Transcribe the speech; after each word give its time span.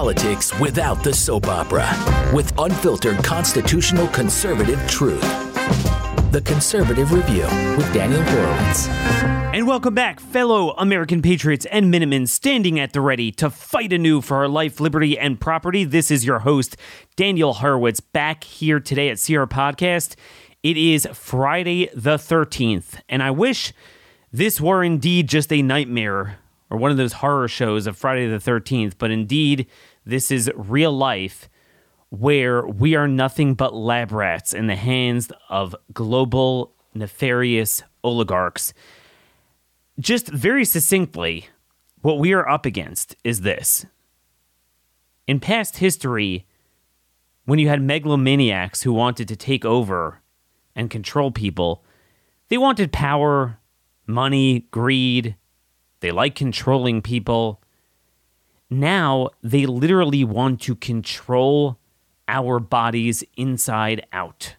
politics 0.00 0.58
without 0.58 1.04
the 1.04 1.12
soap 1.12 1.46
opera 1.46 1.86
with 2.34 2.58
unfiltered 2.58 3.22
constitutional 3.22 4.08
conservative 4.08 4.80
truth. 4.88 5.20
The 6.32 6.40
Conservative 6.42 7.12
Review 7.12 7.42
with 7.76 7.92
Daniel 7.92 8.22
Horowitz. 8.22 8.88
And 8.88 9.66
welcome 9.66 9.94
back, 9.94 10.18
fellow 10.18 10.70
American 10.78 11.20
patriots 11.20 11.66
and 11.66 11.90
Minutemen 11.90 12.26
standing 12.28 12.80
at 12.80 12.94
the 12.94 13.02
ready 13.02 13.30
to 13.32 13.50
fight 13.50 13.92
anew 13.92 14.22
for 14.22 14.38
our 14.38 14.48
life, 14.48 14.80
liberty, 14.80 15.18
and 15.18 15.38
property. 15.38 15.84
This 15.84 16.10
is 16.10 16.24
your 16.24 16.38
host, 16.38 16.78
Daniel 17.14 17.52
Horowitz, 17.52 18.00
back 18.00 18.44
here 18.44 18.80
today 18.80 19.10
at 19.10 19.18
Sierra 19.18 19.46
Podcast. 19.46 20.14
It 20.62 20.78
is 20.78 21.06
Friday 21.12 21.90
the 21.94 22.16
13th, 22.16 23.02
and 23.10 23.22
I 23.22 23.32
wish 23.32 23.74
this 24.32 24.62
were 24.62 24.82
indeed 24.82 25.28
just 25.28 25.52
a 25.52 25.60
nightmare 25.60 26.38
or 26.70 26.78
one 26.78 26.90
of 26.90 26.96
those 26.96 27.14
horror 27.14 27.48
shows 27.48 27.86
of 27.86 27.96
Friday 27.96 28.28
the 28.28 28.38
13th, 28.38 28.94
but 28.96 29.10
indeed, 29.10 29.66
this 30.04 30.30
is 30.30 30.50
real 30.54 30.92
life 30.92 31.48
where 32.10 32.66
we 32.66 32.94
are 32.94 33.06
nothing 33.06 33.54
but 33.54 33.74
lab 33.74 34.12
rats 34.12 34.52
in 34.52 34.66
the 34.66 34.76
hands 34.76 35.30
of 35.48 35.74
global 35.92 36.74
nefarious 36.94 37.82
oligarchs. 38.02 38.72
Just 39.98 40.28
very 40.28 40.64
succinctly, 40.64 41.48
what 42.02 42.18
we 42.18 42.32
are 42.32 42.48
up 42.48 42.66
against 42.66 43.14
is 43.22 43.42
this. 43.42 43.86
In 45.26 45.38
past 45.38 45.76
history, 45.76 46.46
when 47.44 47.58
you 47.58 47.68
had 47.68 47.80
megalomaniacs 47.80 48.82
who 48.82 48.92
wanted 48.92 49.28
to 49.28 49.36
take 49.36 49.64
over 49.64 50.20
and 50.74 50.90
control 50.90 51.30
people, 51.30 51.84
they 52.48 52.58
wanted 52.58 52.92
power, 52.92 53.58
money, 54.06 54.66
greed. 54.70 55.36
They 56.00 56.10
like 56.10 56.34
controlling 56.34 57.02
people. 57.02 57.59
Now 58.70 59.30
they 59.42 59.66
literally 59.66 60.24
want 60.24 60.60
to 60.62 60.76
control 60.76 61.78
our 62.28 62.60
bodies 62.60 63.24
inside 63.36 64.06
out. 64.12 64.54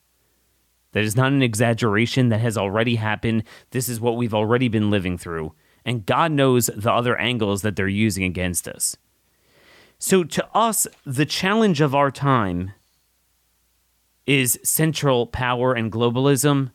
That 0.91 1.05
is 1.05 1.15
not 1.15 1.31
an 1.31 1.41
exaggeration. 1.41 2.29
That 2.29 2.41
has 2.41 2.57
already 2.57 2.95
happened. 2.95 3.43
This 3.71 3.87
is 3.87 4.01
what 4.01 4.17
we've 4.17 4.33
already 4.33 4.67
been 4.67 4.91
living 4.91 5.17
through. 5.17 5.53
And 5.85 6.05
God 6.05 6.31
knows 6.31 6.69
the 6.75 6.91
other 6.91 7.17
angles 7.17 7.61
that 7.61 7.75
they're 7.75 7.87
using 7.87 8.25
against 8.25 8.67
us. 8.67 8.97
So, 9.97 10.23
to 10.23 10.47
us, 10.53 10.87
the 11.05 11.25
challenge 11.25 11.79
of 11.79 11.95
our 11.95 12.11
time 12.11 12.71
is 14.25 14.59
central 14.63 15.27
power 15.27 15.73
and 15.73 15.91
globalism. 15.91 16.71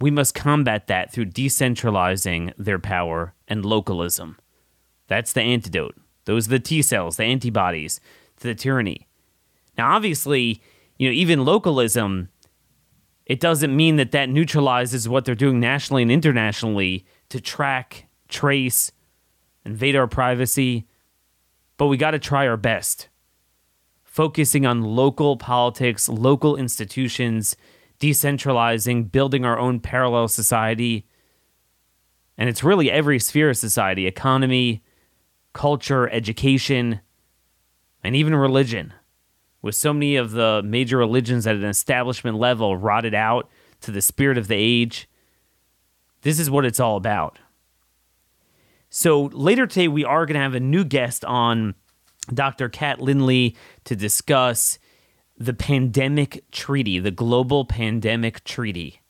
We 0.00 0.10
must 0.10 0.34
combat 0.34 0.86
that 0.88 1.12
through 1.12 1.26
decentralizing 1.26 2.52
their 2.58 2.78
power 2.78 3.34
and 3.48 3.64
localism. 3.64 4.38
That's 5.08 5.32
the 5.32 5.42
antidote. 5.42 5.96
Those 6.26 6.46
are 6.46 6.50
the 6.50 6.60
T 6.60 6.82
cells, 6.82 7.16
the 7.16 7.24
antibodies 7.24 8.00
to 8.36 8.46
the 8.46 8.54
tyranny. 8.54 9.08
Now, 9.76 9.94
obviously, 9.94 10.62
you 10.98 11.08
know, 11.08 11.12
even 11.12 11.44
localism, 11.44 12.28
it 13.26 13.40
doesn't 13.40 13.74
mean 13.74 13.96
that 13.96 14.12
that 14.12 14.28
neutralizes 14.28 15.08
what 15.08 15.24
they're 15.24 15.34
doing 15.34 15.60
nationally 15.60 16.02
and 16.02 16.10
internationally 16.10 17.06
to 17.30 17.40
track, 17.40 18.06
trace, 18.28 18.92
invade 19.64 19.96
our 19.96 20.06
privacy. 20.06 20.86
But 21.76 21.86
we 21.86 21.96
got 21.96 22.12
to 22.12 22.18
try 22.18 22.46
our 22.46 22.56
best. 22.56 23.08
Focusing 24.02 24.66
on 24.66 24.82
local 24.82 25.36
politics, 25.36 26.08
local 26.08 26.56
institutions, 26.56 27.56
decentralizing, 28.00 29.10
building 29.12 29.44
our 29.44 29.58
own 29.58 29.78
parallel 29.78 30.28
society. 30.28 31.06
And 32.36 32.48
it's 32.48 32.64
really 32.64 32.90
every 32.90 33.18
sphere 33.18 33.50
of 33.50 33.56
society 33.56 34.06
economy, 34.06 34.82
culture, 35.52 36.08
education, 36.10 37.00
and 38.02 38.14
even 38.14 38.34
religion 38.34 38.92
with 39.62 39.74
so 39.74 39.92
many 39.92 40.16
of 40.16 40.32
the 40.32 40.62
major 40.64 40.96
religions 40.98 41.46
at 41.46 41.56
an 41.56 41.64
establishment 41.64 42.36
level 42.36 42.76
rotted 42.76 43.14
out 43.14 43.48
to 43.80 43.90
the 43.90 44.02
spirit 44.02 44.38
of 44.38 44.48
the 44.48 44.54
age. 44.54 45.08
This 46.22 46.38
is 46.38 46.50
what 46.50 46.64
it's 46.64 46.80
all 46.80 46.96
about. 46.96 47.38
So 48.90 49.24
later 49.24 49.66
today, 49.66 49.88
we 49.88 50.04
are 50.04 50.26
going 50.26 50.34
to 50.34 50.40
have 50.40 50.54
a 50.54 50.60
new 50.60 50.84
guest 50.84 51.24
on 51.24 51.74
Dr. 52.32 52.68
Kat 52.68 53.00
Lindley 53.00 53.56
to 53.84 53.94
discuss 53.94 54.78
the 55.36 55.54
pandemic 55.54 56.44
treaty, 56.50 56.98
the 56.98 57.10
global 57.10 57.64
pandemic 57.64 58.42
treaty, 58.44 59.00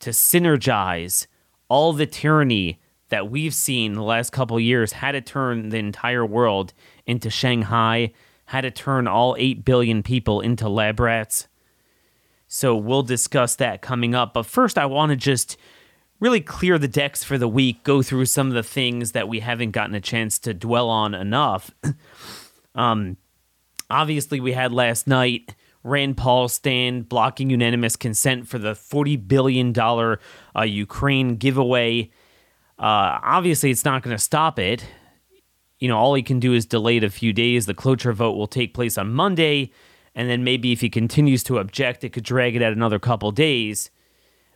to 0.00 0.10
synergize 0.10 1.26
all 1.68 1.92
the 1.92 2.06
tyranny 2.06 2.80
that 3.08 3.30
we've 3.30 3.54
seen 3.54 3.94
the 3.94 4.02
last 4.02 4.30
couple 4.30 4.58
years, 4.60 4.92
had 4.92 5.12
to 5.12 5.20
turn 5.20 5.70
the 5.70 5.78
entire 5.78 6.26
world 6.26 6.74
into 7.06 7.30
Shanghai 7.30 8.12
how 8.48 8.62
to 8.62 8.70
turn 8.70 9.06
all 9.06 9.36
8 9.38 9.62
billion 9.64 10.02
people 10.02 10.40
into 10.40 10.70
lab 10.70 11.00
rats. 11.00 11.48
So 12.46 12.74
we'll 12.74 13.02
discuss 13.02 13.54
that 13.56 13.82
coming 13.82 14.14
up. 14.14 14.32
But 14.32 14.46
first, 14.46 14.78
I 14.78 14.86
want 14.86 15.10
to 15.10 15.16
just 15.16 15.58
really 16.18 16.40
clear 16.40 16.78
the 16.78 16.88
decks 16.88 17.22
for 17.22 17.36
the 17.36 17.46
week, 17.46 17.84
go 17.84 18.00
through 18.02 18.24
some 18.24 18.48
of 18.48 18.54
the 18.54 18.62
things 18.62 19.12
that 19.12 19.28
we 19.28 19.40
haven't 19.40 19.72
gotten 19.72 19.94
a 19.94 20.00
chance 20.00 20.38
to 20.40 20.54
dwell 20.54 20.88
on 20.88 21.14
enough. 21.14 21.70
um, 22.74 23.18
obviously, 23.90 24.40
we 24.40 24.52
had 24.52 24.72
last 24.72 25.06
night 25.06 25.54
Rand 25.84 26.16
Paul 26.16 26.48
stand 26.48 27.08
blocking 27.08 27.50
unanimous 27.50 27.96
consent 27.96 28.48
for 28.48 28.58
the 28.58 28.72
$40 28.72 29.28
billion 29.28 29.78
uh, 29.78 30.62
Ukraine 30.62 31.36
giveaway. 31.36 32.10
Uh, 32.78 33.18
obviously, 33.22 33.70
it's 33.70 33.84
not 33.84 34.02
going 34.02 34.16
to 34.16 34.22
stop 34.22 34.58
it 34.58 34.84
you 35.78 35.88
know, 35.88 35.96
all 35.96 36.14
he 36.14 36.22
can 36.22 36.40
do 36.40 36.54
is 36.54 36.66
delay 36.66 36.96
it 36.96 37.04
a 37.04 37.10
few 37.10 37.32
days. 37.32 37.66
The 37.66 37.74
cloture 37.74 38.12
vote 38.12 38.32
will 38.32 38.46
take 38.46 38.74
place 38.74 38.98
on 38.98 39.12
Monday, 39.12 39.70
and 40.14 40.28
then 40.28 40.42
maybe 40.44 40.72
if 40.72 40.80
he 40.80 40.90
continues 40.90 41.44
to 41.44 41.58
object, 41.58 42.04
it 42.04 42.12
could 42.12 42.24
drag 42.24 42.56
it 42.56 42.62
out 42.62 42.72
another 42.72 42.98
couple 42.98 43.30
days. 43.30 43.90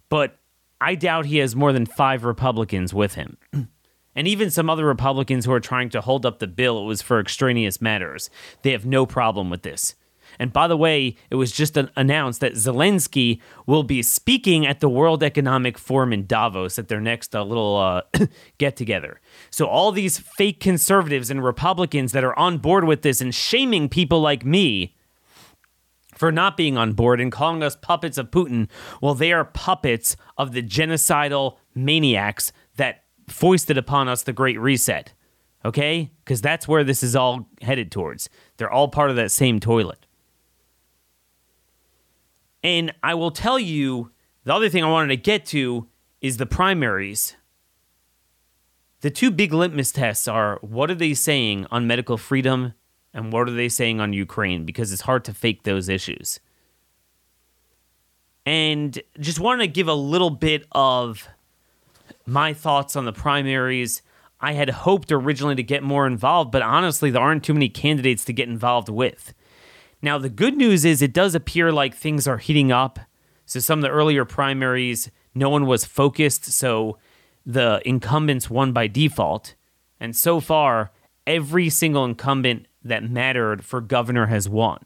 But 0.09 0.39
I 0.81 0.95
doubt 0.95 1.27
he 1.27 1.39
has 1.39 1.55
more 1.55 1.73
than 1.73 1.87
five 1.87 2.25
Republicans 2.25 2.93
with 2.93 3.15
him. 3.15 3.37
and 4.15 4.29
even 4.29 4.51
some 4.51 4.69
other 4.69 4.85
Republicans 4.85 5.45
who 5.45 5.53
are 5.53 5.61
trying 5.61 5.91
to 5.91 6.01
hold 6.01 6.27
up 6.27 6.41
the 6.41 6.49
bill, 6.49 6.83
it 6.83 6.87
was 6.87 7.03
for 7.03 7.21
extraneous 7.21 7.81
matters. 7.81 8.29
They 8.63 8.73
have 8.73 8.85
no 8.85 9.07
problem 9.07 9.49
with 9.49 9.63
this. 9.63 9.95
And 10.39 10.53
by 10.53 10.67
the 10.67 10.77
way, 10.77 11.17
it 11.31 11.37
was 11.37 11.53
just 11.53 11.77
announced 11.97 12.41
that 12.41 12.53
Zelensky 12.55 13.41
will 13.67 13.83
be 13.83 14.03
speaking 14.03 14.67
at 14.67 14.81
the 14.81 14.89
World 14.89 15.23
Economic 15.23 15.79
Forum 15.79 16.13
in 16.13 16.27
Davos 16.27 16.79
at 16.79 16.89
their 16.89 17.01
next 17.01 17.35
uh, 17.35 17.43
little 17.45 17.77
uh, 17.77 18.03
get 18.59 18.77
together. 18.77 19.21
So, 19.51 19.67
all 19.67 19.93
these 19.93 20.19
fake 20.19 20.61
conservatives 20.61 21.31
and 21.31 21.45
Republicans 21.45 22.13
that 22.13 22.25
are 22.25 22.39
on 22.39 22.59
board 22.59 22.85
with 22.85 23.03
this 23.03 23.21
and 23.21 23.35
shaming 23.35 23.89
people 23.89 24.21
like 24.21 24.45
me 24.45 24.97
for 26.15 26.31
not 26.31 26.57
being 26.57 26.79
on 26.79 26.93
board 26.93 27.21
and 27.21 27.33
calling 27.33 27.63
us 27.63 27.77
puppets 27.77 28.19
of 28.19 28.31
Putin, 28.31 28.69
well, 29.01 29.15
they 29.15 29.33
are 29.33 29.45
puppets 29.45 30.17
of 30.39 30.53
the 30.53 30.63
genocidal 30.63 31.57
maniacs 31.75 32.53
that 32.77 33.05
foisted 33.29 33.79
upon 33.79 34.09
us 34.09 34.23
the 34.23 34.33
Great 34.33 34.61
Reset. 34.61 35.13
Okay? 35.65 36.11
Because 36.25 36.41
that's 36.41 36.69
where 36.69 36.85
this 36.85 37.03
is 37.03 37.17
all 37.17 37.49
headed 37.61 37.91
towards. 37.91 38.29
They're 38.57 38.71
all 38.71 38.89
part 38.89 39.11
of 39.11 39.17
that 39.17 39.31
same 39.31 39.61
toilet. 39.61 40.07
And 42.63 42.93
I 43.03 43.15
will 43.15 43.31
tell 43.31 43.59
you 43.59 44.11
the 44.45 44.55
other 44.55 44.69
thing 44.69 44.85
I 44.85 44.91
wanted 44.91 45.09
to 45.09 45.17
get 45.17 45.47
to 45.47 45.89
is 46.21 46.37
the 46.37 46.47
primaries. 46.47 47.37
The 49.01 49.11
two 49.11 49.31
big 49.31 49.53
litmus 49.53 49.91
tests 49.91 50.29
are 50.29 50.59
what 50.61 50.91
are 50.91 50.95
they 50.95 51.15
saying 51.15 51.67
on 51.71 51.87
medical 51.87 52.17
freedom 52.17 52.75
and 53.13 53.33
what 53.33 53.49
are 53.49 53.53
they 53.53 53.69
saying 53.69 54.01
on 54.01 54.13
Ukraine 54.13 54.65
because 54.65 54.93
it's 54.93 55.03
hard 55.03 55.25
to 55.25 55.35
fake 55.35 55.65
those 55.65 55.89
issues. 55.89 56.41
And 58.47 59.01
just 59.19 59.41
wanted 59.41 59.65
to 59.65 59.73
give 59.73 59.89
a 59.89 59.95
little 59.95 60.31
bit 60.31 60.67
of 60.73 61.29
my 62.27 62.53
thoughts 62.55 62.97
on 62.97 63.05
the 63.05 63.13
primaries. 63.13 64.03
I 64.41 64.53
had 64.53 64.71
hoped 64.71 65.13
originally 65.13 65.55
to 65.57 65.63
get 65.63 65.83
more 65.83 66.07
involved, 66.07 66.51
but 66.51 66.63
honestly, 66.63 67.11
there 67.11 67.23
aren't 67.23 67.45
too 67.45 67.55
many 67.55 67.69
candidates 67.69 68.25
to 68.25 68.33
get 68.33 68.49
involved 68.49 68.89
with. 68.89 69.35
Now, 70.03 70.19
the 70.19 70.29
good 70.29 70.57
news 70.57 70.85
is 70.85 71.01
it 71.01 71.13
does 71.13 71.35
appear 71.35 71.71
like 71.71 71.95
things 71.95 72.27
are 72.27 72.39
heating 72.39 72.73
up. 72.73 72.99
So, 73.47 73.61
some 73.61 73.79
of 73.79 73.83
the 73.83 73.91
earlier 73.91 74.25
primaries, 74.25 75.11
no 75.35 75.49
one 75.49 75.67
was 75.67 75.85
focused. 75.85 76.47
So, 76.47 76.99
the 77.47 77.81
incumbents 77.85 78.51
won 78.51 78.73
by 78.73 78.89
default. 78.89 79.55
And 80.01 80.17
so 80.17 80.41
far, 80.41 80.91
every 81.27 81.69
single 81.69 82.05
incumbent 82.05 82.67
that 82.83 83.09
mattered 83.09 83.65
for 83.65 83.81
governor 83.81 84.27
has 84.27 84.49
won. 84.49 84.85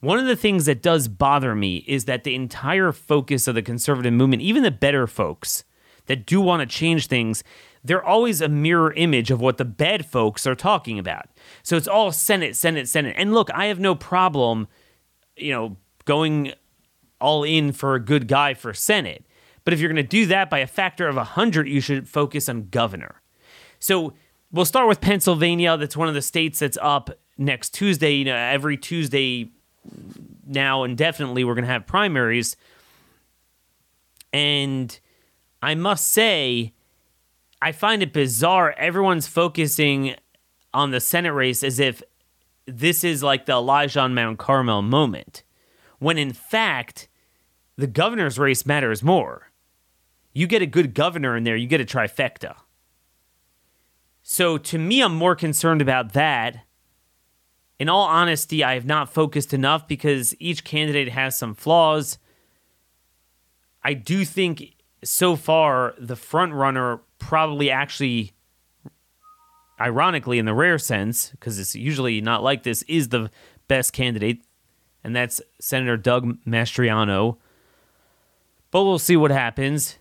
One 0.00 0.18
of 0.18 0.26
the 0.26 0.36
things 0.36 0.66
that 0.66 0.82
does 0.82 1.08
bother 1.08 1.54
me 1.54 1.78
is 1.88 2.04
that 2.04 2.24
the 2.24 2.34
entire 2.34 2.92
focus 2.92 3.48
of 3.48 3.54
the 3.54 3.62
conservative 3.62 4.12
movement, 4.12 4.42
even 4.42 4.62
the 4.62 4.70
better 4.70 5.06
folks 5.06 5.64
that 6.06 6.24
do 6.24 6.40
want 6.40 6.60
to 6.60 6.66
change 6.66 7.06
things, 7.06 7.42
they're 7.84 8.04
always 8.04 8.40
a 8.40 8.48
mirror 8.48 8.92
image 8.92 9.30
of 9.30 9.40
what 9.40 9.56
the 9.56 9.64
bad 9.64 10.04
folks 10.06 10.46
are 10.46 10.54
talking 10.54 10.98
about. 10.98 11.26
So 11.62 11.76
it's 11.76 11.88
all 11.88 12.12
Senate, 12.12 12.56
Senate, 12.56 12.88
Senate. 12.88 13.14
And 13.16 13.32
look, 13.32 13.50
I 13.52 13.66
have 13.66 13.80
no 13.80 13.94
problem, 13.94 14.68
you 15.36 15.52
know, 15.52 15.76
going 16.04 16.52
all 17.20 17.44
in 17.44 17.72
for 17.72 17.94
a 17.94 18.00
good 18.00 18.28
guy 18.28 18.54
for 18.54 18.72
Senate. 18.74 19.24
But 19.64 19.74
if 19.74 19.80
you're 19.80 19.92
going 19.92 19.96
to 19.96 20.08
do 20.08 20.26
that 20.26 20.48
by 20.48 20.60
a 20.60 20.66
factor 20.66 21.08
of 21.08 21.16
100, 21.16 21.68
you 21.68 21.80
should 21.80 22.08
focus 22.08 22.48
on 22.48 22.68
governor. 22.70 23.20
So 23.78 24.14
we'll 24.50 24.64
start 24.64 24.88
with 24.88 25.00
Pennsylvania. 25.00 25.76
That's 25.76 25.96
one 25.96 26.08
of 26.08 26.14
the 26.14 26.22
states 26.22 26.60
that's 26.60 26.78
up 26.80 27.10
next 27.36 27.74
Tuesday. 27.74 28.14
You 28.14 28.24
know, 28.24 28.36
every 28.36 28.76
Tuesday 28.76 29.50
now 30.46 30.84
indefinitely, 30.84 31.44
we're 31.44 31.54
going 31.54 31.66
to 31.66 31.70
have 31.70 31.86
primaries. 31.86 32.56
And 34.32 34.98
I 35.62 35.74
must 35.74 36.08
say, 36.08 36.72
I 37.60 37.72
find 37.72 38.02
it 38.02 38.12
bizarre. 38.12 38.72
Everyone's 38.78 39.26
focusing 39.26 40.14
on 40.72 40.90
the 40.90 41.00
Senate 41.00 41.32
race 41.32 41.62
as 41.62 41.80
if 41.80 42.02
this 42.66 43.02
is 43.02 43.22
like 43.22 43.46
the 43.46 43.52
Elijah 43.52 44.00
on 44.00 44.14
Mount 44.14 44.38
Carmel 44.38 44.82
moment, 44.82 45.42
when 45.98 46.18
in 46.18 46.32
fact, 46.32 47.08
the 47.76 47.86
governor's 47.86 48.38
race 48.38 48.66
matters 48.66 49.02
more. 49.02 49.50
You 50.32 50.46
get 50.46 50.62
a 50.62 50.66
good 50.66 50.94
governor 50.94 51.36
in 51.36 51.44
there, 51.44 51.56
you 51.56 51.66
get 51.66 51.80
a 51.80 51.84
trifecta. 51.84 52.54
So 54.22 54.58
to 54.58 54.78
me, 54.78 55.00
I'm 55.00 55.14
more 55.14 55.34
concerned 55.34 55.80
about 55.80 56.12
that. 56.12 56.64
In 57.78 57.88
all 57.88 58.02
honesty, 58.02 58.62
I 58.62 58.74
have 58.74 58.84
not 58.84 59.12
focused 59.12 59.54
enough 59.54 59.88
because 59.88 60.34
each 60.38 60.64
candidate 60.64 61.08
has 61.08 61.38
some 61.38 61.54
flaws. 61.54 62.18
I 63.82 63.94
do 63.94 64.24
think 64.24 64.74
so 65.04 65.36
far 65.36 65.94
the 65.98 66.16
front 66.16 66.52
runner 66.52 67.00
probably 67.18 67.70
actually 67.70 68.32
ironically 69.80 70.38
in 70.38 70.44
the 70.44 70.54
rare 70.54 70.78
sense 70.78 71.30
because 71.30 71.58
it's 71.58 71.74
usually 71.74 72.20
not 72.20 72.42
like 72.42 72.62
this 72.62 72.82
is 72.82 73.08
the 73.08 73.30
best 73.68 73.92
candidate 73.92 74.42
and 75.04 75.14
that's 75.14 75.40
Senator 75.60 75.96
Doug 75.96 76.36
Mastriano. 76.44 77.38
But 78.70 78.84
we'll 78.84 78.98
see 78.98 79.16
what 79.16 79.30
happens. 79.30 79.98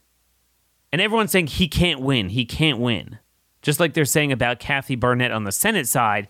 And 0.91 1.01
everyone's 1.01 1.31
saying 1.31 1.47
he 1.47 1.67
can't 1.67 2.01
win. 2.01 2.29
He 2.29 2.45
can't 2.45 2.79
win. 2.79 3.19
Just 3.61 3.79
like 3.79 3.93
they're 3.93 4.05
saying 4.05 4.31
about 4.31 4.59
Kathy 4.59 4.95
Barnette 4.95 5.31
on 5.31 5.43
the 5.43 5.51
Senate 5.51 5.87
side. 5.87 6.27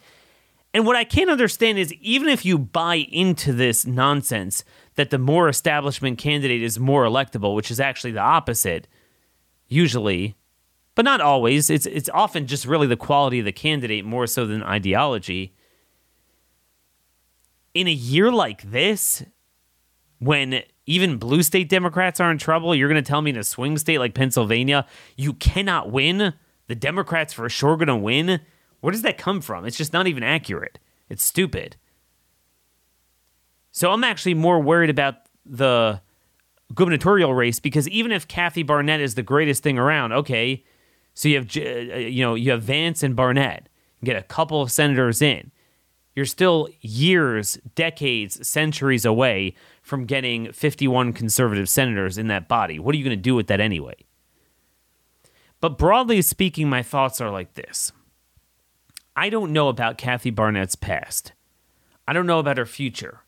And 0.73 0.85
what 0.85 0.95
I 0.95 1.03
can't 1.03 1.29
understand 1.29 1.77
is 1.77 1.93
even 1.93 2.29
if 2.29 2.45
you 2.45 2.57
buy 2.57 2.95
into 2.95 3.53
this 3.53 3.85
nonsense 3.85 4.63
that 4.97 5.11
the 5.11 5.17
more 5.17 5.47
establishment 5.47 6.17
candidate 6.17 6.61
is 6.61 6.77
more 6.77 7.05
electable, 7.05 7.55
which 7.55 7.71
is 7.71 7.79
actually 7.79 8.11
the 8.11 8.19
opposite, 8.19 8.87
usually, 9.67 10.35
but 10.95 11.05
not 11.05 11.21
always. 11.21 11.69
It's 11.69 11.85
it's 11.85 12.09
often 12.13 12.47
just 12.47 12.65
really 12.65 12.87
the 12.87 12.97
quality 12.97 13.39
of 13.39 13.45
the 13.45 13.51
candidate 13.51 14.03
more 14.03 14.27
so 14.27 14.45
than 14.45 14.63
ideology. 14.63 15.55
In 17.73 17.87
a 17.87 17.91
year 17.91 18.31
like 18.31 18.63
this, 18.63 19.23
when 20.17 20.63
even 20.87 21.17
blue 21.17 21.43
state 21.43 21.69
Democrats 21.69 22.19
are 22.19 22.31
in 22.31 22.39
trouble, 22.39 22.73
you're 22.73 22.89
going 22.89 23.01
to 23.01 23.07
tell 23.07 23.21
me 23.21 23.29
in 23.29 23.37
a 23.37 23.43
swing 23.43 23.77
state 23.77 23.99
like 23.99 24.15
Pennsylvania, 24.15 24.85
you 25.15 25.33
cannot 25.33 25.91
win? 25.91 26.33
The 26.65 26.75
Democrats 26.75 27.33
for 27.33 27.47
sure 27.49 27.77
going 27.77 27.87
to 27.87 27.95
win? 27.95 28.41
Where 28.79 28.91
does 28.91 29.03
that 29.03 29.19
come 29.19 29.41
from? 29.41 29.65
It's 29.65 29.77
just 29.77 29.93
not 29.93 30.07
even 30.07 30.23
accurate. 30.23 30.79
It's 31.07 31.23
stupid. 31.23 31.75
So 33.77 33.91
I'm 33.91 34.03
actually 34.03 34.33
more 34.33 34.59
worried 34.59 34.89
about 34.89 35.17
the 35.45 36.01
gubernatorial 36.73 37.35
race 37.35 37.59
because 37.59 37.87
even 37.89 38.11
if 38.11 38.27
Kathy 38.27 38.63
Barnette 38.63 39.01
is 39.01 39.13
the 39.13 39.21
greatest 39.21 39.61
thing 39.61 39.77
around, 39.77 40.13
okay, 40.13 40.63
so 41.13 41.29
you 41.29 41.35
have 41.35 41.55
uh, 41.55 41.59
you 41.59 42.25
know 42.25 42.33
you 42.33 42.49
have 42.49 42.63
Vance 42.63 43.03
and 43.03 43.15
Barnette, 43.15 43.67
get 44.03 44.15
a 44.15 44.23
couple 44.23 44.63
of 44.63 44.71
senators 44.71 45.21
in. 45.21 45.51
You're 46.15 46.25
still 46.25 46.69
years, 46.81 47.59
decades, 47.75 48.47
centuries 48.47 49.05
away 49.05 49.53
from 49.83 50.05
getting 50.05 50.51
51 50.51 51.13
conservative 51.13 51.69
senators 51.69 52.17
in 52.17 52.29
that 52.29 52.47
body. 52.47 52.79
What 52.79 52.95
are 52.95 52.97
you 52.97 53.03
going 53.03 53.15
to 53.15 53.21
do 53.21 53.35
with 53.35 53.45
that 53.45 53.61
anyway? 53.61 54.07
But 55.61 55.77
broadly 55.77 56.23
speaking, 56.23 56.67
my 56.67 56.81
thoughts 56.81 57.21
are 57.21 57.29
like 57.29 57.53
this. 57.53 57.91
I 59.15 59.29
don't 59.29 59.53
know 59.53 59.69
about 59.69 59.99
Kathy 59.99 60.31
Barnette's 60.31 60.75
past. 60.75 61.33
I 62.07 62.13
don't 62.13 62.25
know 62.25 62.39
about 62.39 62.57
her 62.57 62.65
future. 62.65 63.21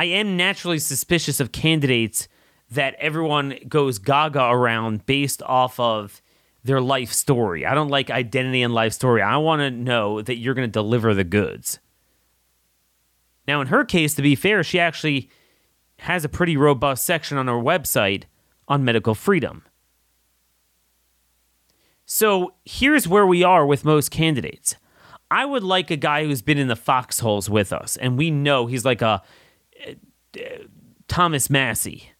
I 0.00 0.04
am 0.04 0.34
naturally 0.34 0.78
suspicious 0.78 1.40
of 1.40 1.52
candidates 1.52 2.26
that 2.70 2.94
everyone 2.94 3.58
goes 3.68 3.98
gaga 3.98 4.44
around 4.44 5.04
based 5.04 5.42
off 5.42 5.78
of 5.78 6.22
their 6.64 6.80
life 6.80 7.12
story. 7.12 7.66
I 7.66 7.74
don't 7.74 7.90
like 7.90 8.08
identity 8.08 8.62
and 8.62 8.72
life 8.72 8.94
story. 8.94 9.20
I 9.20 9.36
want 9.36 9.60
to 9.60 9.70
know 9.70 10.22
that 10.22 10.38
you're 10.38 10.54
going 10.54 10.66
to 10.66 10.72
deliver 10.72 11.12
the 11.12 11.22
goods. 11.22 11.80
Now, 13.46 13.60
in 13.60 13.66
her 13.66 13.84
case, 13.84 14.14
to 14.14 14.22
be 14.22 14.34
fair, 14.34 14.64
she 14.64 14.80
actually 14.80 15.28
has 15.98 16.24
a 16.24 16.30
pretty 16.30 16.56
robust 16.56 17.04
section 17.04 17.36
on 17.36 17.46
her 17.46 17.52
website 17.52 18.22
on 18.68 18.82
medical 18.82 19.14
freedom. 19.14 19.64
So 22.06 22.54
here's 22.64 23.06
where 23.06 23.26
we 23.26 23.42
are 23.42 23.66
with 23.66 23.84
most 23.84 24.10
candidates. 24.10 24.76
I 25.30 25.44
would 25.44 25.62
like 25.62 25.90
a 25.90 25.96
guy 25.96 26.24
who's 26.24 26.40
been 26.40 26.56
in 26.56 26.68
the 26.68 26.74
foxholes 26.74 27.50
with 27.50 27.70
us, 27.70 27.98
and 27.98 28.16
we 28.16 28.30
know 28.30 28.64
he's 28.64 28.86
like 28.86 29.02
a 29.02 29.22
Thomas 31.08 31.50
Massie. 31.50 32.12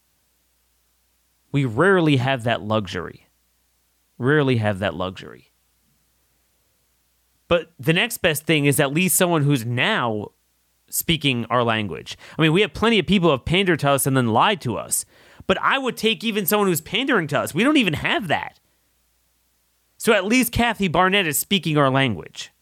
We 1.52 1.64
rarely 1.64 2.16
have 2.16 2.44
that 2.44 2.62
luxury 2.62 3.26
rarely 4.20 4.58
have 4.58 4.78
that 4.78 4.94
luxury. 4.94 5.50
But 7.48 7.72
the 7.80 7.94
next 7.94 8.18
best 8.18 8.44
thing 8.44 8.66
is 8.66 8.78
at 8.78 8.92
least 8.92 9.16
someone 9.16 9.42
who's 9.42 9.64
now 9.64 10.28
speaking 10.90 11.46
our 11.46 11.64
language. 11.64 12.16
I 12.38 12.42
mean, 12.42 12.52
we 12.52 12.60
have 12.60 12.74
plenty 12.74 12.98
of 12.98 13.06
people 13.06 13.28
who 13.28 13.32
have 13.32 13.44
pandered 13.44 13.80
to 13.80 13.90
us 13.90 14.06
and 14.06 14.16
then 14.16 14.28
lied 14.28 14.60
to 14.60 14.76
us. 14.76 15.04
But 15.46 15.58
I 15.60 15.78
would 15.78 15.96
take 15.96 16.22
even 16.22 16.46
someone 16.46 16.68
who's 16.68 16.82
pandering 16.82 17.26
to 17.28 17.40
us. 17.40 17.54
We 17.54 17.64
don't 17.64 17.78
even 17.78 17.94
have 17.94 18.28
that. 18.28 18.60
So 19.96 20.12
at 20.12 20.26
least 20.26 20.52
Kathy 20.52 20.88
Barnette 20.88 21.26
is 21.26 21.38
speaking 21.38 21.76
our 21.76 21.90
language. 21.90 22.52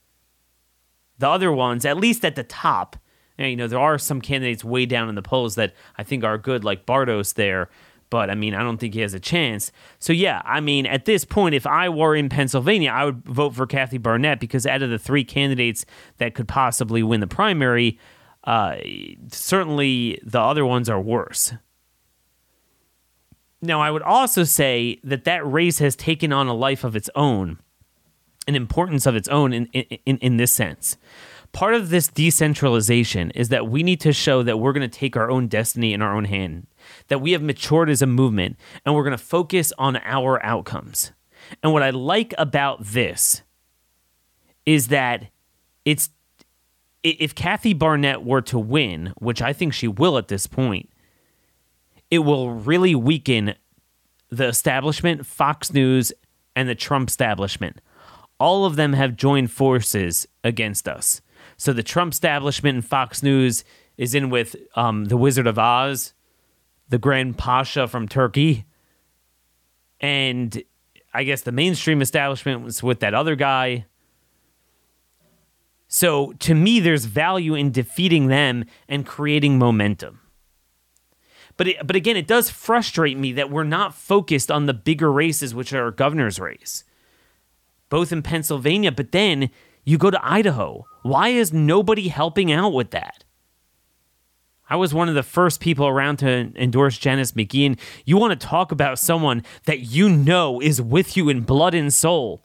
The 1.19 1.29
other 1.29 1.53
ones, 1.53 1.85
at 1.85 1.99
least 1.99 2.25
at 2.25 2.37
the 2.37 2.45
top, 2.45 2.97
you 3.39 3.57
know, 3.57 3.69
there 3.69 3.79
are 3.79 3.99
some 3.99 4.21
candidates 4.21 4.65
way 4.65 4.87
down 4.87 5.09
in 5.09 5.15
the 5.15 5.23
polls 5.23 5.55
that 5.55 5.75
I 5.97 6.03
think 6.03 6.25
are 6.25 6.39
good, 6.39 6.65
like 6.65 6.87
Bartos 6.87 7.35
there, 7.35 7.69
but 8.11 8.31
I 8.31 8.35
mean, 8.35 8.55
I 8.55 8.63
don't 8.63 8.79
think 8.79 8.95
he 8.95 9.01
has 9.01 9.15
a 9.15 9.21
chance. 9.21 9.71
So, 9.99 10.13
yeah, 10.13 10.43
I 10.45 10.61
mean, 10.61 10.87
at 10.87 11.05
this 11.05 11.25
point, 11.25 11.55
if 11.55 11.67
I 11.67 11.89
were 11.89 12.17
in 12.17 12.29
Pennsylvania, 12.29 12.91
I 12.91 13.05
would 13.05 13.25
vote 13.25 13.55
for 13.55 13.67
Kathy 13.67 13.99
Barnette 13.99 14.41
because 14.41 14.67
out 14.67 14.83
of 14.83 14.91
the 14.91 14.99
three 14.99 15.25
candidates 15.25 15.85
that 16.17 16.35
could 16.35 16.49
possibly 16.49 17.03
win 17.03 17.21
the 17.21 17.27
primary, 17.27 17.99
uh, 18.45 18.77
certainly 19.31 20.21
the 20.25 20.41
other 20.41 20.65
ones 20.65 20.89
are 20.89 21.01
worse. 21.01 21.53
Now, 23.61 23.81
I 23.81 23.91
would 23.91 24.03
also 24.03 24.45
say 24.45 25.01
that 25.05 25.25
that 25.25 25.47
race 25.51 25.81
has 25.81 25.97
taken 25.97 26.33
on 26.33 26.47
a 26.47 26.55
life 26.55 26.85
of 26.85 26.95
its 26.95 27.11
own, 27.15 27.59
an 28.47 28.55
importance 28.55 29.05
of 29.05 29.17
its 29.17 29.29
own 29.29 29.53
in, 29.53 29.67
in, 29.67 30.19
in 30.19 30.37
this 30.37 30.53
sense. 30.53 30.97
Part 31.53 31.75
of 31.75 31.91
this 31.91 32.09
decentralization 32.09 33.31
is 33.33 33.49
that 33.49 33.69
we 33.69 33.83
need 33.83 34.01
to 34.01 34.13
show 34.13 34.43
that 34.43 34.59
we're 34.59 34.73
going 34.73 34.89
to 34.89 34.99
take 34.99 35.17
our 35.17 35.31
own 35.31 35.49
destiny 35.49 35.93
in 35.93 36.03
our 36.03 36.15
own 36.15 36.27
hand 36.27 36.67
that 37.09 37.21
we 37.21 37.33
have 37.33 37.43
matured 37.43 37.91
as 37.91 38.03
a 38.03 38.07
movement 38.07 38.57
and 38.85 38.95
we're 38.95 39.03
going 39.03 39.17
to 39.17 39.23
focus 39.23 39.73
on 39.79 39.97
our 40.05 40.43
outcomes. 40.45 41.13
And 41.63 41.73
what 41.73 41.83
I 41.83 41.91
like 41.91 42.35
about 42.39 42.85
this 42.85 43.43
is 44.67 44.89
that 44.89 45.29
it's 45.85 46.11
if 47.03 47.35
Kathy 47.35 47.75
Barnette 47.75 48.25
were 48.25 48.43
to 48.43 48.59
win, 48.59 49.15
which 49.19 49.41
I 49.41 49.53
think 49.53 49.73
she 49.73 49.89
will 49.89 50.19
at 50.19 50.29
this 50.29 50.47
point, 50.47 50.91
it 52.11 52.19
will 52.21 52.51
really 52.51 52.95
weaken 52.95 53.55
the 54.31 54.47
establishment, 54.47 55.25
Fox 55.25 55.73
News, 55.73 56.13
and 56.57 56.69
the 56.69 56.75
Trump 56.75 57.09
establishment. 57.09 57.81
All 58.41 58.65
of 58.65 58.77
them 58.77 58.93
have 58.93 59.17
joined 59.17 59.51
forces 59.51 60.27
against 60.45 60.89
us. 60.89 61.21
So 61.59 61.73
the 61.73 61.83
Trump 61.83 62.13
establishment 62.13 62.77
and 62.77 62.85
Fox 62.85 63.23
News 63.23 63.65
is 63.97 64.15
in 64.15 64.31
with 64.31 64.55
um, 64.77 65.07
the 65.07 65.17
Wizard 65.17 65.49
of 65.49 65.59
Oz, 65.59 66.15
the 66.89 66.99
Grand 66.99 67.37
Pasha 67.37 67.89
from 67.89 68.09
Turkey. 68.09 68.65
And 70.01 70.63
I 71.13 71.25
guess 71.25 71.43
the 71.43 71.53
mainstream 71.53 72.01
establishment 72.01 72.63
was 72.63 72.83
with 72.83 73.01
that 73.01 73.13
other 73.13 73.35
guy. 73.35 73.87
So 75.89 76.33
to 76.35 76.55
me, 76.55 76.79
there's 76.79 77.07
value 77.07 77.55
in 77.55 77.73
defeating 77.73 78.29
them 78.29 78.65
and 78.89 79.05
creating 79.05 79.59
momentum. 79.59 80.21
But 81.57 81.67
it, 81.67 81.85
but 81.85 81.97
again, 81.97 82.17
it 82.17 82.29
does 82.29 82.51
frustrate 82.51 83.19
me 83.19 83.33
that 83.33 83.51
we're 83.51 83.65
not 83.65 83.95
focused 83.95 84.49
on 84.49 84.67
the 84.67 84.75
bigger 84.75 85.11
races, 85.11 85.57
which 85.57 85.73
are 85.73 85.91
governor's 85.91 86.39
race, 86.39 86.85
both 87.89 88.13
in 88.13 88.23
Pennsylvania. 88.23 88.93
But 88.93 89.11
then 89.11 89.51
you 89.89 89.97
go 89.97 90.11
to 90.11 90.21
Idaho. 90.23 90.85
Why 91.01 91.29
is 91.29 91.51
nobody 91.51 92.09
helping 92.09 92.53
out 92.53 92.75
with 92.75 92.91
that? 92.91 93.25
I 94.69 94.77
was 94.77 94.93
one 94.93 95.09
of 95.09 95.15
the 95.15 95.23
first 95.23 95.61
people 95.61 95.87
around 95.87 96.19
to 96.19 96.53
endorse 96.57 96.99
Janice 96.99 97.33
McGeachin. 97.33 97.79
You 98.05 98.19
want 98.19 98.39
to 98.39 98.47
talk 98.47 98.71
about 98.71 98.99
someone 98.99 99.43
that 99.65 99.81
you 99.81 100.11
know 100.11 100.61
is 100.61 100.83
with 100.83 101.17
you 101.17 101.31
in 101.31 101.41
blood 101.41 101.73
and 101.73 101.91
soul. 101.91 102.45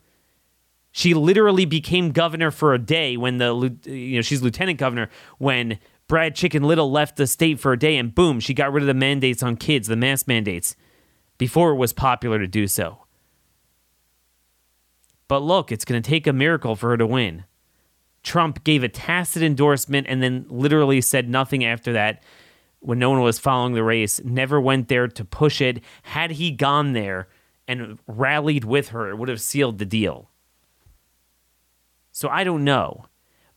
She 0.90 1.12
literally 1.12 1.66
became 1.66 2.12
governor 2.12 2.50
for 2.50 2.72
a 2.72 2.78
day 2.78 3.18
when 3.18 3.36
the, 3.36 3.76
you 3.84 4.16
know, 4.16 4.22
she's 4.22 4.40
lieutenant 4.40 4.78
governor 4.78 5.10
when 5.36 5.78
Brad 6.08 6.34
Chicken 6.34 6.62
Little 6.62 6.90
left 6.90 7.16
the 7.16 7.26
state 7.26 7.60
for 7.60 7.74
a 7.74 7.78
day 7.78 7.98
and 7.98 8.14
boom, 8.14 8.40
she 8.40 8.54
got 8.54 8.72
rid 8.72 8.82
of 8.82 8.86
the 8.86 8.94
mandates 8.94 9.42
on 9.42 9.56
kids, 9.56 9.86
the 9.86 9.96
mask 9.96 10.26
mandates, 10.26 10.76
before 11.36 11.72
it 11.72 11.76
was 11.76 11.92
popular 11.92 12.38
to 12.38 12.46
do 12.46 12.66
so. 12.66 13.03
But 15.28 15.40
look, 15.40 15.72
it's 15.72 15.84
going 15.84 16.02
to 16.02 16.08
take 16.08 16.26
a 16.26 16.32
miracle 16.32 16.76
for 16.76 16.90
her 16.90 16.96
to 16.96 17.06
win. 17.06 17.44
Trump 18.22 18.64
gave 18.64 18.82
a 18.82 18.88
tacit 18.88 19.42
endorsement 19.42 20.06
and 20.08 20.22
then 20.22 20.46
literally 20.48 21.00
said 21.00 21.28
nothing 21.28 21.64
after 21.64 21.92
that 21.92 22.22
when 22.80 22.98
no 22.98 23.10
one 23.10 23.20
was 23.22 23.38
following 23.38 23.72
the 23.72 23.82
race, 23.82 24.22
never 24.24 24.60
went 24.60 24.88
there 24.88 25.08
to 25.08 25.24
push 25.24 25.60
it. 25.60 25.82
Had 26.02 26.32
he 26.32 26.50
gone 26.50 26.92
there 26.92 27.28
and 27.66 27.98
rallied 28.06 28.64
with 28.64 28.90
her, 28.90 29.08
it 29.08 29.16
would 29.16 29.28
have 29.30 29.40
sealed 29.40 29.78
the 29.78 29.86
deal. 29.86 30.28
So 32.12 32.28
I 32.28 32.44
don't 32.44 32.62
know. 32.62 33.06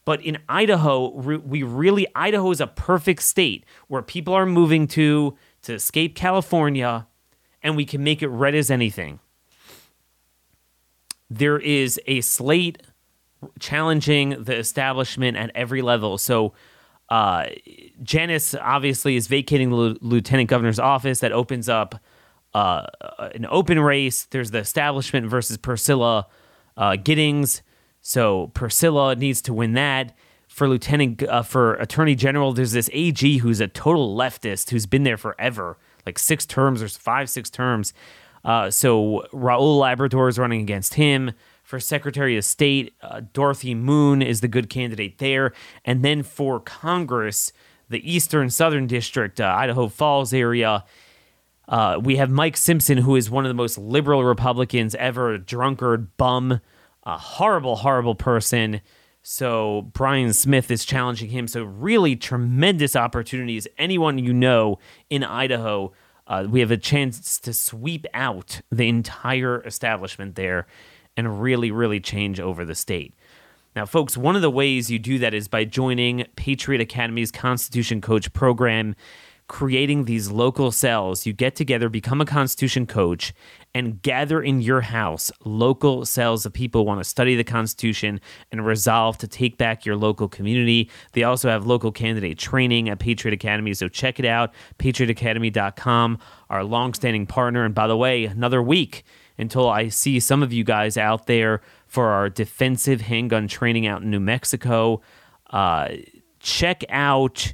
But 0.06 0.22
in 0.22 0.38
Idaho, 0.48 1.10
we 1.10 1.64
really, 1.64 2.08
Idaho 2.16 2.50
is 2.52 2.62
a 2.62 2.68
perfect 2.68 3.22
state 3.22 3.66
where 3.90 4.02
people 4.02 4.34
are 4.34 4.46
moving 4.46 4.88
to 4.88 5.36
to 5.64 5.74
escape 5.74 6.16
California 6.16 7.08
and 7.62 7.76
we 7.76 7.84
can 7.84 8.02
make 8.02 8.22
it 8.22 8.30
red 8.30 8.56
as 8.56 8.72
anything. 8.72 9.20
There 11.30 11.60
is 11.60 12.00
a 12.08 12.22
slate 12.22 12.82
challenging 13.60 14.44
the 14.44 14.56
establishment 14.56 15.38
at 15.38 15.52
every 15.54 15.82
level. 15.82 16.18
So, 16.18 16.54
uh, 17.10 17.48
Janice 18.04 18.54
obviously 18.56 19.16
is 19.16 19.28
vacating 19.28 19.70
the 19.70 19.98
lieutenant 20.02 20.50
governor's 20.50 20.80
office. 20.80 21.22
That 21.22 21.32
opens 21.32 21.70
up 21.70 21.96
uh, 22.54 22.86
an 23.34 23.46
open 23.50 23.80
race. 23.80 24.26
There's 24.26 24.52
the 24.52 24.60
establishment 24.60 25.28
versus 25.28 25.58
Priscilla 25.58 26.28
uh, 26.76 26.96
Giddings. 26.96 27.62
So 28.02 28.48
Priscilla 28.54 29.16
needs 29.16 29.42
to 29.44 29.54
win 29.54 29.74
that. 29.74 30.16
For 30.48 30.68
lieutenant, 30.68 31.22
uh, 31.24 31.44
for 31.44 31.76
attorney 31.76 32.16
general, 32.16 32.54
there's 32.54 32.72
this 32.72 32.90
AG 32.94 33.38
who's 33.40 33.60
a 33.60 33.68
total 33.68 34.16
leftist 34.16 34.70
who's 34.72 34.86
been 34.86 35.04
there 35.04 35.18
forever, 35.18 35.78
like 36.06 36.18
six 36.18 36.46
terms 36.46 36.82
or 36.82 36.88
five, 36.88 37.30
six 37.30 37.50
terms. 37.50 37.94
Uh, 38.44 38.70
so 38.70 39.26
Raul 39.34 39.80
Labrador 39.80 40.28
is 40.28 40.40
running 40.40 40.62
against 40.62 40.96
him. 40.96 41.32
For 41.64 41.82
Secretary 41.82 42.38
of 42.38 42.46
State, 42.46 42.94
uh, 43.02 43.22
Dorothy 43.34 43.76
Moon 43.76 44.22
is 44.22 44.40
the 44.40 44.48
good 44.48 44.70
candidate 44.70 45.18
there. 45.18 45.52
And 45.84 46.04
then 46.04 46.24
for 46.24 46.62
Congress, 46.62 47.52
the 47.90 48.10
Eastern 48.10 48.50
Southern 48.50 48.88
District, 48.88 49.42
uh, 49.42 49.54
Idaho 49.58 49.90
Falls 49.90 50.34
area, 50.34 50.86
uh, 51.68 52.00
we 52.02 52.16
have 52.16 52.30
Mike 52.30 52.56
Simpson, 52.56 53.00
who 53.00 53.16
is 53.18 53.30
one 53.30 53.46
of 53.46 53.50
the 53.50 53.54
most 53.54 53.78
liberal 53.78 54.24
Republicans 54.24 54.96
ever, 54.96 55.34
a 55.34 55.38
drunkard, 55.38 56.16
bum, 56.16 56.62
a 57.04 57.18
horrible, 57.18 57.78
horrible 57.78 58.16
person. 58.16 58.80
So 59.22 59.90
Brian 59.92 60.32
Smith 60.32 60.72
is 60.72 60.86
challenging 60.86 61.30
him. 61.30 61.50
So 61.50 61.64
really 61.64 62.16
tremendous 62.16 62.96
opportunities. 62.96 63.68
Anyone 63.78 64.18
you 64.18 64.32
know 64.32 64.80
in 65.10 65.26
Idaho, 65.26 65.92
uh, 66.28 66.46
we 66.50 66.60
have 66.60 66.72
a 66.72 66.78
chance 66.78 67.40
to 67.40 67.54
sweep 67.54 68.06
out 68.14 68.62
the 68.72 68.88
entire 68.90 69.64
establishment 69.64 70.36
there 70.36 70.68
and 71.16 71.42
really, 71.42 71.72
really 71.72 72.00
change 72.00 72.40
over 72.40 72.64
the 72.64 72.76
state. 72.76 73.14
Now, 73.76 73.86
folks, 73.86 74.18
one 74.18 74.36
of 74.36 74.42
the 74.42 74.50
ways 74.50 74.90
you 74.90 75.00
do 75.00 75.20
that 75.20 75.34
is 75.34 75.48
by 75.48 75.64
joining 75.64 76.26
Patriot 76.36 76.82
Academy's 76.82 77.32
Constitution 77.32 78.02
Coach 78.02 78.34
program, 78.34 78.96
creating 79.48 80.06
these 80.06 80.30
local 80.30 80.72
cells. 80.72 81.26
You 81.26 81.34
get 81.34 81.56
together, 81.56 81.90
become 81.90 82.20
a 82.20 82.26
Constitution 82.26 82.86
coach, 82.86 83.34
and 83.74 84.02
gather 84.02 84.42
in 84.42 84.62
your 84.62 84.82
house 84.82 85.32
local 85.46 86.06
cells 86.06 86.46
of 86.46 86.54
people 86.54 86.86
want 86.86 87.00
to 87.00 87.04
study 87.04 87.36
the 87.36 87.44
Constitution 87.44 88.20
and 88.52 88.66
resolve 88.66 89.18
to 89.20 89.28
take 89.28 89.58
back 89.58 89.86
your 89.86 89.96
local 89.96 90.28
community. 90.28 90.90
They 91.14 91.24
also 91.24 91.50
have 91.50 91.66
local 91.66 91.92
candidate 91.92 92.38
training 92.38 92.90
at 92.90 93.00
Patriot 93.00 93.34
Academy, 93.34 93.74
so 93.74 93.88
check 93.88 94.20
it 94.20 94.26
out, 94.26 94.54
patriotacademy.com, 94.80 96.20
our 96.50 96.64
longstanding 96.64 97.26
partner. 97.26 97.64
And 97.64 97.74
by 97.74 97.88
the 97.88 97.98
way, 97.98 98.26
another 98.26 98.62
week 98.62 99.04
until 99.38 99.70
I 99.70 99.90
see 99.90 100.20
some 100.20 100.42
of 100.42 100.52
you 100.52 100.64
guys 100.64 100.98
out 100.98 101.28
there 101.28 101.62
for 101.86 102.08
our 102.08 102.30
defensive 102.30 103.02
handgun 103.02 103.48
training 103.48 103.88
out 103.88 104.02
in 104.02 104.10
New 104.10 104.20
Mexico. 104.20 105.02
Uh, 105.52 105.90
check 106.40 106.84
out 106.90 107.54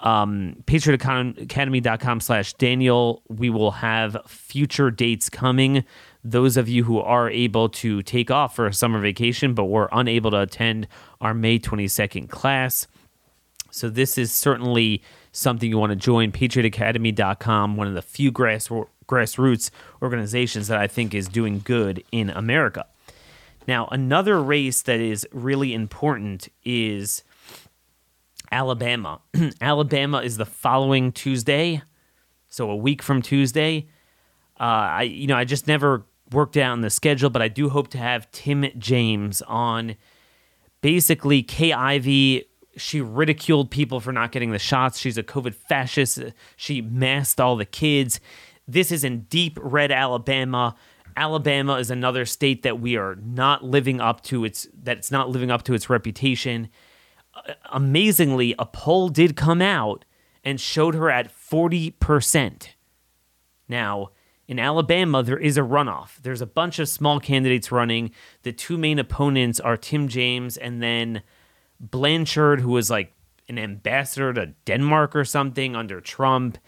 um, 0.00 0.56
patriotacademy.com 0.64 2.20
slash 2.20 2.52
Daniel. 2.54 3.22
We 3.28 3.50
will 3.50 3.72
have 3.72 4.16
future 4.26 4.90
dates 4.90 5.28
coming. 5.28 5.84
Those 6.24 6.56
of 6.56 6.68
you 6.68 6.84
who 6.84 6.98
are 6.98 7.30
able 7.30 7.68
to 7.70 8.02
take 8.02 8.30
off 8.30 8.54
for 8.54 8.66
a 8.66 8.74
summer 8.74 9.00
vacation 9.00 9.54
but 9.54 9.64
were 9.64 9.88
unable 9.92 10.30
to 10.32 10.40
attend 10.40 10.88
our 11.20 11.34
May 11.34 11.58
22nd 11.58 12.28
class. 12.28 12.86
So 13.70 13.88
this 13.88 14.18
is 14.18 14.32
certainly 14.32 15.02
something 15.32 15.68
you 15.68 15.78
want 15.78 15.90
to 15.90 15.96
join. 15.96 16.32
patriotacademy.com, 16.32 17.76
one 17.76 17.86
of 17.86 17.94
the 17.94 18.02
few 18.02 18.30
grass 18.30 18.68
grassroots 19.06 19.70
organizations 20.02 20.68
that 20.68 20.78
I 20.78 20.86
think 20.86 21.14
is 21.14 21.28
doing 21.28 21.60
good 21.64 22.04
in 22.12 22.30
America. 22.30 22.86
Now, 23.66 23.88
another 23.90 24.40
race 24.40 24.82
that 24.82 25.00
is 25.00 25.26
really 25.32 25.74
important 25.74 26.48
is 26.64 27.22
Alabama. 28.52 29.20
Alabama 29.60 30.18
is 30.18 30.36
the 30.36 30.46
following 30.46 31.12
Tuesday, 31.12 31.82
so 32.48 32.70
a 32.70 32.76
week 32.76 33.02
from 33.02 33.22
Tuesday. 33.22 33.88
Uh, 34.58 34.62
I, 34.62 35.02
you 35.02 35.26
know, 35.26 35.36
I 35.36 35.44
just 35.44 35.66
never 35.66 36.04
worked 36.32 36.56
out 36.56 36.72
the 36.80 36.90
schedule, 36.90 37.30
but 37.30 37.42
I 37.42 37.48
do 37.48 37.68
hope 37.68 37.88
to 37.88 37.98
have 37.98 38.30
Tim 38.30 38.66
James 38.78 39.42
on. 39.42 39.96
Basically, 40.80 41.42
Ivey 41.72 42.46
she 42.76 43.00
ridiculed 43.00 43.70
people 43.70 44.00
for 44.00 44.12
not 44.12 44.32
getting 44.32 44.50
the 44.50 44.58
shots. 44.58 44.98
She's 44.98 45.18
a 45.18 45.22
COVID 45.22 45.54
fascist. 45.54 46.20
She 46.56 46.80
masked 46.80 47.40
all 47.40 47.56
the 47.56 47.64
kids. 47.64 48.20
This 48.66 48.92
is 48.92 49.04
in 49.04 49.22
deep 49.22 49.58
red 49.60 49.90
Alabama. 49.90 50.76
Alabama 51.16 51.74
is 51.74 51.90
another 51.90 52.24
state 52.24 52.62
that 52.62 52.80
we 52.80 52.96
are 52.96 53.16
not 53.16 53.64
living 53.64 54.00
up 54.00 54.22
to 54.24 54.44
its 54.44 54.68
that 54.82 54.98
it's 54.98 55.10
not 55.10 55.28
living 55.28 55.50
up 55.50 55.64
to 55.64 55.74
its 55.74 55.90
reputation. 55.90 56.68
Amazingly, 57.70 58.54
a 58.58 58.66
poll 58.66 59.08
did 59.08 59.36
come 59.36 59.62
out 59.62 60.04
and 60.44 60.60
showed 60.60 60.94
her 60.94 61.10
at 61.10 61.30
40%. 61.32 62.68
Now, 63.68 64.10
in 64.48 64.58
Alabama, 64.58 65.22
there 65.22 65.38
is 65.38 65.56
a 65.56 65.62
runoff. 65.62 66.16
There's 66.22 66.40
a 66.40 66.46
bunch 66.46 66.78
of 66.78 66.88
small 66.88 67.20
candidates 67.20 67.70
running. 67.70 68.10
The 68.42 68.52
two 68.52 68.76
main 68.76 68.98
opponents 68.98 69.60
are 69.60 69.76
Tim 69.76 70.08
James 70.08 70.56
and 70.56 70.82
then 70.82 71.22
Blanchard, 71.78 72.60
who 72.60 72.70
was 72.70 72.90
like 72.90 73.12
an 73.48 73.58
ambassador 73.58 74.32
to 74.32 74.46
Denmark 74.64 75.14
or 75.14 75.24
something 75.24 75.76
under 75.76 76.00
Trump. 76.00 76.58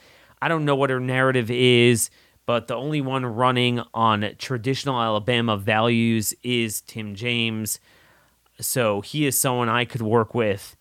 I 0.41 0.49
don't 0.49 0.65
know 0.65 0.77
what 0.77 0.91
her 0.91 1.01
narrative 1.01 1.51
is, 1.51 2.11
but 2.47 2.69
the 2.69 2.77
only 2.77 3.01
one 3.01 3.25
running 3.27 3.81
on 3.95 4.31
traditional 4.39 5.01
Alabama 5.01 5.57
values 5.57 6.35
is 6.43 6.81
Tim 6.83 7.15
James. 7.15 7.79
So 8.61 9.01
he 9.01 9.27
is 9.27 9.39
someone 9.39 9.69
I 9.69 9.85
could 9.85 10.03
work 10.03 10.35
with. 10.35 10.77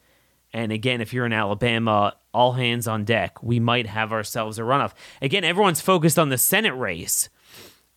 And 0.53 0.71
again, 0.71 1.01
if 1.01 1.13
you're 1.13 1.25
in 1.25 1.33
Alabama, 1.33 2.15
all 2.33 2.53
hands 2.53 2.87
on 2.87 3.05
deck. 3.05 3.41
We 3.41 3.59
might 3.59 3.87
have 3.87 4.11
ourselves 4.11 4.59
a 4.59 4.63
runoff. 4.63 4.93
Again, 5.21 5.43
everyone's 5.43 5.81
focused 5.81 6.19
on 6.19 6.29
the 6.29 6.37
Senate 6.37 6.73
race 6.73 7.29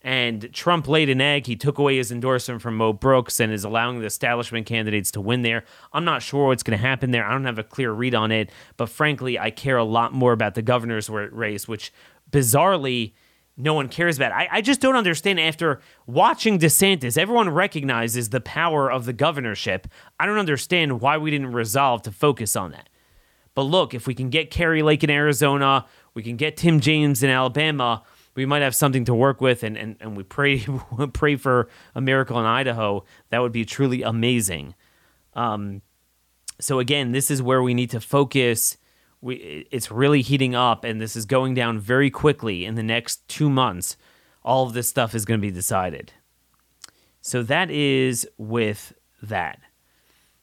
and 0.04 0.52
Trump 0.52 0.86
laid 0.86 1.08
an 1.08 1.22
egg. 1.22 1.46
He 1.46 1.56
took 1.56 1.78
away 1.78 1.96
his 1.96 2.12
endorsement 2.12 2.60
from 2.60 2.76
Mo 2.76 2.92
Brooks 2.92 3.40
and 3.40 3.50
is 3.50 3.64
allowing 3.64 4.00
the 4.00 4.06
establishment 4.06 4.66
candidates 4.66 5.10
to 5.12 5.20
win 5.20 5.40
there. 5.40 5.64
I'm 5.94 6.04
not 6.04 6.22
sure 6.22 6.48
what's 6.48 6.62
going 6.62 6.78
to 6.78 6.86
happen 6.86 7.10
there. 7.10 7.24
I 7.24 7.32
don't 7.32 7.46
have 7.46 7.58
a 7.58 7.64
clear 7.64 7.90
read 7.90 8.14
on 8.14 8.30
it, 8.30 8.50
but 8.76 8.90
frankly, 8.90 9.38
I 9.38 9.50
care 9.50 9.78
a 9.78 9.84
lot 9.84 10.12
more 10.12 10.32
about 10.32 10.54
the 10.54 10.62
governor's 10.62 11.08
race, 11.08 11.66
which 11.66 11.90
bizarrely 12.30 13.14
no 13.56 13.74
one 13.74 13.88
cares 13.88 14.16
about. 14.16 14.32
I, 14.32 14.48
I 14.50 14.60
just 14.60 14.80
don't 14.80 14.96
understand 14.96 15.38
after 15.38 15.80
watching 16.06 16.58
DeSantis, 16.58 17.16
everyone 17.16 17.50
recognizes 17.50 18.30
the 18.30 18.40
power 18.40 18.90
of 18.90 19.04
the 19.04 19.12
governorship. 19.12 19.86
I 20.18 20.26
don't 20.26 20.38
understand 20.38 21.00
why 21.00 21.18
we 21.18 21.30
didn't 21.30 21.52
resolve 21.52 22.02
to 22.02 22.10
focus 22.12 22.56
on 22.56 22.72
that. 22.72 22.88
But 23.54 23.62
look, 23.62 23.94
if 23.94 24.06
we 24.06 24.14
can 24.14 24.30
get 24.30 24.50
Kari 24.50 24.82
Lake 24.82 25.04
in 25.04 25.10
Arizona, 25.10 25.86
we 26.14 26.22
can 26.22 26.36
get 26.36 26.56
Tim 26.56 26.80
James 26.80 27.22
in 27.22 27.30
Alabama 27.30 28.02
we 28.34 28.46
might 28.46 28.62
have 28.62 28.74
something 28.74 29.04
to 29.04 29.14
work 29.14 29.40
with, 29.40 29.62
and, 29.62 29.76
and, 29.76 29.96
and 30.00 30.16
we 30.16 30.22
pray 30.22 30.64
pray 31.12 31.36
for 31.36 31.68
a 31.94 32.00
miracle 32.00 32.38
in 32.38 32.46
Idaho. 32.46 33.04
That 33.30 33.40
would 33.40 33.52
be 33.52 33.64
truly 33.64 34.02
amazing. 34.02 34.74
Um, 35.34 35.82
so 36.60 36.78
again, 36.78 37.12
this 37.12 37.30
is 37.30 37.42
where 37.42 37.62
we 37.62 37.74
need 37.74 37.90
to 37.90 38.00
focus. 38.00 38.76
We 39.24 39.66
it's 39.70 39.90
really 39.90 40.20
heating 40.20 40.54
up, 40.54 40.84
and 40.84 41.00
this 41.00 41.16
is 41.16 41.24
going 41.24 41.54
down 41.54 41.80
very 41.80 42.10
quickly 42.10 42.64
in 42.64 42.74
the 42.74 42.82
next 42.82 43.26
two 43.26 43.48
months. 43.48 43.96
All 44.42 44.66
of 44.66 44.74
this 44.74 44.88
stuff 44.88 45.14
is 45.14 45.24
going 45.24 45.40
to 45.40 45.46
be 45.46 45.50
decided. 45.50 46.12
So 47.22 47.42
that 47.42 47.70
is 47.70 48.28
with 48.36 48.92
that. 49.22 49.60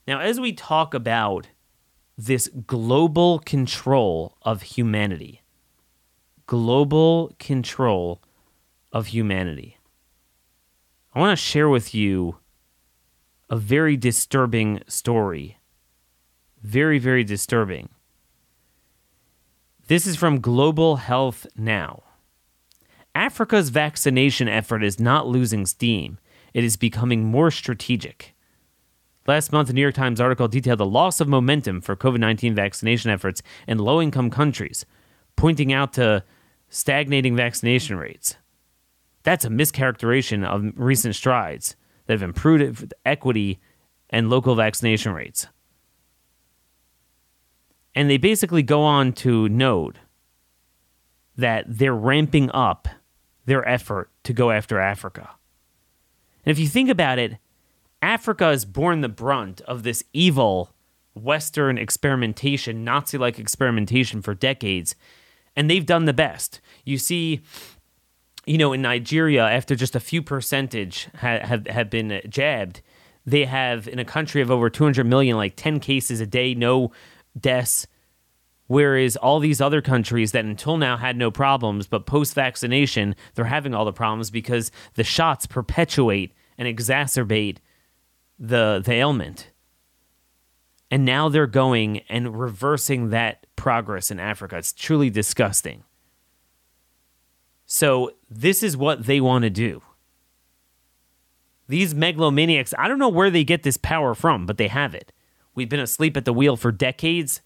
Now, 0.07 0.19
as 0.19 0.39
we 0.39 0.51
talk 0.51 0.95
about 0.95 1.49
this 2.17 2.49
global 2.65 3.37
control 3.39 4.35
of 4.41 4.63
humanity, 4.63 5.43
global 6.47 7.35
control 7.37 8.21
of 8.91 9.07
humanity. 9.07 9.77
I 11.13 11.19
want 11.19 11.37
to 11.37 11.45
share 11.45 11.69
with 11.69 11.93
you 11.93 12.37
a 13.49 13.57
very 13.57 13.95
disturbing 13.95 14.81
story. 14.87 15.57
Very, 16.61 16.99
very 16.99 17.23
disturbing. 17.23 17.89
This 19.91 20.07
is 20.07 20.15
from 20.15 20.39
Global 20.39 20.95
Health 20.95 21.45
Now. 21.53 22.03
Africa's 23.13 23.67
vaccination 23.67 24.47
effort 24.47 24.85
is 24.85 25.01
not 25.01 25.27
losing 25.27 25.65
steam. 25.65 26.17
it 26.53 26.63
is 26.63 26.77
becoming 26.77 27.25
more 27.25 27.51
strategic. 27.51 28.33
Last 29.27 29.51
month, 29.51 29.67
the 29.67 29.73
New 29.73 29.81
York 29.81 29.95
Times 29.95 30.21
article 30.21 30.47
detailed 30.47 30.79
the 30.79 30.85
loss 30.85 31.19
of 31.19 31.27
momentum 31.27 31.81
for 31.81 31.97
COVID 31.97 32.19
19 32.19 32.55
vaccination 32.55 33.11
efforts 33.11 33.41
in 33.67 33.79
low 33.79 34.01
income 34.01 34.29
countries, 34.29 34.85
pointing 35.35 35.73
out 35.73 35.91
to 35.95 36.23
stagnating 36.69 37.35
vaccination 37.35 37.97
rates. 37.97 38.37
That's 39.23 39.43
a 39.43 39.49
mischaracterization 39.49 40.45
of 40.45 40.71
recent 40.77 41.15
strides 41.15 41.75
that 42.05 42.13
have 42.13 42.23
improved 42.23 42.93
equity 43.05 43.59
and 44.09 44.29
local 44.29 44.55
vaccination 44.55 45.11
rates. 45.11 45.47
And 47.93 48.09
they 48.09 48.17
basically 48.17 48.63
go 48.63 48.83
on 48.83 49.13
to 49.13 49.49
note 49.49 49.97
that 51.35 51.65
they're 51.67 51.95
ramping 51.95 52.49
up 52.51 52.87
their 53.45 53.67
effort 53.67 54.09
to 54.23 54.33
go 54.33 54.51
after 54.51 54.79
Africa. 54.79 55.31
And 56.45 56.51
if 56.51 56.59
you 56.59 56.67
think 56.67 56.89
about 56.89 57.19
it, 57.19 57.37
Africa 58.01 58.45
has 58.45 58.65
borne 58.65 59.01
the 59.01 59.09
brunt 59.09 59.61
of 59.61 59.83
this 59.83 60.03
evil 60.13 60.73
Western 61.13 61.77
experimentation, 61.77 62.83
Nazi 62.83 63.17
like 63.17 63.37
experimentation 63.37 64.21
for 64.21 64.33
decades, 64.33 64.95
and 65.55 65.69
they've 65.69 65.85
done 65.85 66.05
the 66.05 66.13
best. 66.13 66.61
You 66.85 66.97
see, 66.97 67.41
you 68.45 68.57
know, 68.57 68.73
in 68.73 68.81
Nigeria, 68.81 69.45
after 69.45 69.75
just 69.75 69.95
a 69.95 69.99
few 69.99 70.21
percentage 70.21 71.09
ha- 71.15 71.45
have, 71.45 71.67
have 71.67 71.89
been 71.89 72.21
jabbed, 72.29 72.81
they 73.25 73.45
have, 73.45 73.87
in 73.87 73.99
a 73.99 74.05
country 74.05 74.41
of 74.41 74.49
over 74.49 74.69
200 74.69 75.05
million, 75.05 75.37
like 75.37 75.55
10 75.55 75.79
cases 75.79 76.21
a 76.21 76.25
day, 76.25 76.55
no 76.55 76.91
deaths. 77.39 77.87
Whereas 78.67 79.17
all 79.17 79.39
these 79.39 79.59
other 79.59 79.81
countries 79.81 80.31
that 80.31 80.45
until 80.45 80.77
now 80.77 80.95
had 80.95 81.17
no 81.17 81.29
problems, 81.29 81.87
but 81.87 82.05
post 82.05 82.33
vaccination, 82.33 83.15
they're 83.35 83.45
having 83.45 83.73
all 83.73 83.83
the 83.83 83.91
problems 83.91 84.29
because 84.29 84.71
the 84.93 85.03
shots 85.03 85.45
perpetuate 85.45 86.33
and 86.57 86.67
exacerbate 86.67 87.57
the, 88.39 88.81
the 88.83 88.93
ailment. 88.93 89.51
And 90.89 91.05
now 91.05 91.29
they're 91.29 91.47
going 91.47 91.99
and 92.09 92.39
reversing 92.39 93.09
that 93.09 93.45
progress 93.55 94.09
in 94.09 94.19
Africa. 94.19 94.57
It's 94.57 94.73
truly 94.73 95.09
disgusting. 95.09 95.83
So, 97.65 98.11
this 98.29 98.63
is 98.63 98.75
what 98.75 99.05
they 99.05 99.21
want 99.21 99.43
to 99.43 99.49
do. 99.49 99.81
These 101.69 101.93
megalomaniacs, 101.93 102.73
I 102.77 102.89
don't 102.89 102.99
know 102.99 103.07
where 103.07 103.29
they 103.29 103.45
get 103.45 103.63
this 103.63 103.77
power 103.77 104.13
from, 104.13 104.45
but 104.45 104.57
they 104.57 104.67
have 104.67 104.93
it. 104.93 105.13
We've 105.55 105.69
been 105.69 105.79
asleep 105.79 106.15
at 106.17 106.25
the 106.25 106.33
wheel 106.33 106.55
for 106.55 106.71
decades 106.71 107.41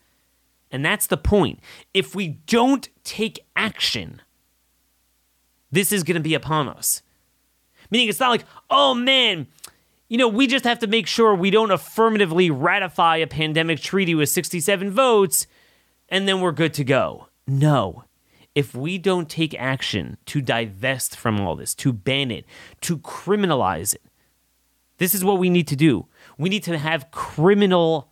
and 0.71 0.83
that's 0.83 1.07
the 1.07 1.17
point. 1.17 1.59
If 1.93 2.15
we 2.15 2.27
don't 2.27 2.89
take 3.03 3.39
action, 3.55 4.21
this 5.71 5.91
is 5.91 6.03
going 6.03 6.15
to 6.15 6.21
be 6.21 6.33
upon 6.33 6.67
us. 6.67 7.01
Meaning, 7.89 8.09
it's 8.09 8.19
not 8.19 8.29
like, 8.29 8.45
oh 8.69 8.93
man, 8.93 9.47
you 10.09 10.17
know, 10.17 10.27
we 10.27 10.47
just 10.47 10.65
have 10.65 10.79
to 10.79 10.87
make 10.87 11.07
sure 11.07 11.33
we 11.33 11.49
don't 11.49 11.71
affirmatively 11.71 12.49
ratify 12.49 13.17
a 13.17 13.27
pandemic 13.27 13.79
treaty 13.79 14.15
with 14.15 14.29
67 14.29 14.91
votes 14.91 15.47
and 16.09 16.27
then 16.27 16.41
we're 16.41 16.51
good 16.51 16.73
to 16.73 16.83
go. 16.83 17.27
No. 17.47 18.03
If 18.53 18.73
we 18.73 18.97
don't 18.97 19.29
take 19.29 19.53
action 19.55 20.17
to 20.27 20.41
divest 20.41 21.15
from 21.15 21.41
all 21.41 21.55
this, 21.55 21.75
to 21.75 21.93
ban 21.93 22.31
it, 22.31 22.45
to 22.81 22.97
criminalize 22.97 23.93
it, 23.93 24.01
this 24.97 25.13
is 25.13 25.25
what 25.25 25.39
we 25.39 25.49
need 25.49 25.67
to 25.67 25.75
do. 25.75 26.07
We 26.37 26.49
need 26.49 26.63
to 26.63 26.77
have 26.77 27.11
criminal 27.11 28.11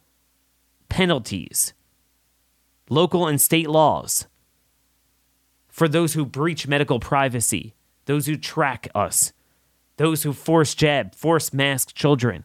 penalties 0.89 1.73
local 2.89 3.27
and 3.27 3.39
state 3.41 3.69
laws 3.69 4.27
for 5.67 5.87
those 5.87 6.13
who 6.13 6.25
breach 6.25 6.67
medical 6.67 6.99
privacy, 6.99 7.73
those 8.05 8.27
who 8.27 8.37
track 8.37 8.87
us, 8.93 9.33
those 9.97 10.23
who 10.23 10.33
force 10.33 10.75
jab, 10.75 11.15
force 11.15 11.51
mask 11.51 11.95
children, 11.95 12.43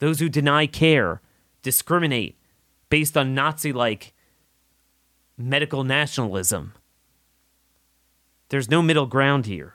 those 0.00 0.18
who 0.18 0.28
deny 0.28 0.66
care, 0.66 1.20
discriminate 1.62 2.36
based 2.88 3.16
on 3.16 3.34
Nazi 3.34 3.72
like 3.72 4.12
medical 5.38 5.84
nationalism. 5.84 6.74
There's 8.48 8.70
no 8.70 8.82
middle 8.82 9.06
ground 9.06 9.46
here. 9.46 9.74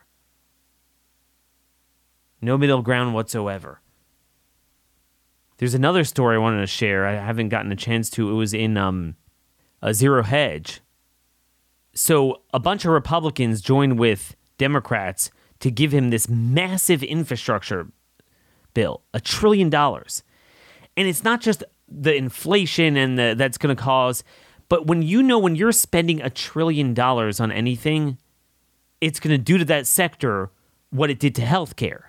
No 2.41 2.57
middle 2.57 2.81
ground 2.81 3.13
whatsoever. 3.13 3.81
There's 5.57 5.73
another 5.73 6.03
story 6.03 6.35
I 6.35 6.39
wanted 6.39 6.61
to 6.61 6.67
share. 6.67 7.05
I 7.05 7.13
haven't 7.13 7.49
gotten 7.49 7.71
a 7.71 7.75
chance 7.75 8.09
to. 8.11 8.29
It 8.29 8.33
was 8.33 8.53
in 8.53 8.77
um, 8.77 9.15
a 9.81 9.93
zero 9.93 10.23
hedge. 10.23 10.81
So 11.93 12.43
a 12.53 12.59
bunch 12.59 12.85
of 12.85 12.91
Republicans 12.91 13.61
joined 13.61 13.97
with 13.97 14.35
Democrats 14.57 15.31
to 15.59 15.71
give 15.71 15.91
him 15.91 16.09
this 16.09 16.29
massive 16.29 17.01
infrastructure 17.01 17.87
bill, 18.75 19.01
a 19.13 19.19
trillion 19.19 19.69
dollars. 19.69 20.21
And 20.95 21.07
it's 21.07 21.23
not 21.23 21.41
just 21.41 21.63
the 21.87 22.15
inflation 22.15 22.95
and 22.95 23.17
the, 23.17 23.33
that's 23.35 23.57
going 23.57 23.75
to 23.75 23.81
cause, 23.81 24.23
but 24.69 24.85
when 24.85 25.01
you 25.01 25.23
know 25.23 25.39
when 25.39 25.55
you're 25.55 25.71
spending 25.71 26.21
a 26.21 26.29
trillion 26.29 26.93
dollars 26.93 27.39
on 27.39 27.51
anything, 27.51 28.17
it's 29.01 29.19
going 29.19 29.35
to 29.35 29.43
do 29.43 29.57
to 29.57 29.65
that 29.65 29.87
sector 29.87 30.51
what 30.91 31.09
it 31.09 31.19
did 31.19 31.33
to 31.35 31.41
healthcare. 31.41 32.03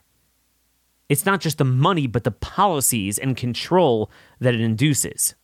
It's 1.09 1.25
not 1.25 1.41
just 1.41 1.59
the 1.59 1.65
money, 1.65 2.07
but 2.07 2.25
the 2.25 2.31
policies 2.31 3.19
and 3.19 3.37
control 3.37 4.11
that 4.41 4.55
it 4.55 4.61
induces. 4.61 5.35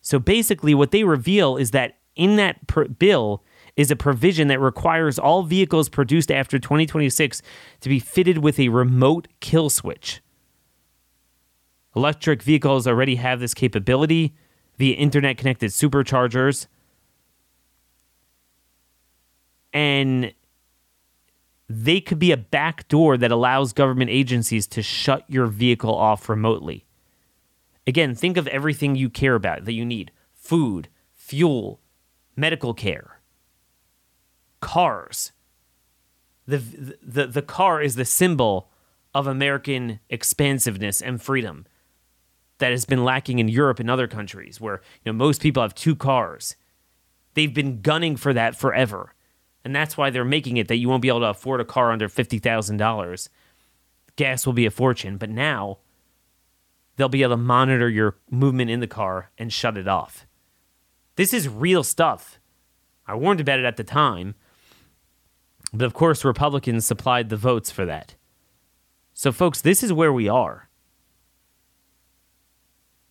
So 0.00 0.18
basically, 0.18 0.74
what 0.74 0.90
they 0.90 1.04
reveal 1.04 1.56
is 1.56 1.70
that 1.72 1.98
in 2.16 2.36
that 2.36 2.66
per- 2.66 2.88
bill 2.88 3.44
is 3.76 3.90
a 3.90 3.96
provision 3.96 4.48
that 4.48 4.60
requires 4.60 5.18
all 5.18 5.42
vehicles 5.42 5.88
produced 5.88 6.30
after 6.30 6.58
2026 6.58 7.40
to 7.80 7.88
be 7.88 7.98
fitted 7.98 8.38
with 8.38 8.58
a 8.58 8.68
remote 8.68 9.28
kill 9.40 9.70
switch. 9.70 10.20
Electric 11.94 12.42
vehicles 12.42 12.86
already 12.86 13.16
have 13.16 13.40
this 13.40 13.54
capability 13.54 14.34
via 14.78 14.94
internet 14.94 15.36
connected 15.36 15.70
superchargers. 15.70 16.66
And 19.72 20.34
they 21.72 22.00
could 22.00 22.18
be 22.18 22.32
a 22.32 22.36
back 22.36 22.86
door 22.88 23.16
that 23.16 23.32
allows 23.32 23.72
government 23.72 24.10
agencies 24.10 24.66
to 24.66 24.82
shut 24.82 25.24
your 25.28 25.46
vehicle 25.46 25.94
off 25.94 26.28
remotely. 26.28 26.84
Again, 27.86 28.14
think 28.14 28.36
of 28.36 28.46
everything 28.48 28.94
you 28.94 29.08
care 29.08 29.34
about 29.34 29.64
that 29.64 29.72
you 29.72 29.84
need 29.84 30.12
food, 30.34 30.88
fuel, 31.14 31.80
medical 32.36 32.74
care, 32.74 33.20
cars. 34.60 35.32
The, 36.46 36.58
the, 37.02 37.26
the 37.26 37.42
car 37.42 37.80
is 37.80 37.94
the 37.94 38.04
symbol 38.04 38.68
of 39.14 39.26
American 39.26 40.00
expansiveness 40.10 41.00
and 41.00 41.22
freedom 41.22 41.66
that 42.58 42.70
has 42.70 42.84
been 42.84 43.04
lacking 43.04 43.38
in 43.38 43.48
Europe 43.48 43.80
and 43.80 43.90
other 43.90 44.06
countries 44.06 44.60
where 44.60 44.82
you 45.04 45.12
know 45.12 45.16
most 45.16 45.40
people 45.40 45.62
have 45.62 45.74
two 45.74 45.96
cars. 45.96 46.54
They've 47.34 47.52
been 47.52 47.80
gunning 47.80 48.16
for 48.16 48.34
that 48.34 48.56
forever. 48.56 49.14
And 49.64 49.74
that's 49.74 49.96
why 49.96 50.10
they're 50.10 50.24
making 50.24 50.56
it 50.56 50.68
that 50.68 50.76
you 50.76 50.88
won't 50.88 51.02
be 51.02 51.08
able 51.08 51.20
to 51.20 51.26
afford 51.26 51.60
a 51.60 51.64
car 51.64 51.92
under 51.92 52.08
$50,000. 52.08 53.28
Gas 54.16 54.46
will 54.46 54.52
be 54.52 54.66
a 54.66 54.70
fortune, 54.70 55.16
but 55.16 55.30
now 55.30 55.78
they'll 56.96 57.08
be 57.08 57.22
able 57.22 57.34
to 57.34 57.36
monitor 57.36 57.88
your 57.88 58.16
movement 58.30 58.70
in 58.70 58.80
the 58.80 58.86
car 58.86 59.30
and 59.38 59.52
shut 59.52 59.76
it 59.76 59.88
off. 59.88 60.26
This 61.16 61.32
is 61.32 61.48
real 61.48 61.84
stuff. 61.84 62.38
I 63.06 63.14
warned 63.14 63.40
about 63.40 63.58
it 63.58 63.64
at 63.64 63.76
the 63.76 63.84
time, 63.84 64.34
but 65.72 65.84
of 65.84 65.94
course, 65.94 66.24
Republicans 66.24 66.86
supplied 66.86 67.28
the 67.28 67.36
votes 67.36 67.70
for 67.70 67.84
that. 67.86 68.14
So, 69.14 69.32
folks, 69.32 69.60
this 69.60 69.82
is 69.82 69.92
where 69.92 70.12
we 70.12 70.28
are. 70.28 70.68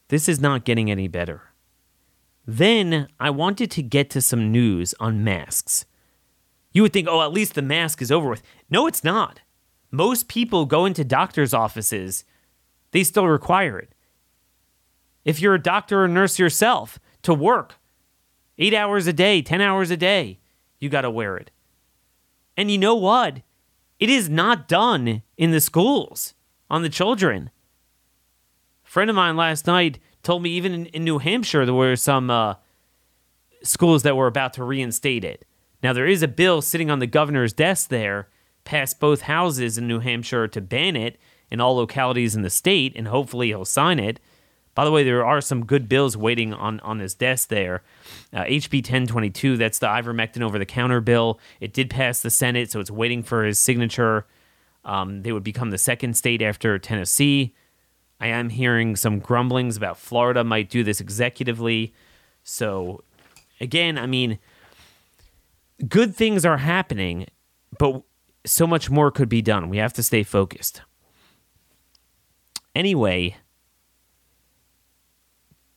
This 0.10 0.28
is 0.28 0.40
not 0.40 0.66
getting 0.66 0.92
any 0.92 1.08
better. 1.08 1.54
Then 2.46 3.08
I 3.20 3.30
wanted 3.30 3.72
to 3.72 3.84
get 3.84 4.10
to 4.12 4.22
some 4.22 4.52
news 4.52 4.94
on 5.00 5.24
masks. 5.24 5.86
You 6.72 6.82
would 6.84 6.94
think, 6.94 7.08
oh, 7.10 7.22
at 7.22 7.34
least 7.34 7.56
the 7.56 7.62
mask 7.62 8.02
is 8.02 8.12
over 8.12 8.30
with. 8.30 8.44
No, 8.70 8.88
it's 8.88 9.04
not. 9.04 9.42
Most 9.92 10.28
people 10.28 10.66
go 10.66 10.86
into 10.86 11.04
doctor's 11.04 11.54
offices 11.54 12.24
they 12.92 13.04
still 13.04 13.28
require 13.28 13.80
it. 13.80 13.94
If 15.24 15.42
you're 15.42 15.56
a 15.56 15.62
doctor 15.62 16.04
or 16.04 16.08
nurse 16.08 16.40
yourself 16.40 17.00
to 17.24 17.34
work 17.34 17.76
eight 18.58 18.74
hours 18.74 19.08
a 19.08 19.14
day, 19.14 19.42
10 19.42 19.62
hours 19.62 19.92
a 19.92 19.98
day, 19.98 20.40
you 20.80 20.90
got 20.90 21.02
to 21.02 21.10
wear 21.10 21.38
it. 21.38 21.52
And 22.58 22.70
you 22.70 22.78
know 22.78 22.96
what? 22.96 23.42
It 24.00 24.10
is 24.10 24.30
not 24.30 24.68
done 24.68 25.22
in 25.38 25.52
the 25.52 25.62
schools 25.62 26.34
on 26.70 26.82
the 26.82 26.90
children. 26.90 27.50
A 28.86 28.90
friend 28.90 29.10
of 29.10 29.16
mine 29.16 29.38
last 29.38 29.68
night 29.68 30.00
told 30.24 30.44
me 30.44 30.50
even 30.52 30.74
in, 30.74 30.86
in 30.88 31.04
New 31.04 31.20
Hampshire 31.20 31.66
there 31.66 31.74
were 31.74 31.96
some 31.96 32.30
uh, 32.30 32.56
schools 33.64 34.04
that 34.04 34.18
were 34.18 34.28
about 34.28 34.54
to 34.54 34.64
reinstate 34.64 35.24
it. 35.24 35.46
Now, 35.84 35.94
there 35.94 36.08
is 36.08 36.22
a 36.22 36.28
bill 36.28 36.62
sitting 36.62 36.90
on 36.92 37.00
the 37.00 37.08
governor's 37.08 37.54
desk 37.54 37.90
there, 37.90 38.28
passed 38.64 39.00
both 39.00 39.22
houses 39.22 39.78
in 39.78 39.88
New 39.88 40.00
Hampshire 40.00 40.48
to 40.48 40.62
ban 40.62 40.96
it 40.96 41.20
in 41.50 41.60
all 41.60 41.76
localities 41.76 42.36
in 42.36 42.44
the 42.44 42.50
state, 42.50 42.94
and 42.96 43.08
hopefully 43.08 43.48
he'll 43.48 43.66
sign 43.66 44.00
it. 44.00 44.20
By 44.74 44.86
the 44.86 44.92
way, 44.92 45.04
there 45.04 45.26
are 45.26 45.42
some 45.42 45.66
good 45.66 45.90
bills 45.90 46.16
waiting 46.16 46.54
on, 46.54 46.80
on 46.80 47.00
his 47.00 47.14
desk 47.14 47.50
there. 47.50 47.84
Uh, 48.32 48.44
HB 48.44 48.78
1022, 48.78 49.58
that's 49.58 49.80
the 49.80 49.88
ivermectin 49.88 50.42
over 50.42 50.58
the 50.58 50.66
counter 50.66 51.02
bill. 51.02 51.40
It 51.60 51.74
did 51.74 51.90
pass 51.90 52.22
the 52.22 52.30
Senate, 52.30 52.72
so 52.72 52.80
it's 52.80 52.92
waiting 52.92 53.22
for 53.22 53.44
his 53.44 53.60
signature. 53.60 54.26
Um, 54.86 55.24
they 55.24 55.34
would 55.34 55.44
become 55.44 55.72
the 55.72 55.78
second 55.78 56.16
state 56.16 56.42
after 56.42 56.80
Tennessee. 56.80 57.54
I 58.22 58.28
am 58.28 58.50
hearing 58.50 58.96
some 58.96 59.20
grumblings 59.20 59.76
about 59.76 59.98
Florida 59.98 60.44
might 60.44 60.70
do 60.70 60.84
this 60.84 61.02
executively. 61.02 61.92
So, 62.44 63.04
again, 63.60 63.98
I 63.98 64.06
mean, 64.06 64.40
good 65.88 66.16
things 66.16 66.46
are 66.46 66.58
happening, 66.58 67.28
but 67.78 68.04
so 68.46 68.66
much 68.66 68.90
more 68.90 69.12
could 69.12 69.30
be 69.30 69.42
done. 69.42 69.70
We 69.70 69.78
have 69.78 69.94
to 69.94 70.04
stay 70.04 70.24
focused. 70.24 70.82
Anyway, 72.74 73.36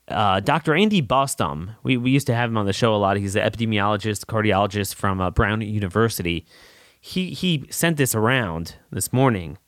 uh, 0.09 0.40
Dr. 0.40 0.75
Andy 0.75 1.03
Bostom, 1.03 1.77
we, 1.83 1.97
we 1.97 2.11
used 2.11 2.27
to 2.27 2.35
have 2.35 2.51
him 2.51 2.59
on 2.59 2.67
the 2.67 2.73
show 2.73 2.95
a 2.95 2.97
lot. 2.97 3.17
He's 3.17 3.37
an 3.37 3.43
epidemiologist, 3.43 4.27
cardiologist 4.27 4.95
from 4.95 5.21
uh, 5.21 5.31
Brown 5.31 5.61
University. 5.61 6.47
He 7.01 7.31
he 7.31 7.67
sent 7.71 7.97
this 7.97 8.14
around 8.14 8.77
this 8.90 9.12
morning. 9.12 9.59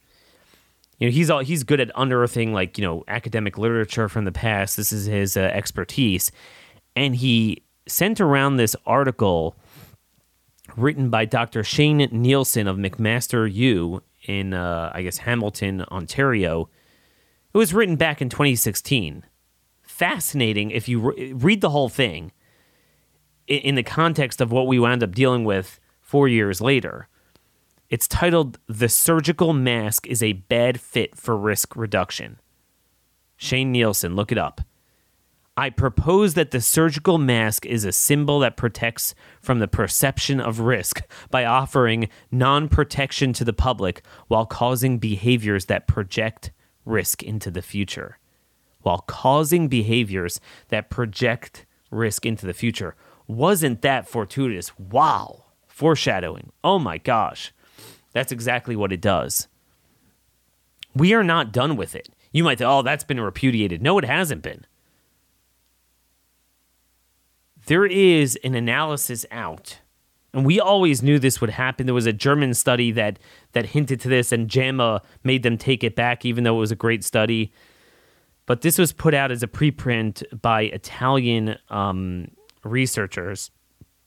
You 0.99 1.09
know, 1.09 1.13
he's 1.13 1.29
all 1.29 1.41
he's 1.41 1.65
good 1.65 1.81
at 1.81 1.91
unearthing 1.95 2.55
like 2.55 2.79
you 2.79 2.85
know 2.85 3.05
academic 3.09 3.59
literature 3.59 4.09
from 4.09 4.25
the 4.25 4.33
past. 4.33 4.77
This 4.77 4.93
is 4.93 5.07
his 5.07 5.37
uh, 5.37 5.41
expertise, 5.41 6.31
and 6.95 7.17
he 7.17 7.63
sent 7.87 8.21
around 8.21 8.57
this 8.57 8.75
article 8.87 9.55
written 10.77 11.11
by 11.11 11.25
Dr. 11.25 11.65
Shane 11.65 12.01
Neilson 12.01 12.69
of 12.69 12.77
McMaster 12.77 13.53
U 13.53 14.03
in 14.27 14.55
uh, 14.55 14.91
I 14.95 15.03
guess 15.03 15.19
Hamilton, 15.19 15.83
Ontario. 15.83 16.69
It 17.55 17.59
was 17.59 17.73
written 17.73 17.97
back 17.97 18.21
in 18.21 18.29
2016 18.29 19.25
fascinating 19.97 20.71
if 20.71 20.89
you 20.89 21.01
re- 21.01 21.33
read 21.33 21.63
the 21.63 21.71
whole 21.71 21.89
thing 21.89 22.31
in, 23.47 23.59
in 23.61 23.75
the 23.77 23.83
context 23.83 24.43
of 24.43 24.53
what 24.53 24.67
we 24.67 24.79
wound 24.79 25.03
up 25.03 25.15
dealing 25.15 25.45
with 25.45 25.81
four 26.03 26.29
years 26.29 26.61
later. 26.61 27.09
It's 27.89 28.07
titled 28.07 28.59
The 28.67 28.91
Surgical 28.91 29.55
Mask 29.55 30.07
is 30.07 30.23
a 30.23 30.35
Bad 30.35 30.81
Fit 30.81 31.17
for 31.17 31.37
Risk 31.37 31.77
Reduction. 31.77 32.41
Shane 33.37 33.73
Neilson, 33.73 34.15
look 34.15 34.31
it 34.31 34.39
up. 34.39 34.61
I 35.57 35.71
propose 35.71 36.35
that 36.35 36.51
the 36.51 36.61
surgical 36.61 37.17
mask 37.17 37.65
is 37.65 37.85
a 37.85 37.93
symbol 37.93 38.41
that 38.41 38.57
protects 38.57 39.15
from 39.41 39.59
the 39.59 39.69
perception 39.69 40.39
of 40.39 40.61
risk 40.61 41.03
by 41.31 41.45
offering 41.45 42.09
non 42.31 42.69
protection 42.69 43.33
to 43.35 43.45
the 43.45 43.55
public 43.55 44.03
while 44.29 44.45
causing 44.47 44.99
behaviors 44.99 45.65
that 45.67 45.87
project 45.87 46.53
risk 46.85 47.23
into 47.23 47.51
the 47.51 47.63
future 47.63 48.19
while 48.87 49.01
causing 49.01 49.67
behaviors 49.67 50.41
that 50.69 50.91
project 50.91 51.67
risk 51.91 52.25
into 52.25 52.47
the 52.47 52.55
future. 52.55 52.95
Wasn't 53.27 53.83
that 53.83 54.09
fortuitous? 54.09 54.79
Wow. 54.79 55.47
Foreshadowing. 55.67 56.53
Oh 56.63 56.79
my 56.79 56.99
gosh. 56.99 57.53
That's 58.13 58.31
exactly 58.31 58.77
what 58.77 58.93
it 58.93 59.01
does. 59.01 59.49
We 60.95 61.15
are 61.15 61.25
not 61.25 61.51
done 61.51 61.75
with 61.75 61.97
it. 61.97 62.09
You 62.31 62.45
might 62.45 62.59
think, 62.59 62.71
oh, 62.71 62.83
that's 62.83 63.03
been 63.03 63.19
repudiated. 63.19 63.83
No, 63.83 63.99
it 63.99 64.05
hasn't 64.05 64.43
been. 64.43 64.65
There 67.67 67.87
is 67.87 68.37
an 68.45 68.55
analysis 68.55 69.27
out, 69.31 69.79
and 70.33 70.47
we 70.47 70.61
always 70.61 71.03
knew 71.03 71.19
this 71.19 71.41
would 71.41 71.51
happen. 71.51 71.87
There 71.87 71.95
was 71.95 72.07
a 72.07 72.13
German 72.13 72.55
study 72.55 72.93
that 72.93 73.19
that 73.53 73.67
hinted 73.67 74.01
to 74.01 74.09
this, 74.09 74.33
and 74.33 74.49
JAMA 74.49 75.03
made 75.25 75.43
them 75.43 75.59
take 75.59 75.85
it 75.85 75.95
back, 75.95 76.25
even 76.25 76.45
though 76.45 76.57
it 76.57 76.61
was 76.61 76.73
a 76.73 76.77
great 76.77 77.05
study 77.05 77.53
but 78.47 78.61
this 78.61 78.79
was 78.79 78.93
put 78.93 79.13
out 79.13 79.33
as 79.33 79.43
a 79.43 79.49
preprint 79.49 80.23
by 80.41 80.63
Italian 80.63 81.59
um, 81.69 82.29
researchers. 82.65 83.51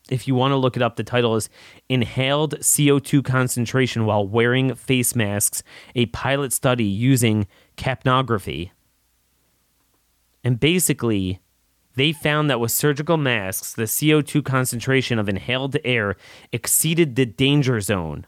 If 0.09 0.27
you 0.27 0.33
want 0.33 0.53
to 0.53 0.55
look 0.55 0.75
it 0.75 0.81
up, 0.81 0.95
the 0.95 1.03
title 1.03 1.35
is 1.35 1.49
Inhaled 1.87 2.59
CO2 2.59 3.23
Concentration 3.23 4.05
While 4.05 4.27
Wearing 4.27 4.73
Face 4.73 5.13
Masks, 5.13 5.61
a 5.93 6.07
pilot 6.07 6.51
study 6.51 6.85
using 6.85 7.45
capnography. 7.77 8.71
And 10.43 10.59
basically, 10.59 11.41
they 11.99 12.13
found 12.13 12.49
that 12.49 12.61
with 12.61 12.71
surgical 12.71 13.17
masks, 13.17 13.73
the 13.73 13.83
CO2 13.83 14.45
concentration 14.45 15.19
of 15.19 15.27
inhaled 15.27 15.75
air 15.83 16.15
exceeded 16.53 17.15
the 17.15 17.25
danger 17.25 17.81
zone 17.81 18.25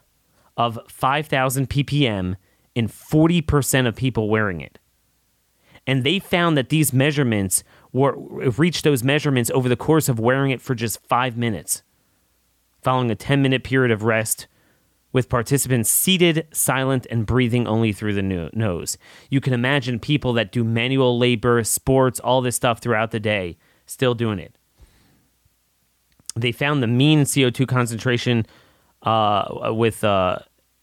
of 0.58 0.78
5,000 0.88 1.70
ppm 1.70 2.36
in 2.74 2.86
40% 2.86 3.86
of 3.86 3.96
people 3.96 4.28
wearing 4.28 4.60
it. 4.60 4.78
And 5.86 6.04
they 6.04 6.18
found 6.18 6.56
that 6.58 6.68
these 6.68 6.92
measurements 6.92 7.64
were 7.92 8.14
reached 8.58 8.84
those 8.84 9.02
measurements 9.02 9.50
over 9.50 9.68
the 9.68 9.76
course 9.76 10.08
of 10.08 10.20
wearing 10.20 10.50
it 10.50 10.60
for 10.60 10.74
just 10.74 11.00
five 11.06 11.38
minutes, 11.38 11.82
following 12.82 13.10
a 13.10 13.16
10 13.16 13.40
minute 13.40 13.64
period 13.64 13.90
of 13.90 14.02
rest 14.02 14.46
with 15.12 15.28
participants 15.28 15.90
seated, 15.90 16.46
silent, 16.52 17.06
and 17.10 17.26
breathing 17.26 17.66
only 17.66 17.92
through 17.92 18.14
the 18.14 18.22
no- 18.22 18.50
nose. 18.52 18.96
You 19.30 19.40
can 19.40 19.52
imagine 19.52 19.98
people 19.98 20.32
that 20.34 20.52
do 20.52 20.64
manual 20.64 21.18
labor, 21.18 21.62
sports, 21.64 22.18
all 22.20 22.40
this 22.40 22.56
stuff 22.56 22.80
throughout 22.80 23.10
the 23.10 23.20
day, 23.20 23.58
still 23.86 24.14
doing 24.14 24.38
it. 24.38 24.56
They 26.34 26.52
found 26.52 26.82
the 26.82 26.86
mean 26.86 27.22
CO2 27.22 27.68
concentration 27.68 28.46
uh, 29.02 29.72
with 29.74 30.02
uh, 30.02 30.38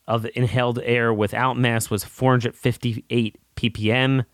of 0.07 0.27
inhaled 0.35 0.79
air 0.83 1.13
without 1.13 1.57
mask 1.57 1.89
was 1.89 2.03
458 2.03 3.37
ppm 3.55 4.25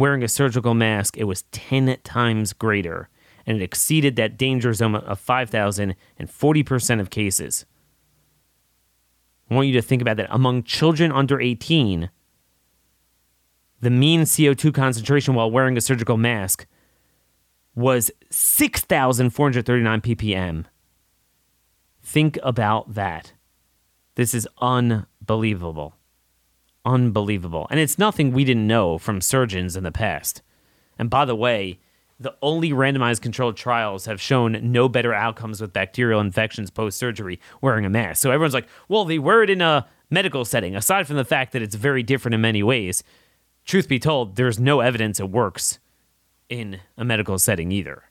wearing 0.00 0.22
a 0.22 0.28
surgical 0.28 0.72
mask, 0.72 1.18
it 1.18 1.24
was 1.24 1.42
10 1.52 1.98
times 2.04 2.54
greater, 2.54 3.10
and 3.46 3.58
it 3.58 3.62
exceeded 3.62 4.16
that 4.16 4.38
danger 4.38 4.72
zone 4.72 4.94
of 4.94 5.20
5,000 5.20 5.94
in 6.18 6.26
40% 6.26 7.00
of 7.00 7.10
cases. 7.10 7.66
I 9.50 9.54
want 9.54 9.66
you 9.66 9.74
to 9.74 9.82
think 9.82 10.00
about 10.00 10.16
that. 10.18 10.28
Among 10.30 10.62
children 10.62 11.10
under 11.10 11.40
18, 11.40 12.10
the 13.80 13.90
mean 13.90 14.22
CO2 14.22 14.72
concentration 14.72 15.34
while 15.34 15.50
wearing 15.50 15.76
a 15.76 15.80
surgical 15.80 16.16
mask 16.16 16.66
was 17.74 18.10
6,439 18.30 20.00
ppm. 20.00 20.64
Think 22.02 22.38
about 22.42 22.94
that. 22.94 23.32
This 24.14 24.34
is 24.34 24.46
unbelievable 24.60 25.94
unbelievable. 26.84 27.66
And 27.70 27.80
it's 27.80 27.98
nothing 27.98 28.32
we 28.32 28.44
didn't 28.44 28.66
know 28.66 28.98
from 28.98 29.20
surgeons 29.20 29.76
in 29.76 29.84
the 29.84 29.92
past. 29.92 30.42
And 30.98 31.10
by 31.10 31.24
the 31.24 31.36
way, 31.36 31.78
the 32.20 32.36
only 32.42 32.70
randomized 32.70 33.22
controlled 33.22 33.56
trials 33.56 34.04
have 34.04 34.20
shown 34.20 34.58
no 34.70 34.88
better 34.88 35.14
outcomes 35.14 35.60
with 35.60 35.72
bacterial 35.72 36.20
infections 36.20 36.70
post 36.70 36.98
surgery 36.98 37.40
wearing 37.62 37.86
a 37.86 37.90
mask. 37.90 38.20
So 38.20 38.30
everyone's 38.30 38.52
like, 38.52 38.68
well, 38.88 39.06
they 39.06 39.18
wear 39.18 39.42
it 39.42 39.48
in 39.48 39.62
a 39.62 39.88
medical 40.10 40.44
setting, 40.44 40.76
aside 40.76 41.06
from 41.06 41.16
the 41.16 41.24
fact 41.24 41.52
that 41.52 41.62
it's 41.62 41.74
very 41.74 42.02
different 42.02 42.34
in 42.34 42.42
many 42.42 42.62
ways. 42.62 43.02
Truth 43.64 43.88
be 43.88 43.98
told, 43.98 44.36
there's 44.36 44.60
no 44.60 44.80
evidence 44.80 45.18
it 45.18 45.30
works 45.30 45.78
in 46.50 46.80
a 46.98 47.04
medical 47.04 47.38
setting 47.38 47.72
either. 47.72 48.04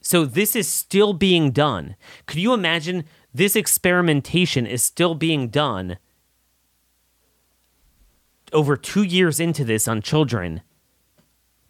So 0.00 0.24
this 0.24 0.56
is 0.56 0.68
still 0.68 1.12
being 1.12 1.50
done. 1.50 1.96
Could 2.26 2.38
you 2.38 2.54
imagine 2.54 3.04
this 3.34 3.56
experimentation 3.56 4.66
is 4.66 4.82
still 4.82 5.14
being 5.14 5.48
done 5.48 5.98
over 8.52 8.76
two 8.76 9.02
years 9.02 9.40
into 9.40 9.64
this 9.64 9.88
on 9.88 10.00
children, 10.00 10.62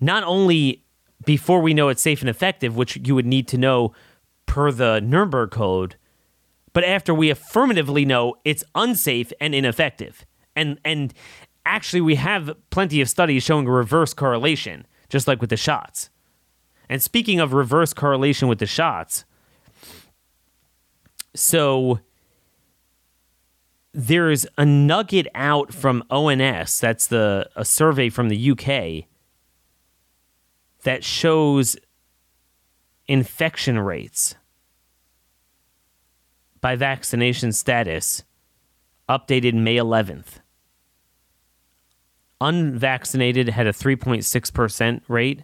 not 0.00 0.22
only 0.24 0.84
before 1.24 1.60
we 1.60 1.74
know 1.74 1.88
it's 1.88 2.02
safe 2.02 2.20
and 2.20 2.28
effective, 2.28 2.76
which 2.76 2.96
you 2.96 3.14
would 3.14 3.26
need 3.26 3.48
to 3.48 3.58
know 3.58 3.92
per 4.46 4.70
the 4.70 5.00
Nuremberg 5.00 5.50
Code, 5.50 5.96
but 6.72 6.84
after 6.84 7.14
we 7.14 7.30
affirmatively 7.30 8.04
know 8.04 8.34
it's 8.44 8.62
unsafe 8.74 9.32
and 9.40 9.54
ineffective. 9.54 10.26
And 10.54 10.78
and 10.84 11.14
actually 11.64 12.00
we 12.00 12.16
have 12.16 12.54
plenty 12.70 13.00
of 13.00 13.08
studies 13.08 13.42
showing 13.42 13.66
a 13.66 13.70
reverse 13.70 14.14
correlation, 14.14 14.86
just 15.08 15.26
like 15.26 15.40
with 15.40 15.50
the 15.50 15.56
shots. 15.56 16.10
And 16.88 17.02
speaking 17.02 17.40
of 17.40 17.52
reverse 17.52 17.92
correlation 17.92 18.46
with 18.46 18.58
the 18.58 18.66
shots, 18.66 19.24
so 21.34 22.00
there's 23.92 24.46
a 24.58 24.64
nugget 24.64 25.26
out 25.34 25.72
from 25.72 26.04
ONS, 26.10 26.78
that's 26.78 27.06
the 27.06 27.48
a 27.56 27.64
survey 27.64 28.10
from 28.10 28.28
the 28.28 28.50
UK 28.50 29.08
that 30.86 31.02
shows 31.02 31.76
infection 33.08 33.76
rates 33.76 34.36
by 36.60 36.76
vaccination 36.76 37.50
status 37.50 38.22
updated 39.08 39.54
May 39.54 39.74
11th. 39.74 40.38
Unvaccinated 42.40 43.48
had 43.48 43.66
a 43.66 43.72
3.6% 43.72 45.00
rate. 45.08 45.42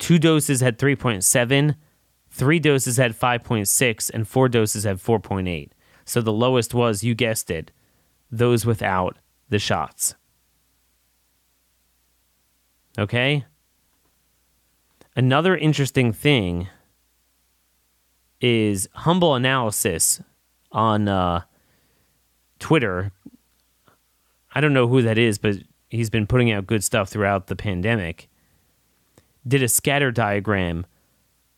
Two 0.00 0.18
doses 0.18 0.60
had 0.60 0.76
3.7, 0.76 1.76
three 2.30 2.58
doses 2.58 2.96
had 2.96 3.16
5.6, 3.16 4.10
and 4.12 4.26
four 4.26 4.48
doses 4.48 4.82
had 4.82 4.96
4.8. 4.96 5.70
So 6.04 6.20
the 6.20 6.32
lowest 6.32 6.74
was, 6.74 7.04
you 7.04 7.14
guessed 7.14 7.48
it, 7.48 7.70
those 8.28 8.66
without 8.66 9.18
the 9.50 9.60
shots. 9.60 10.16
Okay? 12.98 13.44
Another 15.14 15.56
interesting 15.56 16.12
thing 16.12 16.68
is 18.40 18.88
humble 18.94 19.34
analysis 19.34 20.22
on 20.72 21.06
uh, 21.06 21.42
Twitter. 22.58 23.12
I 24.54 24.60
don't 24.60 24.72
know 24.72 24.88
who 24.88 25.02
that 25.02 25.18
is, 25.18 25.38
but 25.38 25.56
he's 25.90 26.10
been 26.10 26.26
putting 26.26 26.50
out 26.50 26.66
good 26.66 26.82
stuff 26.82 27.10
throughout 27.10 27.46
the 27.46 27.56
pandemic. 27.56 28.28
Did 29.46 29.62
a 29.62 29.68
scatter 29.68 30.10
diagram 30.10 30.86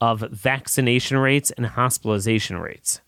of 0.01 0.21
vaccination 0.31 1.17
rates 1.17 1.51
and 1.53 1.67
hospitalization 1.67 2.59
rates. 2.59 3.01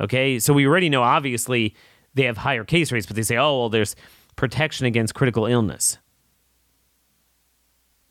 Okay, 0.00 0.38
so 0.38 0.52
we 0.52 0.66
already 0.66 0.88
know 0.88 1.02
obviously 1.02 1.74
they 2.14 2.24
have 2.24 2.38
higher 2.38 2.64
case 2.64 2.90
rates, 2.90 3.06
but 3.06 3.14
they 3.14 3.22
say, 3.22 3.36
oh, 3.36 3.58
well, 3.58 3.68
there's 3.68 3.94
protection 4.36 4.86
against 4.86 5.14
critical 5.14 5.46
illness. 5.46 5.98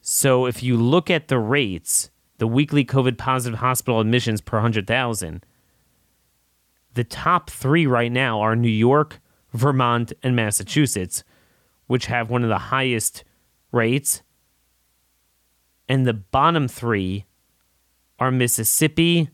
So 0.05 0.45
if 0.45 0.61
you 0.61 0.75
look 0.75 1.09
at 1.09 1.29
the 1.29 1.39
rates, 1.39 2.09
the 2.37 2.45
weekly 2.45 2.83
COVID 2.83 3.17
positive 3.17 3.59
hospital 3.59 4.01
admissions 4.01 4.41
per 4.41 4.57
100,000, 4.57 5.45
the 6.93 7.05
top 7.05 7.49
three 7.49 7.87
right 7.87 8.11
now 8.11 8.41
are 8.41 8.53
New 8.53 8.67
York, 8.67 9.21
Vermont, 9.53 10.11
and 10.21 10.35
Massachusetts, 10.35 11.23
which 11.87 12.07
have 12.07 12.29
one 12.29 12.43
of 12.43 12.49
the 12.49 12.57
highest 12.57 13.23
rates. 13.71 14.23
And 15.87 16.05
the 16.05 16.13
bottom 16.13 16.67
three 16.67 17.23
are 18.19 18.29
Mississippi, 18.29 19.29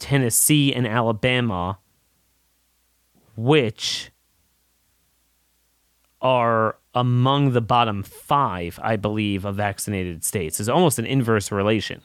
Tennessee, 0.00 0.74
and 0.74 0.84
Alabama, 0.84 1.78
which 3.36 4.10
are 6.20 6.76
among 6.94 7.52
the 7.52 7.60
bottom 7.60 8.02
five, 8.02 8.78
I 8.82 8.96
believe, 8.96 9.44
of 9.44 9.56
vaccinated 9.56 10.24
states. 10.24 10.60
It's 10.60 10.68
almost 10.68 10.98
an 10.98 11.06
inverse 11.06 11.50
relation. 11.50 12.02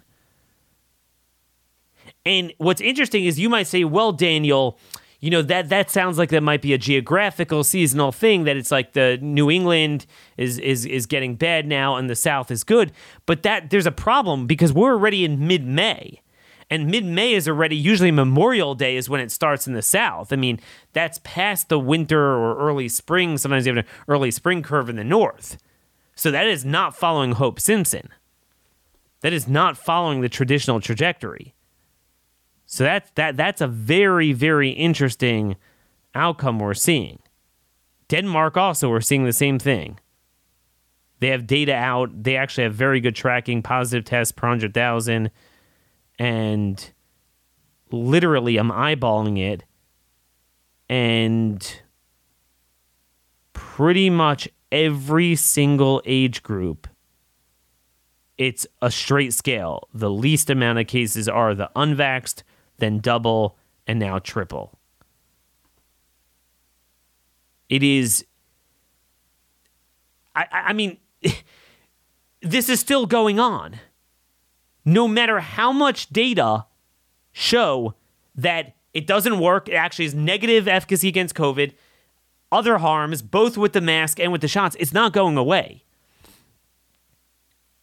And 2.25 2.53
what's 2.57 2.81
interesting 2.81 3.25
is 3.25 3.39
you 3.39 3.49
might 3.49 3.67
say, 3.67 3.83
well, 3.83 4.11
Daniel, 4.11 4.77
you 5.19 5.31
know 5.31 5.41
that 5.41 5.69
that 5.69 5.89
sounds 5.89 6.17
like 6.17 6.29
that 6.29 6.43
might 6.43 6.61
be 6.61 6.73
a 6.73 6.77
geographical 6.77 7.63
seasonal 7.63 8.11
thing 8.11 8.43
that 8.43 8.55
it's 8.55 8.71
like 8.71 8.93
the 8.93 9.17
New 9.21 9.49
England 9.49 10.05
is 10.37 10.59
is 10.59 10.85
is 10.85 11.05
getting 11.05 11.35
bad 11.35 11.65
now 11.65 11.95
and 11.95 12.09
the 12.09 12.15
South 12.15 12.51
is 12.51 12.63
good, 12.63 12.91
but 13.25 13.43
that 13.43 13.69
there's 13.69 13.85
a 13.85 13.91
problem 13.91 14.45
because 14.45 14.71
we're 14.71 14.93
already 14.93 15.25
in 15.25 15.47
mid-May. 15.47 16.21
And 16.69 16.87
mid-May 16.87 17.33
is 17.33 17.47
already 17.47 17.77
usually 17.77 18.11
Memorial 18.11 18.75
Day 18.75 18.97
is 18.97 19.09
when 19.09 19.21
it 19.21 19.31
starts 19.31 19.67
in 19.67 19.73
the 19.73 19.81
South. 19.81 20.33
I 20.33 20.35
mean, 20.35 20.59
that's 20.91 21.21
past 21.23 21.69
the 21.69 21.79
winter 21.79 22.19
or 22.19 22.57
early 22.57 22.89
spring. 22.89 23.37
Sometimes 23.37 23.65
you 23.65 23.73
have 23.73 23.85
an 23.85 23.91
early 24.07 24.31
spring 24.31 24.61
curve 24.63 24.89
in 24.89 24.97
the 24.97 25.03
North. 25.03 25.57
So 26.15 26.31
that 26.31 26.47
is 26.47 26.65
not 26.65 26.95
following 26.95 27.33
Hope 27.33 27.59
Simpson. 27.59 28.09
That 29.21 29.33
is 29.33 29.47
not 29.47 29.77
following 29.77 30.21
the 30.21 30.29
traditional 30.29 30.79
trajectory. 30.79 31.53
So 32.65 32.83
that's 32.83 33.09
that 33.11 33.37
that's 33.37 33.61
a 33.61 33.67
very 33.67 34.33
very 34.33 34.71
interesting 34.71 35.55
outcome 36.13 36.59
we're 36.59 36.73
seeing. 36.73 37.19
Denmark 38.09 38.57
also 38.57 38.89
we're 38.89 39.01
seeing 39.01 39.23
the 39.23 39.33
same 39.33 39.57
thing. 39.57 39.99
They 41.19 41.29
have 41.29 41.47
data 41.47 41.73
out. 41.73 42.23
They 42.23 42.35
actually 42.35 42.65
have 42.65 42.75
very 42.75 42.99
good 42.99 43.15
tracking, 43.15 43.63
positive 43.63 44.05
tests 44.05 44.31
per 44.31 44.47
hundred 44.47 44.73
thousand, 44.73 45.31
and 46.19 46.91
literally 47.91 48.57
I'm 48.57 48.71
eyeballing 48.71 49.39
it, 49.39 49.63
and 50.89 51.81
pretty 53.53 54.09
much 54.09 54.49
every 54.71 55.35
single 55.35 56.01
age 56.05 56.43
group 56.43 56.87
it's 58.37 58.67
a 58.81 58.91
straight 58.91 59.33
scale. 59.33 59.87
The 59.93 60.09
least 60.09 60.49
amount 60.49 60.79
of 60.79 60.87
cases 60.87 61.27
are 61.27 61.55
the 61.55 61.71
unvaxxed, 61.75 62.43
then 62.77 62.99
double, 62.99 63.57
and 63.87 63.99
now 63.99 64.19
triple. 64.19 64.77
It 67.69 67.83
is. 67.83 68.25
I, 70.35 70.45
I 70.51 70.73
mean, 70.73 70.97
this 72.41 72.69
is 72.69 72.79
still 72.79 73.05
going 73.05 73.39
on. 73.39 73.79
No 74.87 75.05
matter 75.05 75.41
how 75.41 75.73
much 75.73 76.07
data 76.11 76.65
show 77.33 77.93
that 78.33 78.73
it 78.93 79.05
doesn't 79.05 79.37
work, 79.37 79.67
it 79.67 79.73
actually 79.73 80.05
is 80.05 80.15
negative 80.15 80.65
efficacy 80.65 81.09
against 81.09 81.35
COVID, 81.35 81.73
other 82.53 82.77
harms, 82.77 83.21
both 83.21 83.57
with 83.57 83.73
the 83.73 83.81
mask 83.81 84.17
and 84.17 84.31
with 84.31 84.39
the 84.39 84.47
shots, 84.47 84.77
it's 84.79 84.93
not 84.93 85.11
going 85.11 85.35
away. 85.35 85.83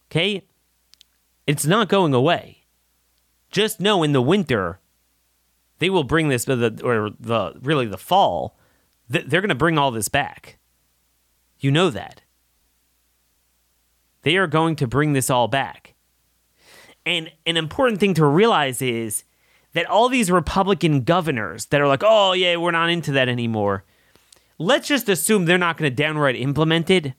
Okay? 0.09 0.47
It's 1.45 1.67
not 1.67 1.89
going 1.89 2.15
away. 2.15 2.63
Just 3.51 3.79
know 3.79 4.01
in 4.01 4.11
the 4.11 4.21
winter, 4.21 4.79
they 5.77 5.91
will 5.91 6.03
bring 6.03 6.29
this, 6.29 6.49
or 6.49 7.11
the 7.19 7.53
really 7.61 7.85
the 7.85 7.99
fall, 7.99 8.57
they're 9.07 9.41
going 9.41 9.49
to 9.49 9.55
bring 9.55 9.77
all 9.77 9.91
this 9.91 10.09
back. 10.09 10.57
You 11.59 11.69
know 11.69 11.91
that. 11.91 12.23
They 14.23 14.37
are 14.37 14.47
going 14.47 14.75
to 14.77 14.87
bring 14.87 15.13
this 15.13 15.29
all 15.29 15.47
back. 15.47 15.94
And 17.05 17.31
an 17.45 17.57
important 17.57 17.99
thing 17.99 18.13
to 18.15 18.25
realize 18.25 18.81
is 18.81 19.23
that 19.73 19.85
all 19.85 20.09
these 20.09 20.31
Republican 20.31 21.03
governors 21.03 21.67
that 21.67 21.81
are 21.81 21.87
like, 21.87 22.03
oh, 22.03 22.33
yeah, 22.33 22.55
we're 22.55 22.71
not 22.71 22.89
into 22.89 23.11
that 23.11 23.29
anymore, 23.29 23.83
let's 24.57 24.87
just 24.87 25.09
assume 25.09 25.45
they're 25.45 25.57
not 25.57 25.77
going 25.77 25.89
to 25.89 25.95
downright 25.95 26.35
implement 26.35 26.89
it. 26.89 27.13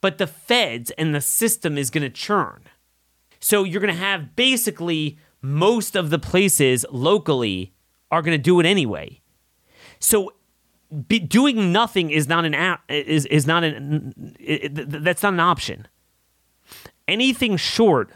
But 0.00 0.18
the 0.18 0.26
feds 0.26 0.90
and 0.92 1.14
the 1.14 1.20
system 1.20 1.78
is 1.78 1.90
going 1.90 2.02
to 2.02 2.10
churn. 2.10 2.64
So 3.40 3.64
you're 3.64 3.80
going 3.80 3.94
to 3.94 4.00
have 4.00 4.34
basically 4.36 5.18
most 5.40 5.96
of 5.96 6.10
the 6.10 6.18
places 6.18 6.86
locally 6.90 7.74
are 8.10 8.22
going 8.22 8.36
to 8.36 8.42
do 8.42 8.58
it 8.60 8.66
anyway. 8.66 9.20
So 9.98 10.32
be, 11.08 11.18
doing 11.18 11.72
nothing 11.72 12.10
is 12.10 12.28
not 12.28 12.44
an 12.44 12.78
is 12.88 13.26
is 13.26 13.46
not 13.46 13.64
an 13.64 14.36
it, 14.38 14.74
that's 15.04 15.22
not 15.22 15.34
an 15.34 15.40
option. 15.40 15.88
Anything 17.08 17.56
short 17.56 18.12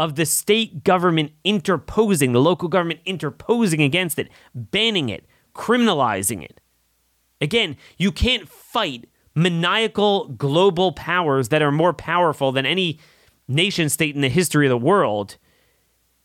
of 0.00 0.14
the 0.14 0.24
state 0.24 0.82
government 0.82 1.30
interposing, 1.44 2.32
the 2.32 2.40
local 2.40 2.68
government 2.68 3.00
interposing 3.04 3.82
against 3.82 4.18
it, 4.18 4.30
banning 4.54 5.10
it, 5.10 5.26
criminalizing 5.54 6.42
it. 6.42 6.58
Again, 7.38 7.76
you 7.98 8.10
can't 8.10 8.48
fight 8.48 9.10
maniacal 9.34 10.28
global 10.28 10.92
powers 10.92 11.50
that 11.50 11.60
are 11.60 11.70
more 11.70 11.92
powerful 11.92 12.50
than 12.50 12.64
any 12.64 12.98
nation 13.46 13.90
state 13.90 14.14
in 14.14 14.22
the 14.22 14.30
history 14.30 14.64
of 14.64 14.70
the 14.70 14.78
world 14.78 15.36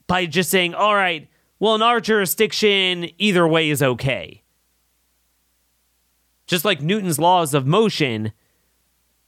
by 0.08 0.26
just 0.26 0.50
saying, 0.50 0.74
all 0.74 0.96
right, 0.96 1.28
well, 1.60 1.76
in 1.76 1.82
our 1.82 2.00
jurisdiction, 2.00 3.10
either 3.18 3.46
way 3.46 3.70
is 3.70 3.84
okay. 3.84 4.42
Just 6.48 6.64
like 6.64 6.82
Newton's 6.82 7.20
laws 7.20 7.54
of 7.54 7.68
motion, 7.68 8.32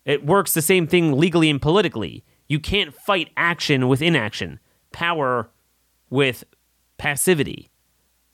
it 0.05 0.25
works 0.25 0.53
the 0.53 0.61
same 0.61 0.87
thing 0.87 1.17
legally 1.17 1.49
and 1.49 1.61
politically. 1.61 2.23
You 2.47 2.59
can't 2.59 2.93
fight 2.93 3.29
action 3.35 3.87
with 3.87 4.01
inaction, 4.01 4.59
power 4.91 5.49
with 6.09 6.43
passivity. 6.97 7.69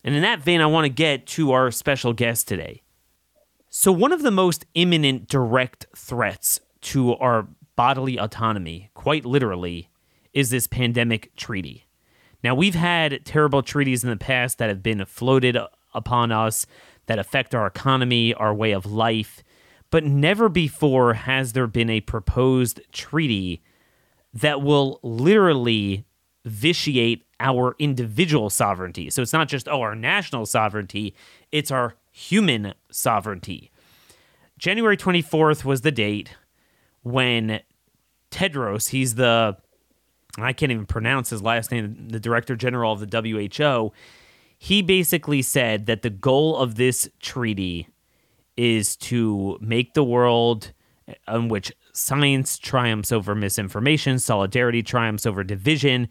And 0.03 0.15
in 0.15 0.21
that 0.21 0.41
vein, 0.41 0.61
I 0.61 0.65
want 0.65 0.85
to 0.85 0.89
get 0.89 1.25
to 1.27 1.51
our 1.51 1.71
special 1.71 2.13
guest 2.13 2.47
today. 2.47 2.81
So, 3.69 3.91
one 3.91 4.11
of 4.11 4.21
the 4.21 4.31
most 4.31 4.65
imminent 4.75 5.27
direct 5.27 5.87
threats 5.95 6.59
to 6.81 7.15
our 7.15 7.47
bodily 7.75 8.17
autonomy, 8.17 8.91
quite 8.93 9.25
literally, 9.25 9.89
is 10.31 10.49
this 10.49 10.67
pandemic 10.67 11.35
treaty. 11.35 11.87
Now, 12.43 12.53
we've 12.53 12.75
had 12.75 13.25
terrible 13.25 13.63
treaties 13.63 14.03
in 14.03 14.09
the 14.09 14.17
past 14.17 14.57
that 14.57 14.69
have 14.69 14.83
been 14.83 15.03
floated 15.05 15.57
upon 15.93 16.31
us 16.31 16.67
that 17.05 17.19
affect 17.19 17.55
our 17.55 17.65
economy, 17.65 18.33
our 18.33 18.53
way 18.53 18.73
of 18.73 18.85
life, 18.85 19.43
but 19.89 20.03
never 20.03 20.49
before 20.49 21.13
has 21.13 21.53
there 21.53 21.67
been 21.67 21.89
a 21.89 22.01
proposed 22.01 22.81
treaty 22.91 23.61
that 24.33 24.61
will 24.61 24.99
literally 25.03 26.05
vitiate 26.45 27.23
our 27.39 27.75
individual 27.79 28.49
sovereignty. 28.49 29.09
So 29.09 29.21
it's 29.21 29.33
not 29.33 29.47
just, 29.47 29.67
oh, 29.67 29.81
our 29.81 29.95
national 29.95 30.45
sovereignty, 30.45 31.13
it's 31.51 31.71
our 31.71 31.95
human 32.11 32.73
sovereignty. 32.91 33.71
January 34.57 34.97
24th 34.97 35.63
was 35.63 35.81
the 35.81 35.91
date 35.91 36.35
when 37.01 37.59
Tedros, 38.31 38.89
he's 38.89 39.15
the 39.15 39.57
I 40.37 40.53
can't 40.53 40.71
even 40.71 40.85
pronounce 40.85 41.29
his 41.29 41.43
last 41.43 41.71
name, 41.71 42.07
the 42.09 42.19
director 42.19 42.55
general 42.55 42.91
of 42.91 43.07
the 43.07 43.21
WHO, 43.21 43.91
he 44.57 44.81
basically 44.81 45.41
said 45.41 45.85
that 45.85 46.01
the 46.01 46.09
goal 46.09 46.57
of 46.57 46.75
this 46.75 47.07
treaty 47.19 47.87
is 48.57 48.95
to 48.95 49.57
make 49.61 49.93
the 49.93 50.03
world 50.03 50.71
in 51.27 51.49
which 51.49 51.71
science 51.93 52.57
triumphs 52.57 53.11
over 53.11 53.35
misinformation, 53.35 54.19
solidarity 54.19 54.83
triumphs 54.83 55.25
over 55.25 55.43
division, 55.43 56.09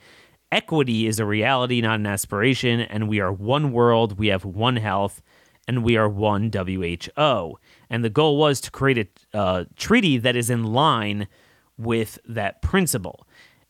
equity 0.50 1.06
is 1.06 1.18
a 1.18 1.26
reality, 1.26 1.80
not 1.80 1.98
an 1.98 2.06
aspiration, 2.06 2.80
and 2.80 3.08
we 3.08 3.20
are 3.20 3.32
one 3.32 3.72
world, 3.72 4.18
we 4.18 4.28
have 4.28 4.44
one 4.44 4.76
health, 4.76 5.22
and 5.68 5.84
we 5.84 5.96
are 5.96 6.08
one 6.08 6.50
WHO. 6.52 7.58
And 7.90 8.04
the 8.04 8.10
goal 8.10 8.36
was 8.36 8.60
to 8.62 8.70
create 8.70 9.10
a 9.32 9.36
uh, 9.36 9.64
treaty 9.76 10.18
that 10.18 10.36
is 10.36 10.50
in 10.50 10.64
line 10.64 11.28
with 11.76 12.18
that 12.26 12.62
principle 12.62 13.26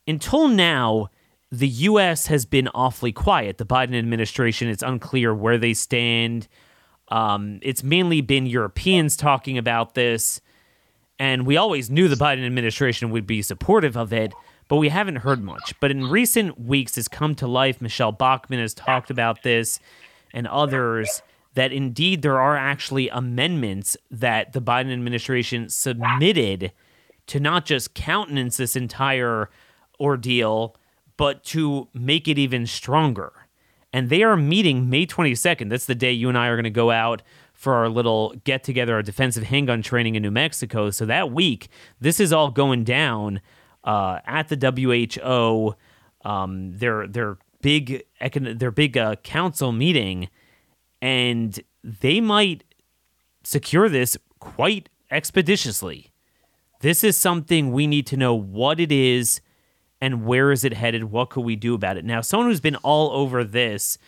until 0.07 0.49
now, 0.49 1.09
the 1.51 1.69
U.S. 1.69 2.27
has 2.27 2.45
been 2.45 2.69
awfully 2.75 3.13
quiet. 3.13 3.59
The 3.59 3.67
Biden 3.67 3.97
administration, 3.97 4.69
it's 4.69 4.83
unclear 4.83 5.35
where 5.35 5.59
they 5.59 5.75
stand. 5.75 6.49
Um, 7.09 7.59
it's 7.63 7.83
mainly 7.83 8.21
been 8.21 8.47
Europeans 8.47 9.17
talking 9.17 9.59
about 9.59 9.95
this, 9.95 10.41
and 11.19 11.47
we 11.47 11.57
always 11.57 11.91
knew 11.91 12.09
the 12.09 12.17
Biden 12.17 12.45
administration 12.45 13.11
would 13.11 13.27
be 13.27 13.43
supportive 13.43 13.97
of 13.97 14.13
it, 14.13 14.33
but 14.69 14.77
we 14.77 14.89
haven't 14.89 15.17
heard 15.17 15.43
much. 15.43 15.75
But 15.81 15.91
in 15.91 16.09
recent 16.09 16.61
weeks, 16.61 16.97
it's 16.97 17.09
come 17.09 17.35
to 17.37 17.47
life. 17.47 17.81
Michele 17.81 18.13
Bachmann 18.13 18.61
has 18.61 18.75
talked 18.75 19.11
about 19.11 19.43
this, 19.43 19.79
and 20.33 20.47
others 20.47 21.23
that 21.55 21.73
indeed 21.73 22.23
there 22.23 22.41
are 22.41 22.57
actually 22.57 23.09
amendments 23.11 23.97
that 24.11 24.53
the 24.53 24.63
Biden 24.63 24.93
administration 24.93 25.69
submitted 25.69 26.73
to 27.27 27.39
not 27.39 27.67
just 27.67 27.95
countenance 27.95 28.57
this 28.57 28.75
entire 28.75 29.51
ordeal, 30.01 30.75
but 31.17 31.45
to 31.45 31.89
make 31.93 32.27
it 32.27 32.39
even 32.39 32.67
stronger. 32.67 33.33
And 33.93 34.09
they 34.09 34.23
are 34.23 34.37
meeting 34.37 34.89
May 34.89 35.07
22nd. 35.07 35.69
That's 35.69 35.87
the 35.87 35.95
day 35.95 36.13
you 36.13 36.29
and 36.29 36.39
I 36.39 36.49
are 36.49 36.57
going 36.57 36.65
to 36.65 36.71
go 36.71 36.91
out 36.91 37.23
for 37.63 37.75
our 37.75 37.89
little 37.89 38.35
get 38.43 38.65
together, 38.65 38.97
our 38.97 39.03
defensive 39.03 39.45
handgun 39.45 39.83
training 39.83 40.17
in 40.17 40.23
New 40.25 40.33
Mexico. 40.33 40.91
So 40.91 41.07
that 41.07 41.31
week, 41.31 41.69
this 42.01 42.19
is 42.19 42.33
all 42.33 42.51
going 42.51 42.83
down 42.83 43.41
uh, 43.85 44.19
at 44.27 44.49
the 44.49 44.57
WHO. 44.57 45.77
Um, 46.29 46.77
their 46.77 47.07
their 47.07 47.39
big 47.61 48.03
their 48.35 48.73
big 48.73 48.99
uh, 48.99 49.15
council 49.23 49.71
meeting, 49.71 50.29
and 51.01 51.61
they 51.85 52.21
might 52.21 52.65
secure 53.45 53.89
this 53.89 54.17
quite 54.41 54.89
expeditiously. 55.13 56.11
This 56.81 57.05
is 57.05 57.17
something 57.17 57.71
we 57.71 57.87
need 57.87 58.09
to 58.09 58.17
know 58.17 58.35
what 58.35 58.81
it 58.81 58.91
is 58.91 59.41
and 60.01 60.25
where 60.25 60.51
is 60.51 60.65
it 60.65 60.73
headed? 60.73 61.05
What 61.05 61.31
could 61.31 61.45
we 61.45 61.55
do 61.55 61.75
about 61.75 61.97
it? 61.97 62.05
Now, 62.05 62.23
someone 62.23 62.49
who's 62.49 62.61
been 62.61 62.75
all 62.77 63.13
over 63.13 63.45
this 63.45 63.99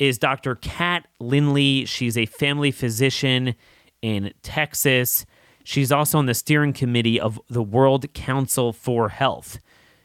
is 0.00 0.18
Dr. 0.18 0.56
Kat 0.56 1.06
Lindley. 1.20 1.84
She's 1.84 2.18
a 2.18 2.26
family 2.26 2.72
physician 2.72 3.54
in 4.02 4.32
Texas. 4.42 5.26
She's 5.62 5.92
also 5.92 6.18
on 6.18 6.26
the 6.26 6.34
steering 6.34 6.72
committee 6.72 7.20
of 7.20 7.38
the 7.48 7.62
World 7.62 8.12
Council 8.14 8.72
for 8.72 9.10
Health. 9.10 9.58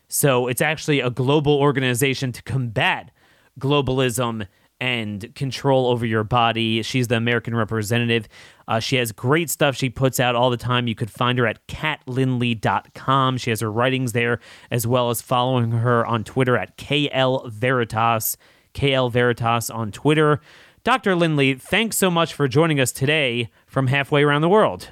So 0.10 0.48
it's 0.48 0.62
actually 0.62 1.00
a 1.00 1.10
global 1.10 1.54
organization 1.54 2.34
to 2.34 2.44
combat 2.44 3.10
globalism 3.58 4.46
and 4.82 5.34
control 5.34 5.88
over 5.88 6.06
your 6.06 6.26
body. 6.26 6.82
She's 6.82 7.08
the 7.08 7.16
American 7.16 7.56
representative. 7.56 8.28
Uh, 8.68 8.82
she 8.82 8.98
has 8.98 9.14
great 9.14 9.50
stuff 9.50 9.78
she 9.78 9.90
puts 9.90 10.20
out 10.20 10.36
all 10.36 10.50
the 10.50 10.58
time. 10.58 10.88
You 10.88 10.96
could 10.96 11.10
find 11.10 11.40
her 11.40 11.48
at 11.48 11.66
katlindley.com. 11.68 13.38
She 13.38 13.50
has 13.50 13.62
her 13.62 13.72
writings 13.72 14.12
there, 14.12 14.42
as 14.70 14.86
well 14.86 15.10
as 15.10 15.22
following 15.22 15.72
her 15.72 16.06
on 16.06 16.26
Twitter 16.26 16.58
at 16.58 16.78
KL 16.78 17.50
Veritas. 17.50 18.36
KL 18.76 19.12
Veritas 19.12 19.70
on 19.70 19.92
Twitter. 19.92 20.40
Dr. 20.84 21.16
Lindley, 21.16 21.56
thanks 21.56 21.98
so 21.98 22.12
much 22.12 22.34
for 22.34 22.48
joining 22.48 22.80
us 22.80 22.92
today 22.92 23.50
from 23.66 23.88
halfway 23.88 24.24
around 24.24 24.42
the 24.42 24.50
world. 24.50 24.92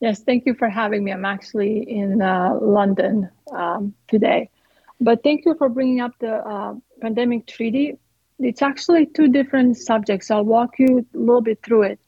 Yes, 0.00 0.22
thank 0.22 0.46
you 0.46 0.54
for 0.54 0.70
having 0.70 1.04
me. 1.04 1.12
I'm 1.12 1.26
actually 1.26 1.82
in 1.90 2.22
uh, 2.22 2.54
London 2.60 3.28
um, 3.52 3.92
today. 4.08 4.48
But 4.98 5.22
thank 5.22 5.44
you 5.44 5.54
for 5.54 5.68
bringing 5.68 6.00
up 6.00 6.12
the 6.20 6.36
uh, 6.36 6.74
pandemic 7.02 7.46
treaty. 7.46 7.98
It's 8.38 8.62
actually 8.62 9.06
two 9.06 9.28
different 9.28 9.76
subjects. 9.76 10.30
I'll 10.30 10.44
walk 10.44 10.78
you 10.78 11.06
a 11.14 11.18
little 11.18 11.42
bit 11.42 11.62
through 11.62 11.82
it. 11.82 12.00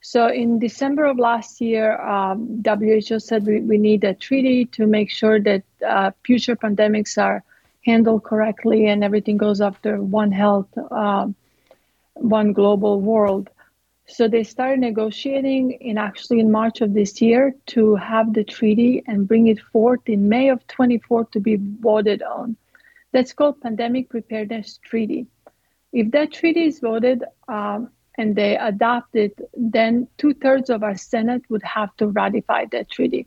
So, 0.00 0.28
in 0.28 0.58
December 0.58 1.06
of 1.06 1.18
last 1.18 1.62
year, 1.62 1.98
um, 2.00 2.62
WHO 2.62 3.18
said 3.18 3.46
we, 3.46 3.60
we 3.60 3.78
need 3.78 4.04
a 4.04 4.12
treaty 4.12 4.66
to 4.66 4.86
make 4.86 5.10
sure 5.10 5.40
that 5.40 5.62
uh, 5.86 6.10
future 6.24 6.56
pandemics 6.56 7.16
are 7.16 7.42
handled 7.84 8.24
correctly 8.24 8.86
and 8.86 9.04
everything 9.04 9.36
goes 9.36 9.60
after 9.60 10.00
one 10.02 10.32
health, 10.32 10.68
uh, 10.90 11.26
one 12.14 12.52
global 12.52 13.00
world. 13.00 13.50
So 14.06 14.28
they 14.28 14.44
started 14.44 14.80
negotiating 14.80 15.72
in 15.72 15.96
actually 15.96 16.40
in 16.40 16.50
March 16.50 16.80
of 16.82 16.92
this 16.92 17.22
year 17.22 17.54
to 17.68 17.96
have 17.96 18.34
the 18.34 18.44
treaty 18.44 19.02
and 19.06 19.26
bring 19.26 19.46
it 19.46 19.60
forth 19.60 20.00
in 20.06 20.28
May 20.28 20.50
of 20.50 20.66
24 20.66 21.26
to 21.26 21.40
be 21.40 21.56
voted 21.56 22.22
on. 22.22 22.56
That's 23.12 23.32
called 23.32 23.60
Pandemic 23.60 24.10
Preparedness 24.10 24.78
Treaty. 24.82 25.26
If 25.92 26.10
that 26.10 26.32
treaty 26.32 26.66
is 26.66 26.80
voted 26.80 27.24
um, 27.48 27.90
and 28.18 28.34
they 28.34 28.56
adopt 28.56 29.14
it, 29.16 29.38
then 29.56 30.08
two 30.18 30.34
thirds 30.34 30.68
of 30.68 30.82
our 30.82 30.96
Senate 30.96 31.42
would 31.48 31.62
have 31.62 31.96
to 31.96 32.08
ratify 32.08 32.66
that 32.72 32.90
treaty. 32.90 33.26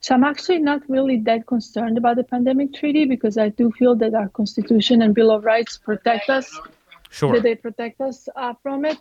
So 0.00 0.14
I'm 0.14 0.24
actually 0.24 0.58
not 0.58 0.82
really 0.88 1.18
that 1.20 1.46
concerned 1.46 1.98
about 1.98 2.16
the 2.16 2.24
pandemic 2.24 2.72
treaty 2.72 3.04
because 3.04 3.36
I 3.36 3.48
do 3.48 3.72
feel 3.72 3.96
that 3.96 4.14
our 4.14 4.28
Constitution 4.28 5.02
and 5.02 5.14
Bill 5.14 5.30
of 5.30 5.44
Rights 5.44 5.76
protect 5.76 6.30
us. 6.30 6.58
Sure. 7.10 7.34
That 7.34 7.42
they 7.42 7.54
protect 7.54 8.00
us 8.00 8.28
uh, 8.36 8.54
from 8.62 8.84
it. 8.84 8.98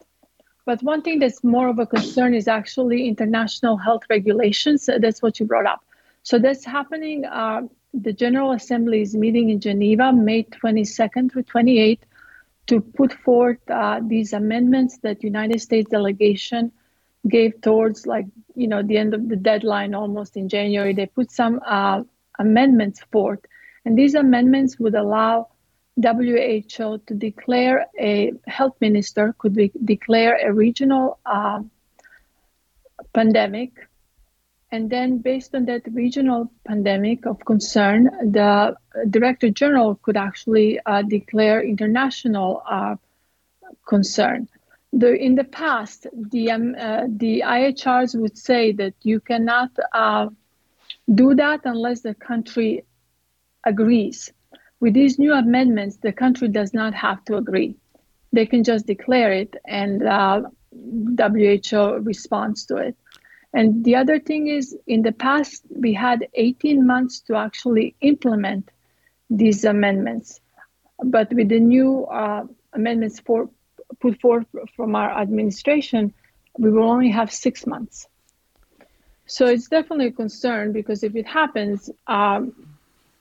But 0.65 0.81
one 0.81 1.01
thing 1.01 1.19
that's 1.19 1.43
more 1.43 1.69
of 1.69 1.79
a 1.79 1.85
concern 1.85 2.33
is 2.33 2.47
actually 2.47 3.07
international 3.07 3.77
health 3.77 4.03
regulations. 4.09 4.89
That's 4.99 5.21
what 5.21 5.39
you 5.39 5.45
brought 5.45 5.65
up. 5.65 5.83
So 6.23 6.39
that's 6.39 6.65
happening. 6.65 7.25
Uh, 7.25 7.61
the 7.93 8.11
General 8.11 8.51
Assembly 8.51 9.01
is 9.01 9.15
meeting 9.15 9.49
in 9.49 9.59
Geneva 9.59 10.11
May 10.11 10.43
22nd 10.43 11.31
through 11.31 11.43
28th 11.43 11.99
to 12.67 12.81
put 12.81 13.13
forth 13.13 13.57
uh, 13.69 14.01
these 14.05 14.33
amendments 14.33 14.97
that 14.99 15.23
United 15.23 15.61
States 15.61 15.89
delegation 15.89 16.71
gave 17.29 17.61
towards 17.61 18.05
like 18.05 18.25
you 18.55 18.67
know 18.67 18.81
the 18.83 18.97
end 18.97 19.13
of 19.13 19.27
the 19.29 19.35
deadline 19.35 19.93
almost 19.93 20.37
in 20.37 20.49
January. 20.49 20.93
They 20.93 21.05
put 21.05 21.31
some 21.31 21.61
uh, 21.65 22.03
amendments 22.39 23.01
forth, 23.11 23.39
and 23.85 23.97
these 23.97 24.15
amendments 24.15 24.79
would 24.79 24.95
allow 24.95 25.49
WHO 26.01 26.99
to 27.07 27.13
declare 27.17 27.87
a 27.99 28.31
health 28.45 28.75
minister 28.79 29.33
could 29.37 29.55
be, 29.55 29.71
declare 29.83 30.37
a 30.47 30.53
regional 30.53 31.19
uh, 31.25 31.61
pandemic 33.13 33.71
and 34.69 34.89
then, 34.89 35.19
based 35.19 35.55
on 35.55 35.65
that 35.65 35.83
regional 35.93 36.51
pandemic 36.65 37.25
of 37.25 37.43
concern, 37.45 38.09
the 38.31 38.75
Director 39.09 39.49
General 39.49 39.95
could 39.95 40.17
actually 40.17 40.79
uh, 40.85 41.03
declare 41.03 41.63
international 41.63 42.63
uh, 42.69 42.95
concern. 43.87 44.49
The, 44.93 45.13
in 45.13 45.35
the 45.35 45.43
past, 45.43 46.07
the, 46.13 46.51
um, 46.51 46.75
uh, 46.79 47.03
the 47.07 47.43
IHRs 47.45 48.19
would 48.19 48.37
say 48.37 48.71
that 48.73 48.93
you 49.03 49.19
cannot 49.19 49.71
uh, 49.93 50.29
do 51.13 51.35
that 51.35 51.61
unless 51.65 52.01
the 52.01 52.13
country 52.13 52.85
agrees. 53.65 54.31
With 54.79 54.93
these 54.93 55.19
new 55.19 55.33
amendments, 55.33 55.97
the 55.97 56.11
country 56.11 56.47
does 56.47 56.73
not 56.73 56.93
have 56.93 57.23
to 57.25 57.37
agree. 57.37 57.75
They 58.31 58.45
can 58.45 58.63
just 58.63 58.85
declare 58.85 59.31
it, 59.31 59.55
and 59.65 60.03
uh, 60.03 60.41
WHO 60.71 61.99
responds 62.03 62.65
to 62.67 62.77
it. 62.77 62.95
And 63.53 63.83
the 63.83 63.95
other 63.95 64.19
thing 64.19 64.47
is, 64.47 64.75
in 64.85 65.01
the 65.01 65.11
past, 65.11 65.63
we 65.69 65.93
had 65.93 66.27
18 66.33 66.85
months 66.85 67.21
to 67.21 67.35
actually 67.35 67.95
implement 68.01 68.69
these 69.29 69.65
amendments. 69.65 70.39
But 71.03 71.33
with 71.33 71.49
the 71.49 71.59
new 71.59 72.05
uh, 72.05 72.45
amendments 72.73 73.19
put 73.99 74.19
forth 74.19 74.45
from 74.75 74.95
our 74.95 75.09
administration, 75.19 76.13
we 76.57 76.71
will 76.71 76.89
only 76.89 77.09
have 77.09 77.31
six 77.31 77.65
months. 77.65 78.07
So 79.25 79.45
it's 79.45 79.67
definitely 79.67 80.07
a 80.07 80.11
concern 80.11 80.71
because 80.71 81.03
if 81.03 81.15
it 81.15 81.27
happens, 81.27 81.89
um, 82.07 82.53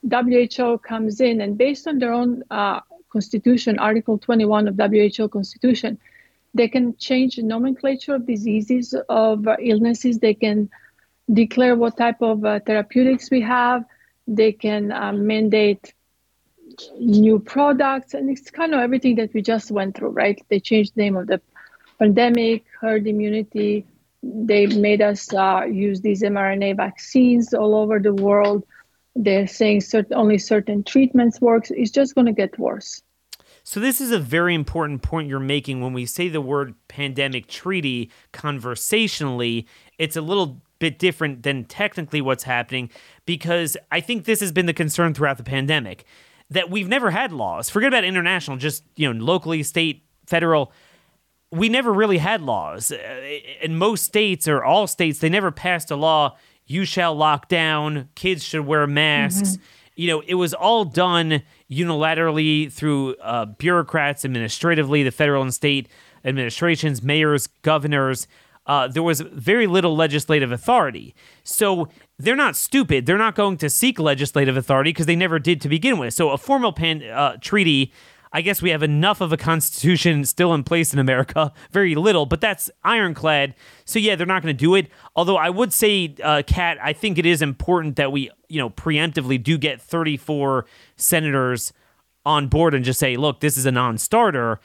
WHO 0.09 0.77
comes 0.77 1.19
in 1.19 1.41
and 1.41 1.57
based 1.57 1.87
on 1.87 1.99
their 1.99 2.13
own 2.13 2.43
uh, 2.49 2.79
constitution, 3.09 3.77
Article 3.79 4.17
21 4.17 4.67
of 4.69 4.75
WHO 4.77 5.27
Constitution, 5.27 5.99
they 6.53 6.67
can 6.67 6.95
change 6.97 7.35
the 7.35 7.43
nomenclature 7.43 8.15
of 8.15 8.25
diseases, 8.25 8.95
of 9.09 9.47
uh, 9.47 9.57
illnesses. 9.61 10.19
They 10.19 10.33
can 10.33 10.69
declare 11.31 11.75
what 11.75 11.97
type 11.97 12.21
of 12.21 12.45
uh, 12.45 12.59
therapeutics 12.65 13.29
we 13.29 13.41
have. 13.41 13.83
They 14.27 14.53
can 14.53 14.91
uh, 14.91 15.11
mandate 15.13 15.93
new 16.99 17.39
products. 17.39 18.13
And 18.13 18.29
it's 18.29 18.49
kind 18.49 18.73
of 18.73 18.79
everything 18.79 19.15
that 19.15 19.33
we 19.33 19.41
just 19.41 19.71
went 19.71 19.95
through, 19.95 20.09
right? 20.09 20.41
They 20.49 20.59
changed 20.59 20.95
the 20.95 21.01
name 21.01 21.15
of 21.15 21.27
the 21.27 21.41
pandemic, 21.99 22.65
herd 22.79 23.07
immunity. 23.07 23.85
They 24.23 24.67
made 24.67 25.01
us 25.01 25.33
uh, 25.33 25.65
use 25.65 26.01
these 26.01 26.21
mRNA 26.21 26.77
vaccines 26.77 27.53
all 27.53 27.75
over 27.75 27.99
the 27.99 28.13
world. 28.13 28.65
They're 29.15 29.47
saying 29.47 29.81
certain, 29.81 30.15
only 30.15 30.37
certain 30.37 30.83
treatments 30.83 31.41
works. 31.41 31.71
It's 31.71 31.91
just 31.91 32.15
going 32.15 32.27
to 32.27 32.33
get 32.33 32.57
worse. 32.59 33.01
So, 33.63 33.81
this 33.81 33.99
is 33.99 34.11
a 34.11 34.19
very 34.19 34.55
important 34.55 35.01
point 35.01 35.27
you're 35.27 35.41
making 35.41 35.81
when 35.81 35.91
we 35.91 36.05
say 36.05 36.29
the 36.29 36.39
word 36.39 36.73
pandemic 36.87 37.47
treaty 37.47 38.11
conversationally. 38.31 39.67
It's 39.97 40.15
a 40.15 40.21
little 40.21 40.61
bit 40.79 40.99
different 40.99 41.43
than 41.43 41.65
technically 41.65 42.21
what's 42.21 42.43
happening 42.43 42.89
because 43.25 43.75
I 43.91 43.99
think 43.99 44.25
this 44.25 44.39
has 44.39 44.51
been 44.51 44.67
the 44.67 44.73
concern 44.73 45.13
throughout 45.13 45.37
the 45.37 45.43
pandemic 45.43 46.05
that 46.49 46.69
we've 46.69 46.87
never 46.87 47.11
had 47.11 47.31
laws. 47.31 47.69
Forget 47.69 47.87
about 47.87 48.03
international, 48.03 48.57
just, 48.57 48.83
you 48.95 49.11
know, 49.11 49.23
locally, 49.23 49.63
state, 49.63 50.03
federal. 50.25 50.71
We 51.51 51.69
never 51.69 51.93
really 51.93 52.17
had 52.17 52.41
laws. 52.41 52.91
Uh, 52.91 53.39
in 53.61 53.77
most 53.77 54.03
states 54.03 54.47
or 54.47 54.63
all 54.63 54.87
states, 54.87 55.19
they 55.19 55.29
never 55.29 55.51
passed 55.51 55.91
a 55.91 55.95
law 55.95 56.37
you 56.69 56.83
shall 56.83 57.15
lock 57.15 57.47
down, 57.47 58.09
kids 58.15 58.43
should 58.43 58.65
wear 58.65 58.85
masks. 58.85 59.51
Mm-hmm 59.51 59.63
you 59.97 60.07
know, 60.07 60.21
it 60.25 60.35
was 60.35 60.53
all 60.53 60.85
done 60.85 61.41
unilaterally 61.69 62.71
through 62.71 63.15
uh, 63.15 63.45
bureaucrats, 63.45 64.23
administratively, 64.23 65.03
the 65.03 65.11
federal 65.11 65.41
and 65.41 65.53
state 65.53 65.89
administrations, 66.23 67.01
mayors, 67.01 67.47
governors. 67.63 68.27
Uh, 68.67 68.87
there 68.87 69.03
was 69.03 69.21
very 69.21 69.65
little 69.65 69.95
legislative 69.95 70.51
authority. 70.51 71.15
So 71.43 71.89
they're 72.19 72.35
not 72.35 72.55
stupid. 72.55 73.05
They're 73.05 73.17
not 73.17 73.35
going 73.35 73.57
to 73.57 73.69
seek 73.69 73.99
legislative 73.99 74.57
authority 74.57 74.89
because 74.89 75.05
they 75.05 75.15
never 75.15 75.39
did 75.39 75.61
to 75.61 75.69
begin 75.69 75.97
with. 75.97 76.13
So 76.13 76.31
a 76.31 76.37
formal 76.37 76.73
pan, 76.73 77.03
uh, 77.03 77.37
treaty, 77.39 77.93
I 78.33 78.41
guess 78.41 78.61
we 78.61 78.71
have 78.71 78.83
enough 78.83 79.21
of 79.21 79.31
a 79.31 79.37
constitution 79.37 80.25
still 80.25 80.53
in 80.53 80.63
place 80.63 80.93
in 80.93 80.99
America, 80.99 81.53
very 81.71 81.95
little, 81.95 82.25
but 82.25 82.41
that's 82.41 82.69
ironclad. 82.83 83.53
So 83.85 83.99
yeah, 83.99 84.15
they're 84.15 84.27
not 84.27 84.41
going 84.41 84.55
to 84.55 84.59
do 84.59 84.75
it. 84.75 84.89
Although 85.15 85.37
I 85.37 85.49
would 85.49 85.71
say, 85.71 86.15
uh, 86.23 86.41
Kat, 86.45 86.77
I 86.81 86.93
think 86.93 87.17
it 87.17 87.25
is 87.25 87.41
important 87.41 87.95
that 87.97 88.11
we, 88.11 88.31
you 88.47 88.59
know, 88.59 88.69
preemptively 88.69 89.41
do 89.41 89.57
get 89.57 89.81
34 89.81 90.65
senators 90.95 91.71
on 92.25 92.47
board 92.47 92.73
and 92.73 92.83
just 92.83 92.99
say, 92.99 93.15
look, 93.15 93.39
this 93.39 93.57
is 93.57 93.65
a 93.65 93.71
non-starter. 93.71 94.59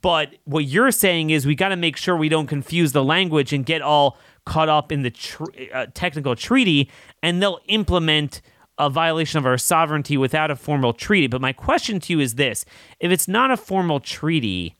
But 0.00 0.34
what 0.44 0.64
you're 0.64 0.90
saying 0.90 1.30
is 1.30 1.46
we 1.46 1.54
got 1.54 1.68
to 1.68 1.76
make 1.76 1.96
sure 1.96 2.16
we 2.16 2.28
don't 2.28 2.46
confuse 2.46 2.92
the 2.92 3.04
language 3.04 3.52
and 3.52 3.64
get 3.64 3.82
all 3.82 4.18
caught 4.46 4.68
up 4.68 4.92
in 4.92 5.02
the 5.02 5.10
tr- 5.10 5.44
uh, 5.72 5.86
technical 5.94 6.36
treaty, 6.36 6.90
and 7.22 7.42
they'll 7.42 7.60
implement 7.66 8.40
a 8.78 8.90
violation 8.90 9.38
of 9.38 9.46
our 9.46 9.58
sovereignty 9.58 10.16
without 10.16 10.50
a 10.50 10.56
formal 10.56 10.92
treaty. 10.92 11.26
But 11.26 11.40
my 11.40 11.52
question 11.52 12.00
to 12.00 12.12
you 12.12 12.20
is 12.20 12.34
this 12.34 12.64
if 13.00 13.10
it's 13.10 13.28
not 13.28 13.50
a 13.50 13.56
formal 13.56 14.00
treaty, 14.00 14.76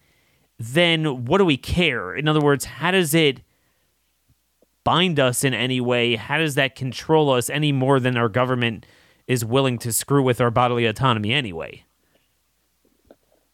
then 0.59 1.25
what 1.25 1.39
do 1.39 1.45
we 1.45 1.57
care? 1.57 2.15
In 2.15 2.29
other 2.29 2.41
words, 2.41 2.65
how 2.65 2.91
does 2.91 3.15
it 3.15 3.41
bind 4.83 5.19
us 5.19 5.45
in 5.45 5.55
any 5.55 5.81
way? 5.81 6.17
How 6.17 6.39
does 6.39 6.55
that 6.57 6.75
control 6.75 7.31
us 7.31 7.49
any 7.49 7.73
more 7.73 7.99
than 7.99 8.17
our 8.17 8.29
government 8.29 8.87
is 9.27 9.45
willing 9.45 9.79
to 9.79 9.93
screw 9.93 10.23
with 10.23 10.41
our 10.41 10.51
bodily 10.51 10.87
autonomy 10.87 11.33
anyway? 11.33 11.85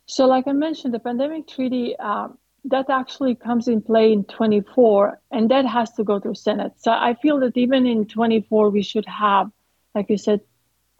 So, 0.06 0.26
like 0.26 0.48
I 0.48 0.52
mentioned, 0.52 0.92
the 0.92 0.98
pandemic 0.98 1.46
treaty 1.46 1.94
uh, 2.00 2.28
that 2.64 2.90
actually 2.90 3.34
comes 3.34 3.68
in 3.68 3.80
play 3.80 4.12
in 4.12 4.24
24, 4.24 5.20
and 5.30 5.50
that 5.50 5.66
has 5.66 5.90
to 5.92 6.04
go 6.04 6.20
through 6.20 6.34
Senate. 6.34 6.72
So 6.78 6.90
I 6.92 7.14
feel 7.14 7.40
that 7.40 7.56
even 7.56 7.86
in 7.86 8.06
24, 8.06 8.70
we 8.70 8.82
should 8.82 9.06
have, 9.06 9.50
like 9.94 10.10
you 10.10 10.18
said, 10.18 10.40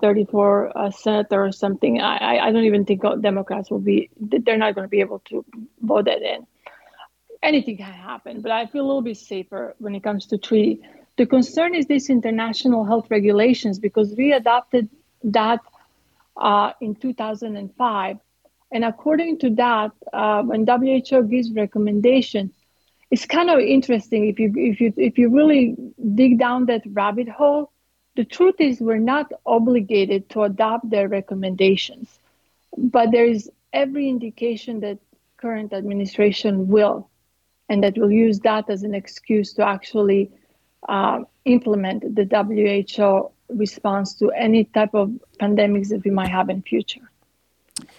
34 0.00 0.76
uh, 0.76 0.90
senator 0.90 1.44
or 1.44 1.52
something. 1.52 2.00
I, 2.00 2.38
I 2.38 2.52
don't 2.52 2.64
even 2.64 2.84
think 2.84 3.02
Democrats 3.20 3.70
will 3.70 3.80
be. 3.80 4.11
They're 4.18 4.56
not 4.56 4.74
going 4.74 4.86
to 4.86 4.88
be 4.88 5.00
able 5.00 5.20
to 5.30 5.44
vote 5.80 6.06
that 6.06 6.22
in. 6.22 6.46
Anything 7.42 7.76
can 7.76 7.92
happen, 7.92 8.40
but 8.40 8.50
I 8.50 8.66
feel 8.66 8.84
a 8.84 8.86
little 8.86 9.02
bit 9.02 9.16
safer 9.16 9.74
when 9.78 9.94
it 9.94 10.02
comes 10.02 10.26
to 10.26 10.38
treaty. 10.38 10.82
The 11.16 11.26
concern 11.26 11.74
is 11.74 11.86
these 11.86 12.11
international 12.11 12.84
health 12.84 13.11
regulations 13.11 13.78
because 13.78 14.14
we 14.16 14.32
adopted 14.32 14.88
that 15.24 15.61
uh, 16.36 16.72
in 16.80 16.94
2005 16.94 18.18
and 18.73 18.85
according 18.85 19.39
to 19.39 19.51
that, 19.51 19.91
uh, 20.12 20.43
when 20.43 20.66
WHO 20.66 21.23
gives 21.25 21.53
recommendations, 21.53 22.53
it's 23.11 23.27
kind 23.27 23.51
of 23.51 23.59
interesting 23.59 24.29
if 24.29 24.39
you 24.39 24.53
if 24.57 24.81
you 24.81 24.93
if 24.97 25.18
you 25.18 25.29
really 25.29 25.77
dig 26.14 26.39
down 26.39 26.66
that 26.66 26.83
rabbit 26.93 27.29
hole. 27.29 27.73
The 28.16 28.25
truth 28.25 28.57
is, 28.61 28.81
we're 28.81 28.99
not 28.99 29.33
obligated 29.47 30.29
to 30.31 30.43
adopt 30.43 30.91
their 30.91 31.09
recommendations, 31.09 32.18
but 32.77 33.11
there 33.11 33.25
is 33.25 33.51
every 33.73 34.09
indication 34.09 34.81
that 34.81 34.99
current 35.37 35.73
administration 35.73 36.68
will, 36.68 37.09
and 37.68 37.83
that 37.83 37.97
will 37.97 38.11
use 38.12 38.41
that 38.41 38.68
as 38.68 38.83
an 38.83 38.95
excuse 38.95 39.53
to 39.55 39.66
actually 39.66 40.31
uh, 40.89 41.21
implement 41.45 42.14
the 42.14 42.25
WHO 42.25 43.33
response 43.49 44.14
to 44.14 44.31
any 44.31 44.64
type 44.64 44.95
of 44.95 45.11
pandemics 45.41 45.89
that 45.89 46.05
we 46.05 46.11
might 46.11 46.29
have 46.29 46.49
in 46.51 46.62
future. 46.62 47.09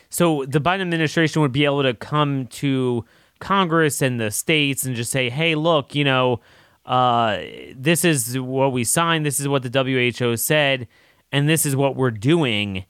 So 0.10 0.46
the 0.46 0.60
Biden 0.60 0.82
administration 0.82 1.42
would 1.42 1.52
be 1.52 1.66
able 1.66 1.84
to 1.84 1.94
come 1.94 2.48
to 2.48 3.06
Congress 3.40 4.02
and 4.02 4.20
the 4.20 4.32
states 4.32 4.86
and 4.86 4.96
just 4.96 5.12
say, 5.12 5.30
hey, 5.30 5.56
look, 5.56 5.94
you 5.96 6.04
know, 6.04 6.40
uh, 6.86 7.40
this 7.76 8.06
is 8.06 8.40
what 8.40 8.72
we 8.72 8.84
signed, 8.84 9.26
this 9.26 9.40
is 9.40 9.48
what 9.48 9.64
the 9.64 9.84
WHO 9.84 10.38
said, 10.38 10.88
and 11.32 11.48
this 11.48 11.66
is 11.66 11.76
what 11.76 11.96
we're 11.96 12.12
doing 12.12 12.86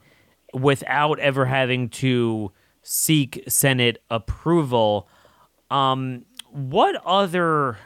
without 0.53 1.19
ever 1.19 1.45
having 1.45 1.89
to 1.89 2.51
seek 2.83 3.43
Senate 3.47 4.01
approval. 4.09 5.07
Um, 5.69 6.25
what 6.49 6.95
other, 7.05 7.77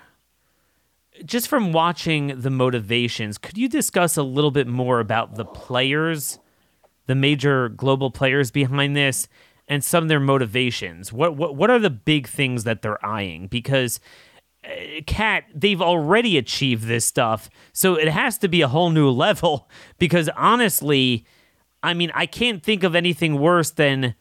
just 1.24 1.48
from 1.48 1.72
watching 1.72 2.40
the 2.42 2.50
motivations, 2.50 3.38
could 3.38 3.58
you 3.58 3.70
discuss 3.70 4.18
a 4.18 4.24
little 4.24 4.52
bit 4.52 4.68
more 4.68 5.00
about 5.00 5.36
the 5.36 5.46
players 5.46 6.40
the 7.08 7.16
major 7.16 7.70
global 7.70 8.12
players 8.12 8.52
behind 8.52 8.96
this 8.96 9.28
and 9.68 9.84
some 9.84 10.04
of 10.04 10.10
their 10.10 10.20
motivations. 10.20 11.12
What 11.12 11.36
what 11.36 11.56
what 11.56 11.70
are 11.70 11.80
the 11.80 11.90
big 11.90 12.28
things 12.28 12.64
that 12.64 12.82
they're 12.82 13.04
eyeing? 13.06 13.48
Because 13.48 14.00
Kat, 15.06 15.44
uh, 15.44 15.52
they've 15.54 15.82
already 15.82 16.38
achieved 16.38 16.86
this 16.86 17.06
stuff, 17.06 17.50
so 17.74 17.96
it 17.96 18.08
has 18.08 18.38
to 18.40 18.48
be 18.48 18.62
a 18.62 18.68
whole 18.68 18.90
new 18.90 19.10
level. 19.26 19.70
Because 19.98 20.30
honestly, 20.36 21.26
I 21.84 21.94
mean, 21.94 22.12
I 22.14 22.26
can't 22.26 22.64
think 22.64 22.84
of 22.84 22.96
anything 22.96 23.40
worse 23.40 23.72
than 23.72 24.16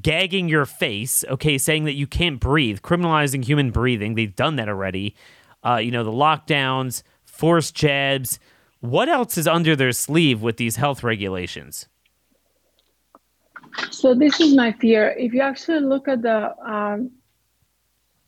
gagging 0.00 0.48
your 0.48 0.66
face. 0.66 1.24
Okay, 1.28 1.58
saying 1.58 1.84
that 1.84 1.94
you 1.94 2.06
can't 2.06 2.40
breathe, 2.40 2.80
criminalizing 2.80 3.44
human 3.44 3.70
breathing. 3.70 4.14
They've 4.14 4.34
done 4.34 4.56
that 4.56 4.68
already. 4.68 5.16
Uh, 5.64 5.76
you 5.76 5.90
know, 5.90 6.04
the 6.04 6.10
lockdowns, 6.10 7.02
forced 7.24 7.74
jabs. 7.74 8.38
What 8.80 9.08
else 9.08 9.38
is 9.38 9.46
under 9.46 9.76
their 9.76 9.92
sleeve 9.92 10.42
with 10.42 10.56
these 10.56 10.76
health 10.76 11.04
regulations? 11.04 11.86
So 13.90 14.14
this 14.14 14.40
is 14.40 14.54
my 14.54 14.72
fear. 14.72 15.14
If 15.16 15.32
you 15.32 15.40
actually 15.40 15.80
look 15.80 16.08
at 16.08 16.22
the 16.22 16.56
um, 16.58 17.10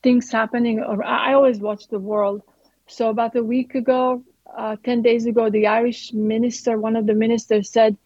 things 0.03 0.31
happening, 0.31 0.83
I 0.83 1.33
always 1.35 1.59
watch 1.59 1.89
the 1.89 1.99
world. 1.99 2.43
So 2.87 3.09
about 3.11 3.35
a 3.37 3.43
week 3.43 3.75
ago, 3.75 4.23
uh, 4.57 4.77
10 4.85 5.03
days 5.03 5.27
ago, 5.27 5.51
the 5.51 5.67
Irish 5.67 6.13
minister, 6.13 6.79
one 6.79 6.97
of 6.97 7.07
the 7.07 7.15
ministers 7.15 7.71
said, 7.71 7.97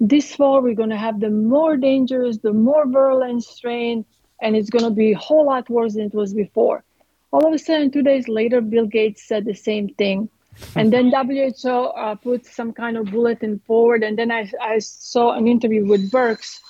this 0.00 0.34
fall 0.34 0.60
we're 0.60 0.74
going 0.74 0.90
to 0.90 0.96
have 0.96 1.20
the 1.20 1.30
more 1.30 1.76
dangerous, 1.76 2.38
the 2.38 2.52
more 2.52 2.86
virulent 2.86 3.44
strain, 3.44 4.04
and 4.42 4.56
it's 4.56 4.70
going 4.70 4.84
to 4.84 4.90
be 4.90 5.12
a 5.12 5.18
whole 5.18 5.46
lot 5.46 5.70
worse 5.70 5.94
than 5.94 6.06
it 6.06 6.14
was 6.14 6.34
before. 6.34 6.84
All 7.32 7.46
of 7.46 7.52
a 7.52 7.58
sudden, 7.58 7.90
two 7.90 8.02
days 8.02 8.28
later, 8.28 8.60
Bill 8.60 8.86
Gates 8.86 9.22
said 9.22 9.44
the 9.44 9.54
same 9.54 9.88
thing. 9.88 10.28
And 10.76 10.92
then 10.92 11.10
WHO 11.10 11.68
uh, 11.68 12.14
put 12.14 12.46
some 12.46 12.72
kind 12.72 12.96
of 12.96 13.06
bulletin 13.06 13.60
forward. 13.66 14.02
And 14.02 14.16
then 14.16 14.30
I, 14.30 14.50
I 14.60 14.78
saw 14.78 15.32
an 15.32 15.48
interview 15.48 15.84
with 15.84 16.10
Birx, 16.10 16.60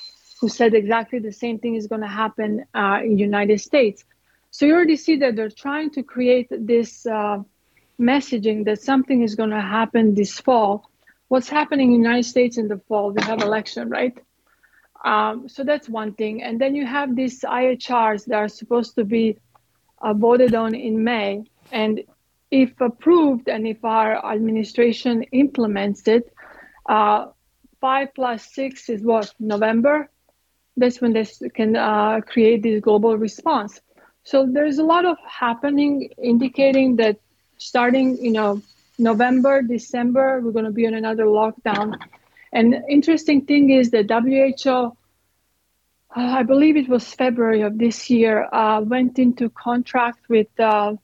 who 0.45 0.51
said 0.51 0.74
exactly 0.74 1.18
the 1.18 1.32
same 1.32 1.59
thing 1.59 1.74
is 1.74 1.86
going 1.86 2.03
to 2.03 2.14
happen 2.22 2.66
uh, 2.74 2.99
in 3.03 3.16
United 3.16 3.59
States. 3.62 4.05
So 4.51 4.66
you 4.66 4.74
already 4.74 4.99
see 4.99 5.16
that 5.16 5.36
they're 5.36 5.49
trying 5.49 5.88
to 5.92 6.03
create 6.03 6.49
this 6.51 7.07
uh, 7.07 7.38
messaging 7.99 8.66
that 8.66 8.82
something 8.82 9.22
is 9.22 9.36
going 9.36 9.55
to 9.59 9.62
happen 9.78 10.14
this 10.14 10.38
fall. 10.38 10.90
What's 11.28 11.49
happening 11.49 11.95
in 11.95 12.03
the 12.03 12.09
United 12.09 12.28
States 12.28 12.59
in 12.59 12.68
the 12.68 12.76
fall? 12.88 13.12
We 13.12 13.22
have 13.22 13.40
election, 13.40 13.88
right? 13.88 14.14
Um, 15.03 15.49
so 15.49 15.64
that's 15.64 15.88
one 15.88 16.12
thing. 16.12 16.42
And 16.42 16.61
then 16.61 16.74
you 16.74 16.84
have 16.84 17.16
these 17.16 17.40
IHRs 17.40 18.26
that 18.26 18.36
are 18.36 18.49
supposed 18.49 18.97
to 18.97 19.05
be 19.05 19.38
uh, 20.03 20.12
voted 20.12 20.55
on 20.55 20.74
in 20.74 21.03
May. 21.05 21.45
And 21.72 22.03
if 22.51 22.78
approved 22.82 23.49
and 23.49 23.66
if 23.66 23.82
our 23.82 24.12
administration 24.34 25.22
implements 25.32 26.07
it, 26.07 26.30
uh, 26.86 27.28
five 27.80 28.09
plus 28.14 28.45
six 28.53 28.90
is 28.90 29.01
what, 29.01 29.32
November? 29.40 30.11
That's 30.77 31.01
when 31.01 31.12
they 31.12 31.25
can 31.55 31.77
uh, 31.77 32.20
create 32.20 32.62
this 32.62 32.81
global 32.81 33.16
response. 33.16 33.81
So 34.25 34.47
there's 34.47 34.79
a 34.79 34.85
lot 34.85 35.05
of 35.05 35.18
happening 35.27 36.11
indicating 36.22 36.97
that 36.97 37.18
starting, 37.59 38.16
you 38.22 38.33
know, 38.33 38.62
November, 38.99 39.62
December, 39.62 40.41
we're 40.41 40.53
going 40.53 40.64
to 40.64 40.70
be 40.70 40.87
on 40.87 40.95
another 40.95 41.25
lockdown. 41.25 41.99
And 42.53 42.75
interesting 42.89 43.45
thing 43.45 43.70
is 43.70 43.91
that 43.91 44.09
WHO, 44.09 44.70
uh, 44.70 44.93
I 46.14 46.43
believe 46.45 46.77
it 46.77 46.89
was 46.89 47.12
February 47.12 47.62
of 47.62 47.77
this 47.77 48.09
year, 48.09 48.49
uh, 48.53 48.81
went 48.81 49.18
into 49.18 49.51
contract 49.51 50.29
with 50.29 50.49
uh, 50.61 50.95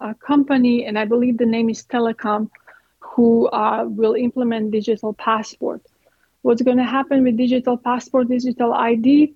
a 0.00 0.14
company, 0.14 0.84
and 0.84 0.98
I 0.98 1.04
believe 1.04 1.38
the 1.38 1.46
name 1.46 1.68
is 1.68 1.84
Telecom, 1.84 2.50
who 3.00 3.48
uh, 3.48 3.84
will 3.84 4.14
implement 4.14 4.70
digital 4.70 5.12
passport 5.12 5.82
what's 6.42 6.62
going 6.62 6.76
to 6.78 6.84
happen 6.84 7.24
with 7.24 7.36
digital 7.36 7.76
passport, 7.76 8.28
digital 8.28 8.72
ID, 8.72 9.34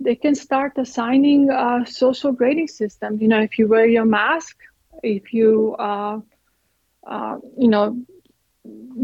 they 0.00 0.14
can 0.14 0.34
start 0.34 0.72
assigning 0.76 1.50
a 1.50 1.84
social 1.86 2.32
grading 2.32 2.68
system. 2.68 3.18
You 3.20 3.28
know, 3.28 3.40
if 3.40 3.58
you 3.58 3.68
wear 3.68 3.86
your 3.86 4.04
mask, 4.04 4.56
if 5.02 5.32
you, 5.32 5.74
uh, 5.78 6.20
uh, 7.06 7.36
you 7.56 7.68
know, 7.68 7.98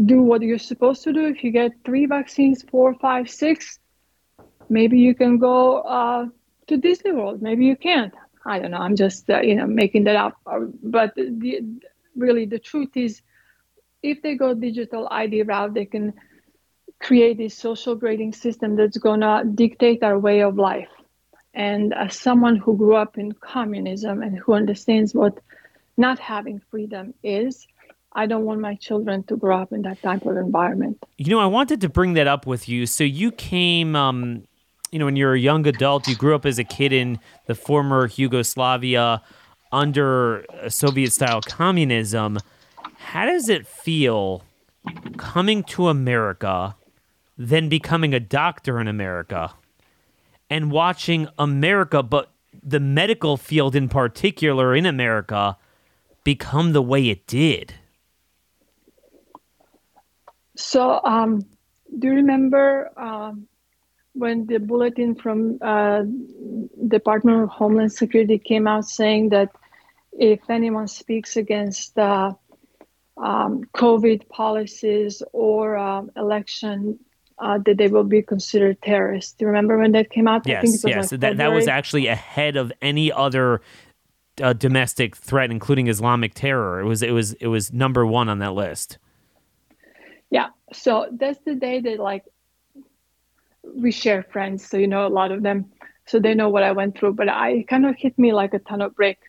do 0.05 0.21
what 0.21 0.41
you're 0.41 0.59
supposed 0.59 1.03
to 1.03 1.13
do, 1.13 1.25
if 1.25 1.43
you 1.43 1.51
get 1.51 1.71
three 1.85 2.05
vaccines, 2.05 2.63
four, 2.63 2.93
five, 2.95 3.29
six, 3.29 3.79
maybe 4.69 4.99
you 4.99 5.15
can 5.15 5.37
go 5.37 5.79
uh, 5.79 6.25
to 6.67 6.77
Disney 6.77 7.11
World. 7.11 7.41
Maybe 7.41 7.65
you 7.65 7.75
can't. 7.75 8.13
I 8.45 8.59
don't 8.59 8.71
know. 8.71 8.77
I'm 8.77 8.95
just, 8.95 9.29
uh, 9.29 9.41
you 9.41 9.55
know, 9.55 9.67
making 9.67 10.03
that 10.03 10.15
up. 10.15 10.37
But 10.83 11.15
the, 11.15 11.61
really, 12.15 12.45
the 12.45 12.59
truth 12.59 12.95
is, 12.95 13.21
if 14.01 14.21
they 14.21 14.35
go 14.35 14.53
digital 14.53 15.07
ID 15.09 15.43
route, 15.43 15.73
they 15.73 15.85
can 15.85 16.13
create 17.03 17.37
this 17.37 17.55
social 17.55 17.95
grading 17.95 18.33
system 18.33 18.75
that's 18.75 18.97
going 18.97 19.19
to 19.19 19.43
dictate 19.53 20.01
our 20.03 20.17
way 20.17 20.41
of 20.41 20.55
life. 20.55 20.87
And 21.53 21.93
as 21.93 22.17
someone 22.17 22.55
who 22.55 22.75
grew 22.77 22.95
up 22.95 23.17
in 23.17 23.33
communism 23.33 24.23
and 24.23 24.37
who 24.37 24.53
understands 24.53 25.13
what 25.13 25.39
not 25.97 26.17
having 26.17 26.61
freedom 26.71 27.13
is, 27.21 27.67
I 28.13 28.25
don't 28.25 28.45
want 28.45 28.61
my 28.61 28.75
children 28.75 29.23
to 29.23 29.35
grow 29.35 29.59
up 29.61 29.73
in 29.73 29.81
that 29.83 30.01
type 30.01 30.25
of 30.25 30.37
environment. 30.37 30.97
You 31.17 31.31
know, 31.31 31.39
I 31.39 31.45
wanted 31.45 31.81
to 31.81 31.89
bring 31.89 32.13
that 32.13 32.27
up 32.27 32.47
with 32.47 32.69
you. 32.69 32.85
So 32.85 33.03
you 33.03 33.31
came, 33.31 33.95
um, 33.95 34.43
you 34.91 34.99
know, 34.99 35.05
when 35.05 35.15
you're 35.15 35.33
a 35.33 35.39
young 35.39 35.67
adult, 35.67 36.07
you 36.07 36.15
grew 36.15 36.35
up 36.35 36.45
as 36.45 36.57
a 36.57 36.63
kid 36.63 36.93
in 36.93 37.19
the 37.47 37.55
former 37.55 38.09
Yugoslavia 38.15 39.21
under 39.71 40.45
Soviet 40.69 41.11
style 41.11 41.41
communism. 41.41 42.39
How 42.97 43.25
does 43.25 43.49
it 43.49 43.67
feel 43.67 44.43
coming 45.17 45.63
to 45.63 45.87
America, 45.87 46.75
then 47.37 47.69
becoming 47.69 48.13
a 48.13 48.19
doctor 48.19 48.79
in 48.79 48.87
America, 48.87 49.53
and 50.49 50.71
watching 50.71 51.27
America, 51.37 52.03
but 52.03 52.31
the 52.61 52.79
medical 52.79 53.37
field 53.37 53.75
in 53.75 53.89
particular 53.89 54.75
in 54.75 54.85
America, 54.85 55.57
become 56.23 56.73
the 56.73 56.81
way 56.81 57.09
it 57.09 57.27
did? 57.27 57.73
So, 60.55 61.01
um, 61.03 61.45
do 61.97 62.07
you 62.07 62.13
remember 62.13 62.91
um, 62.97 63.47
when 64.13 64.45
the 64.45 64.59
bulletin 64.59 65.15
from 65.15 65.57
uh, 65.61 66.03
Department 66.87 67.43
of 67.43 67.49
Homeland 67.49 67.91
Security 67.91 68.37
came 68.37 68.67
out 68.67 68.85
saying 68.85 69.29
that 69.29 69.49
if 70.11 70.47
anyone 70.49 70.87
speaks 70.87 71.35
against 71.35 71.97
uh, 71.97 72.33
um, 73.17 73.63
COVID 73.75 74.29
policies 74.29 75.23
or 75.33 75.75
um, 75.75 76.11
election, 76.15 76.99
uh, 77.43 77.57
that 77.65 77.77
they 77.77 77.89
will 77.89 78.05
be 78.05 78.21
considered 78.21 78.81
terrorists. 78.81 79.33
Do 79.33 79.43
you 79.43 79.47
remember 79.47 79.77
when 79.77 79.91
that 79.91 80.09
came 80.09 80.27
out? 80.27 80.47
Yes, 80.47 80.83
yes. 80.85 81.11
Like 81.11 81.21
that, 81.21 81.37
that 81.37 81.51
was 81.51 81.67
actually 81.67 82.07
ahead 82.07 82.55
of 82.55 82.71
any 82.81 83.11
other 83.11 83.61
uh, 84.41 84.53
domestic 84.53 85.17
threat, 85.17 85.51
including 85.51 85.87
Islamic 85.87 86.33
terror. 86.33 86.79
It 86.79 86.85
was 86.85 87.03
it 87.03 87.11
was 87.11 87.33
it 87.33 87.47
was 87.47 87.73
number 87.73 88.05
one 88.05 88.29
on 88.29 88.39
that 88.39 88.53
list. 88.53 88.97
Yeah. 90.29 90.49
So 90.71 91.07
that's 91.11 91.39
the 91.45 91.55
day 91.55 91.81
that 91.81 91.99
like 91.99 92.23
we 93.75 93.91
share 93.91 94.23
friends. 94.23 94.65
So 94.65 94.77
you 94.77 94.87
know 94.87 95.05
a 95.05 95.09
lot 95.09 95.31
of 95.31 95.43
them, 95.43 95.71
so 96.05 96.19
they 96.19 96.33
know 96.33 96.49
what 96.49 96.63
I 96.63 96.71
went 96.71 96.97
through. 96.97 97.13
But 97.13 97.27
I 97.27 97.65
kind 97.67 97.85
of 97.85 97.97
hit 97.97 98.17
me 98.17 98.31
like 98.31 98.53
a 98.53 98.59
ton 98.59 98.81
of 98.81 98.95
brick. 98.95 99.19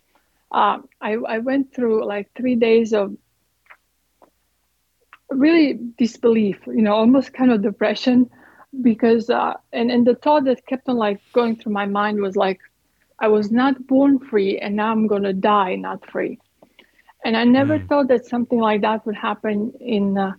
Um, 0.52 0.88
I 1.00 1.14
I 1.14 1.38
went 1.38 1.74
through 1.74 2.06
like 2.06 2.30
three 2.36 2.54
days 2.54 2.94
of 2.94 3.16
really 5.34 5.78
disbelief. 5.98 6.58
You 6.66 6.82
know, 6.82 6.94
almost 6.94 7.32
kind 7.32 7.52
of 7.52 7.62
depression, 7.62 8.30
because 8.82 9.30
uh, 9.30 9.54
and 9.72 9.90
and 9.90 10.06
the 10.06 10.14
thought 10.14 10.44
that 10.44 10.66
kept 10.66 10.88
on 10.88 10.96
like 10.96 11.20
going 11.32 11.56
through 11.56 11.72
my 11.72 11.86
mind 11.86 12.20
was 12.20 12.36
like, 12.36 12.60
I 13.18 13.28
was 13.28 13.50
not 13.50 13.86
born 13.86 14.18
free, 14.18 14.58
and 14.58 14.76
now 14.76 14.92
I'm 14.92 15.06
gonna 15.06 15.32
die 15.32 15.76
not 15.76 16.08
free. 16.10 16.38
And 17.24 17.36
I 17.36 17.44
never 17.44 17.78
mm. 17.78 17.88
thought 17.88 18.08
that 18.08 18.26
something 18.26 18.58
like 18.58 18.82
that 18.82 19.04
would 19.06 19.16
happen 19.16 19.72
in. 19.80 20.18
Uh, 20.18 20.32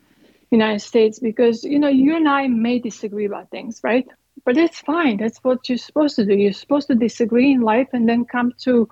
United 0.52 0.80
States 0.80 1.20
because 1.20 1.64
you 1.64 1.80
know 1.80 1.88
you 1.88 2.16
and 2.16 2.28
I 2.28 2.48
may 2.48 2.80
disagree 2.80 3.26
about 3.26 3.50
things, 3.50 3.82
right? 3.84 4.08
But 4.44 4.58
it's 4.58 4.80
fine. 4.80 5.18
That's 5.18 5.40
what 5.40 5.68
you're 5.68 5.78
supposed 5.78 6.16
to 6.18 6.26
do. 6.26 6.36
You're 6.36 6.54
supposed 6.54 6.88
to 6.88 6.96
disagree 6.96 7.52
in 7.52 7.62
life 7.62 7.90
and 7.94 8.08
then 8.08 8.26
come 8.26 8.54
to 8.60 8.90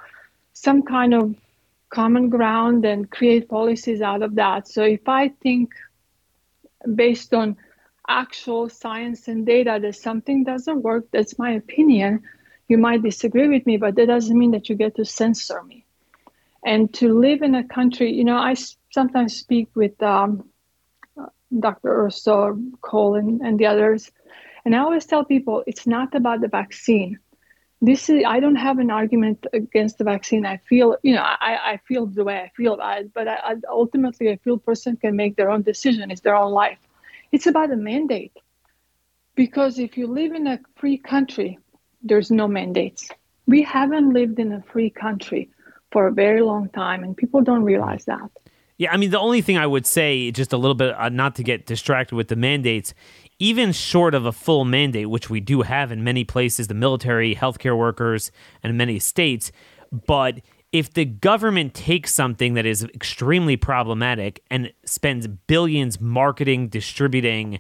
some 0.54 0.84
kind 0.84 1.14
of 1.14 1.36
common 1.90 2.30
ground 2.30 2.86
and 2.86 3.10
create 3.10 3.50
policies 3.50 4.02
out 4.02 4.22
of 4.24 4.36
that. 4.36 4.68
So 4.68 4.84
if 4.84 5.08
I 5.08 5.30
think 5.44 5.74
based 6.96 7.34
on 7.34 7.58
actual 8.08 8.70
science 8.70 9.28
and 9.28 9.46
data 9.46 9.80
that 9.82 9.96
something 9.96 10.44
doesn't 10.44 10.82
work, 10.82 11.06
that's 11.12 11.40
my 11.40 11.52
opinion. 11.52 12.24
You 12.68 12.78
might 12.78 13.04
disagree 13.04 13.48
with 13.48 13.66
me, 13.66 13.78
but 13.78 13.96
that 13.96 14.08
doesn't 14.08 14.38
mean 14.38 14.52
that 14.52 14.70
you 14.70 14.76
get 14.76 14.96
to 14.96 15.06
censor 15.06 15.64
me. 15.64 15.86
And 16.66 16.94
to 16.96 17.14
live 17.20 17.42
in 17.42 17.56
a 17.56 17.64
country, 17.64 18.12
you 18.14 18.24
know, 18.24 18.38
I 18.38 18.56
sometimes 18.92 19.36
speak 19.36 19.70
with 19.76 20.02
um, 20.02 20.50
Dr. 21.58 22.06
Urso, 22.06 22.58
Cole, 22.82 23.16
and, 23.16 23.42
and 23.42 23.60
the 23.60 23.66
others. 23.66 24.12
And 24.66 24.76
I 24.76 24.80
always 24.80 25.06
tell 25.06 25.26
people 25.26 25.64
it's 25.68 25.86
not 25.86 26.16
about 26.16 26.42
the 26.42 26.48
vaccine. 26.48 27.20
This 27.90 28.10
is 28.10 28.24
I 28.36 28.40
don't 28.40 28.62
have 28.68 28.80
an 28.80 28.90
argument 28.90 29.46
against 29.52 29.98
the 29.98 30.06
vaccine. 30.06 30.46
I 30.46 30.58
feel 30.70 30.96
you 31.04 31.14
know 31.16 31.22
I, 31.22 31.74
I 31.74 31.76
feel 31.88 32.06
the 32.06 32.24
way 32.24 32.38
I 32.46 32.50
feel 32.56 32.80
it, 32.82 33.14
but 33.14 33.28
I, 33.28 33.38
I, 33.50 33.54
ultimately 33.70 34.32
I 34.32 34.38
feel 34.38 34.58
person 34.58 34.96
can 34.96 35.18
make 35.18 35.36
their 35.36 35.50
own 35.54 35.64
decision. 35.64 36.10
It's 36.10 36.22
their 36.22 36.38
own 36.44 36.54
life. 36.54 36.78
It's 37.34 37.46
about 37.46 37.72
a 37.72 37.76
mandate, 37.76 38.38
because 39.36 39.80
if 39.80 39.98
you 39.98 40.08
live 40.08 40.32
in 40.40 40.48
a 40.48 40.60
free 40.78 40.98
country, 40.98 41.60
there's 42.02 42.32
no 42.32 42.48
mandates. 42.48 43.10
We 43.48 43.64
haven't 43.64 44.14
lived 44.14 44.40
in 44.40 44.54
a 44.54 44.62
free 44.72 44.90
country 44.90 45.50
for 45.92 46.08
a 46.08 46.14
very 46.14 46.42
long 46.42 46.70
time, 46.70 47.04
and 47.04 47.18
people 47.18 47.42
don't 47.42 47.64
realize 47.64 48.06
that. 48.06 48.30
Yeah, 48.78 48.92
I 48.92 48.98
mean, 48.98 49.12
the 49.12 49.20
only 49.20 49.42
thing 49.42 49.58
I 49.58 49.68
would 49.68 49.86
say, 49.86 50.32
just 50.32 50.52
a 50.52 50.58
little 50.58 50.74
bit, 50.74 50.96
uh, 50.98 51.10
not 51.10 51.36
to 51.36 51.44
get 51.44 51.68
distracted 51.68 52.16
with 52.16 52.28
the 52.28 52.36
mandates, 52.36 52.94
even 53.44 53.74
short 53.74 54.16
of 54.16 54.26
a 54.26 54.32
full 54.32 54.64
mandate, 54.64 55.10
which 55.10 55.30
we 55.30 55.42
do 55.42 55.64
have 55.64 55.92
in 55.92 56.02
many 56.02 56.24
places, 56.24 56.68
the 56.68 56.74
military, 56.74 57.36
healthcare 57.36 57.78
workers, 57.78 58.32
and 58.64 58.78
many 58.78 58.98
states, 59.00 59.52
but 60.08 60.40
if 60.72 60.94
the 60.94 61.04
government 61.04 61.74
takes 61.74 62.14
something 62.14 62.54
that 62.54 62.66
is 62.66 62.86
extremely 62.96 63.58
problematic 63.58 64.42
and 64.50 64.72
spends 64.86 65.28
billions 65.28 66.00
marketing, 66.00 66.70
distributing, 66.70 67.60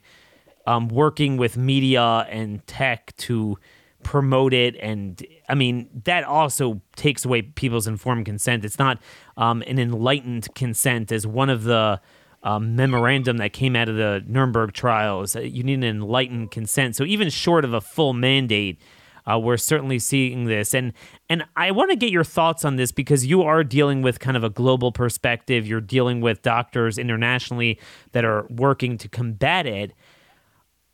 um, 0.65 0.87
working 0.87 1.35
with 1.35 1.57
media 1.57 2.25
and 2.29 2.65
tech 2.65 3.13
to 3.17 3.57
promote 4.03 4.53
it 4.53 4.75
and 4.81 5.25
i 5.47 5.55
mean 5.55 5.89
that 6.03 6.25
also 6.25 6.81
takes 6.97 7.23
away 7.23 7.41
people's 7.41 7.87
informed 7.87 8.25
consent. 8.25 8.65
It's 8.65 8.77
not 8.77 9.01
um, 9.37 9.63
an 9.65 9.79
enlightened 9.79 10.53
consent 10.55 11.09
as 11.09 11.25
one 11.25 11.49
of 11.49 11.63
the 11.63 12.01
um, 12.43 12.75
memorandum 12.75 13.37
that 13.37 13.53
came 13.53 13.75
out 13.75 13.89
of 13.89 13.95
the 13.95 14.23
nuremberg 14.27 14.73
trials 14.73 15.35
you 15.35 15.63
need 15.63 15.75
an 15.75 15.83
enlightened 15.83 16.51
consent. 16.51 16.95
So 16.95 17.03
even 17.03 17.29
short 17.29 17.65
of 17.65 17.73
a 17.73 17.81
full 17.81 18.13
mandate 18.13 18.79
uh, 19.25 19.39
we're 19.39 19.57
certainly 19.57 19.99
seeing 19.99 20.45
this. 20.45 20.73
And 20.73 20.93
and 21.29 21.45
i 21.55 21.71
want 21.71 21.91
to 21.91 21.95
get 21.95 22.11
your 22.11 22.23
thoughts 22.23 22.65
on 22.65 22.75
this 22.75 22.91
because 22.91 23.25
you 23.25 23.41
are 23.43 23.63
dealing 23.63 24.01
with 24.01 24.19
kind 24.19 24.37
of 24.37 24.43
a 24.43 24.49
global 24.49 24.91
perspective. 24.91 25.65
You're 25.65 25.81
dealing 25.81 26.21
with 26.21 26.41
doctors 26.41 26.97
internationally 26.97 27.79
that 28.11 28.25
are 28.25 28.45
working 28.49 28.97
to 28.99 29.09
combat 29.09 29.65
it. 29.65 29.93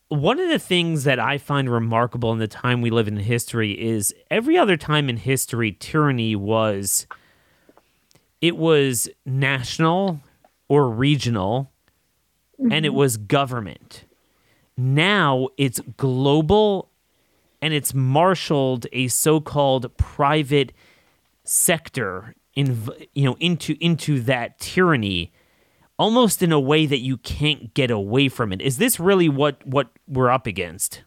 One 0.09 0.39
of 0.39 0.49
the 0.49 0.59
things 0.59 1.03
that 1.03 1.19
I 1.19 1.37
find 1.37 1.69
remarkable 1.69 2.31
in 2.31 2.39
the 2.39 2.47
time 2.47 2.81
we 2.81 2.89
live 2.89 3.07
in 3.07 3.17
history 3.17 3.79
is 3.79 4.13
every 4.31 4.57
other 4.57 4.75
time 4.75 5.07
in 5.07 5.17
history, 5.17 5.71
tyranny 5.71 6.35
was 6.35 7.05
it 8.41 8.57
was 8.57 9.09
national 9.25 10.21
or 10.69 10.89
regional, 10.89 11.71
mm-hmm. 12.59 12.71
and 12.71 12.85
it 12.85 12.89
mm-hmm. 12.89 12.97
was 12.97 13.17
government. 13.17 14.05
Now 14.77 15.49
it's 15.57 15.81
global, 15.97 16.89
and 17.61 17.73
it's 17.73 17.93
marshaled 17.93 18.87
a 18.93 19.09
so-called 19.09 19.97
private 19.97 20.71
sector 21.43 22.33
in 22.55 22.87
you 23.13 23.25
know 23.25 23.35
into 23.39 23.75
into 23.83 24.21
that 24.21 24.59
tyranny 24.59 25.33
almost 25.99 26.41
in 26.41 26.51
a 26.51 26.59
way 26.59 26.85
that 26.85 26.99
you 26.99 27.17
can't 27.17 27.73
get 27.73 27.91
away 27.91 28.29
from 28.29 28.53
it. 28.53 28.61
Is 28.61 28.77
this 28.77 28.99
really 28.99 29.29
what 29.29 29.65
what 29.67 29.89
we're 30.07 30.31
up 30.31 30.47
against? 30.47 31.03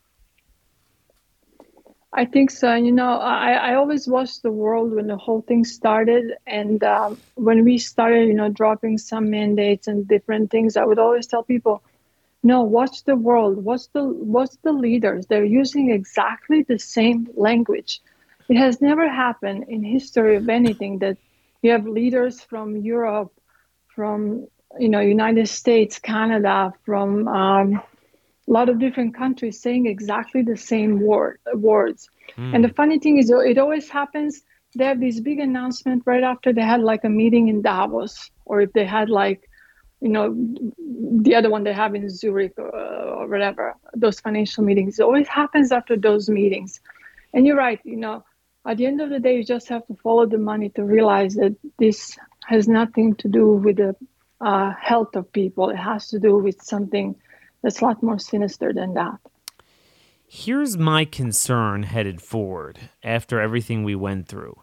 I 2.13 2.27
think 2.27 2.51
so. 2.51 2.75
You 2.75 2.93
know, 2.93 3.19
I, 3.19 3.53
I 3.53 3.75
always 3.75 4.07
watched 4.07 4.43
the 4.43 4.51
world 4.51 4.93
when 4.95 5.07
the 5.07 5.17
whole 5.17 5.41
thing 5.43 5.65
started. 5.65 6.33
And 6.47 6.83
um, 6.85 7.19
when 7.35 7.65
we 7.65 7.79
started, 7.79 8.29
you 8.29 8.35
know, 8.35 8.49
dropping 8.51 8.99
some 8.99 9.31
mandates 9.31 9.89
and 9.89 10.07
different 10.07 10.51
things, 10.51 10.77
I 10.77 10.85
would 10.85 10.99
always 10.99 11.27
tell 11.27 11.43
people, 11.43 11.83
no, 12.43 12.63
watch 12.63 13.05
the 13.05 13.17
world. 13.17 13.65
Watch 13.65 13.83
the, 13.93 14.05
watch 14.05 14.51
the 14.63 14.73
leaders. 14.73 15.27
They're 15.27 15.45
using 15.45 15.91
exactly 15.91 16.63
the 16.63 16.79
same 16.79 17.29
language. 17.35 18.01
It 18.49 18.57
has 18.57 18.81
never 18.81 19.09
happened 19.09 19.67
in 19.69 19.83
history 19.83 20.37
of 20.37 20.49
anything 20.49 20.99
that 20.99 21.17
you 21.63 21.71
have 21.73 21.87
leaders 21.87 22.43
from 22.43 22.77
Europe, 22.77 23.33
from 23.95 24.47
you 24.79 24.89
know, 24.89 25.01
United 25.01 25.49
States, 25.49 25.99
Canada, 25.99 26.73
from 26.85 27.29
um, 27.29 27.83
a 28.49 28.53
lot 28.53 28.69
of 28.69 28.79
different 28.79 29.17
countries 29.17 29.61
saying 29.61 29.87
exactly 29.87 30.43
the 30.43 30.57
same 30.57 31.01
word, 31.01 31.39
words. 31.55 32.09
Mm. 32.37 32.55
And 32.55 32.65
the 32.65 32.73
funny 32.75 32.99
thing 32.99 33.19
is, 33.19 33.31
it 33.31 33.59
always 33.59 33.89
happens. 33.89 34.43
They 34.75 34.85
have 34.85 35.01
this 35.01 35.21
big 35.21 35.39
announcement 35.39 36.03
right 36.07 36.23
after 36.23 36.53
they 36.53 36.63
had 36.63 36.81
like 36.81 37.05
a 37.05 37.09
meeting 37.09 37.49
in 37.49 37.63
Davos, 37.63 38.31
or 38.45 38.63
if 38.63 38.73
they 38.73 38.85
had 38.85 39.09
like, 39.11 39.49
you 40.01 40.09
know, 40.09 40.35
the 41.23 41.35
other 41.37 41.51
one 41.51 41.63
they 41.63 41.73
have 41.73 41.95
in 41.95 42.09
Zurich 42.11 42.55
or, 42.59 42.75
or 42.75 43.29
whatever, 43.29 43.77
those 43.95 44.19
financial 44.19 44.65
meetings. 44.65 44.99
It 44.99 45.05
always 45.05 45.29
happens 45.29 45.71
after 45.71 45.97
those 45.97 46.29
meetings. 46.29 46.81
And 47.33 47.47
you're 47.47 47.57
right, 47.57 47.81
you 47.85 47.97
know, 47.97 48.25
at 48.67 48.79
the 48.79 48.87
end 48.87 49.01
of 49.01 49.11
the 49.11 49.21
day, 49.21 49.37
you 49.37 49.45
just 49.45 49.69
have 49.69 49.87
to 49.87 49.95
follow 50.03 50.27
the 50.27 50.39
money 50.39 50.71
to 50.71 50.83
realize 50.83 51.35
that 51.35 51.55
this 51.79 52.17
has 52.47 52.67
nothing 52.67 53.15
to 53.17 53.29
do 53.29 53.53
with 53.53 53.77
the 53.77 53.95
uh, 54.41 54.73
health 54.81 55.15
of 55.15 55.33
people. 55.33 55.71
It 55.71 55.77
has 55.77 56.09
to 56.09 56.19
do 56.19 56.37
with 56.37 56.61
something 56.63 57.15
that's 57.63 57.81
a 57.81 57.85
lot 57.85 58.03
more 58.03 58.19
sinister 58.19 58.73
than 58.73 58.95
that. 58.95 59.19
Here's 60.27 60.79
my 60.79 61.05
concern 61.05 61.83
headed 61.83 62.23
forward 62.23 62.79
after 63.03 63.41
everything 63.41 63.85
we 63.85 63.95
went 63.95 64.29
through. 64.29 64.59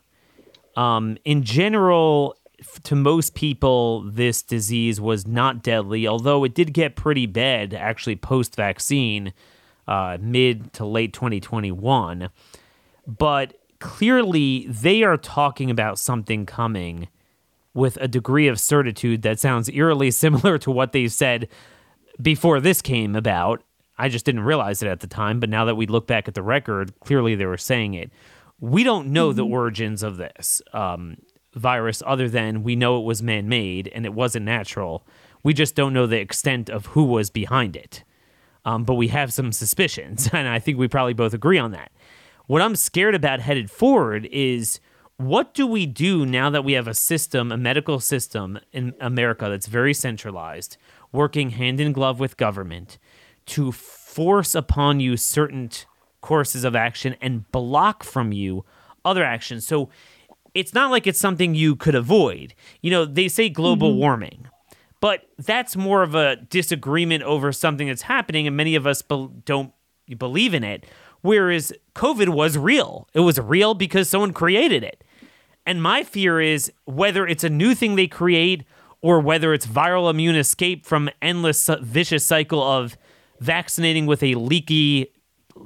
Um, 0.76 1.18
in 1.26 1.44
general, 1.44 2.36
to 2.84 2.96
most 2.96 3.36
people, 3.36 4.02
this 4.02 4.42
disease 4.42 5.00
was 5.00 5.28
not 5.28 5.62
deadly, 5.62 6.08
although 6.08 6.44
it 6.44 6.54
did 6.56 6.74
get 6.74 6.96
pretty 6.96 7.26
bad 7.26 7.74
actually 7.74 8.16
post 8.16 8.56
vaccine, 8.56 9.34
uh, 9.88 10.18
mid 10.20 10.74
to 10.74 10.86
late 10.86 11.14
2021. 11.14 12.30
But 13.06 13.54
clearly, 13.80 14.66
they 14.68 15.04
are 15.04 15.18
talking 15.18 15.70
about 15.70 16.00
something 16.00 16.46
coming 16.46 17.08
with 17.74 17.98
a 17.98 18.08
degree 18.08 18.48
of 18.48 18.60
certitude 18.60 19.22
that 19.22 19.40
sounds 19.40 19.70
eerily 19.70 20.12
similar 20.12 20.58
to 20.58 20.72
what 20.72 20.92
they 20.92 21.08
said 21.08 21.48
before 22.22 22.60
this 22.60 22.82
came 22.82 23.16
about. 23.16 23.64
I 23.98 24.08
just 24.08 24.26
didn't 24.26 24.42
realize 24.42 24.82
it 24.82 24.88
at 24.88 25.02
the 25.02 25.08
time, 25.08 25.40
but 25.40 25.50
now 25.50 25.66
that 25.66 25.76
we 25.76 25.86
look 25.86 26.08
back 26.08 26.28
at 26.28 26.34
the 26.34 26.42
record, 26.42 26.98
clearly 27.02 27.36
they 27.36 27.46
were 27.46 27.58
saying 27.58 27.96
it. 27.96 28.12
We 28.60 28.84
don't 28.84 29.10
know 29.10 29.30
mm-hmm. 29.30 29.38
the 29.38 29.46
origins 29.46 30.04
of 30.04 30.18
this. 30.18 30.62
Um, 30.74 31.18
virus 31.56 32.04
other 32.06 32.30
than 32.30 32.64
we 32.64 32.76
know 32.76 33.00
it 33.00 33.04
was 33.04 33.24
man 33.24 33.50
made 33.50 33.88
and 33.90 34.06
it 34.06 34.14
wasn't 34.14 34.46
natural. 34.46 35.06
We 35.44 35.54
just 35.54 35.76
don't 35.76 35.94
know 35.94 36.06
the 36.06 36.20
extent 36.20 36.70
of 36.70 36.88
who 36.88 37.04
was 37.04 37.30
behind 37.30 37.76
it. 37.76 38.04
Um, 38.66 38.84
but 38.84 38.96
we 38.96 39.08
have 39.08 39.32
some 39.32 39.52
suspicions, 39.52 40.30
and 40.34 40.48
I 40.48 40.60
think 40.60 40.78
we 40.78 40.88
probably 40.88 41.14
both 41.14 41.34
agree 41.34 41.58
on 41.58 41.72
that. 41.72 41.92
What 42.48 42.62
I'm 42.62 42.76
scared 42.76 43.16
about 43.16 43.40
headed 43.40 43.72
forward 43.72 44.28
is 44.32 44.80
what 45.18 45.54
do 45.54 45.66
we 45.68 45.86
do 45.86 46.26
now 46.26 46.50
that 46.50 46.64
we 46.64 46.74
have 46.74 46.88
a 46.88 46.94
system, 46.94 47.52
a 47.52 47.58
medical 47.58 48.00
system 48.00 48.60
in 48.72 48.94
America 49.00 49.48
that's 49.50 49.68
very 49.68 49.94
centralized, 49.94 50.78
working 51.12 51.52
hand 51.52 51.80
in 51.80 51.92
glove 51.92 52.20
with 52.20 52.38
government 52.38 52.98
to 53.48 53.72
force 53.72 54.56
upon 54.56 55.00
you 55.00 55.18
certain 55.18 55.70
courses 56.22 56.64
of 56.64 56.76
action 56.76 57.16
and 57.22 57.50
block 57.52 58.04
from 58.04 58.32
you 58.32 58.66
other 59.04 59.24
actions? 59.24 59.66
So 59.66 59.90
it's 60.54 60.74
not 60.74 60.92
like 60.92 61.08
it's 61.08 61.20
something 61.20 61.56
you 61.56 61.76
could 61.76 61.96
avoid. 61.96 62.54
You 62.82 62.92
know, 62.92 63.06
they 63.06 63.28
say 63.28 63.50
global 63.50 63.92
mm-hmm. 63.92 64.00
warming, 64.00 64.48
but 65.02 65.30
that's 65.38 65.76
more 65.76 66.04
of 66.04 66.16
a 66.16 66.36
disagreement 66.36 67.24
over 67.24 67.52
something 67.52 67.88
that's 67.88 68.04
happening, 68.04 68.48
and 68.48 68.58
many 68.58 68.76
of 68.76 68.86
us 68.86 69.02
be- 69.02 69.30
don't 69.46 69.74
believe 70.18 70.54
in 70.54 70.64
it. 70.64 70.86
Whereas 71.22 71.74
COVID 71.96 72.30
was 72.30 72.58
real. 72.58 73.08
It 73.14 73.20
was 73.22 73.40
real 73.40 73.74
because 73.74 74.10
someone 74.10 74.34
created 74.34 74.84
it. 74.84 75.04
And 75.66 75.84
my 75.84 76.04
fear 76.04 76.40
is 76.40 76.72
whether 76.86 77.28
it's 77.28 77.44
a 77.44 77.50
new 77.50 77.76
thing 77.76 77.96
they 77.96 78.08
create 78.08 78.64
or 79.02 79.20
whether 79.20 79.54
it's 79.54 79.66
viral 79.66 80.10
immune 80.10 80.36
escape 80.36 80.86
from 80.86 81.10
endless 81.22 81.70
vicious 81.82 82.26
cycle 82.26 82.62
of 82.62 82.98
vaccinating 83.40 84.06
with 84.06 84.22
a 84.22 84.36
leaky, 84.36 85.14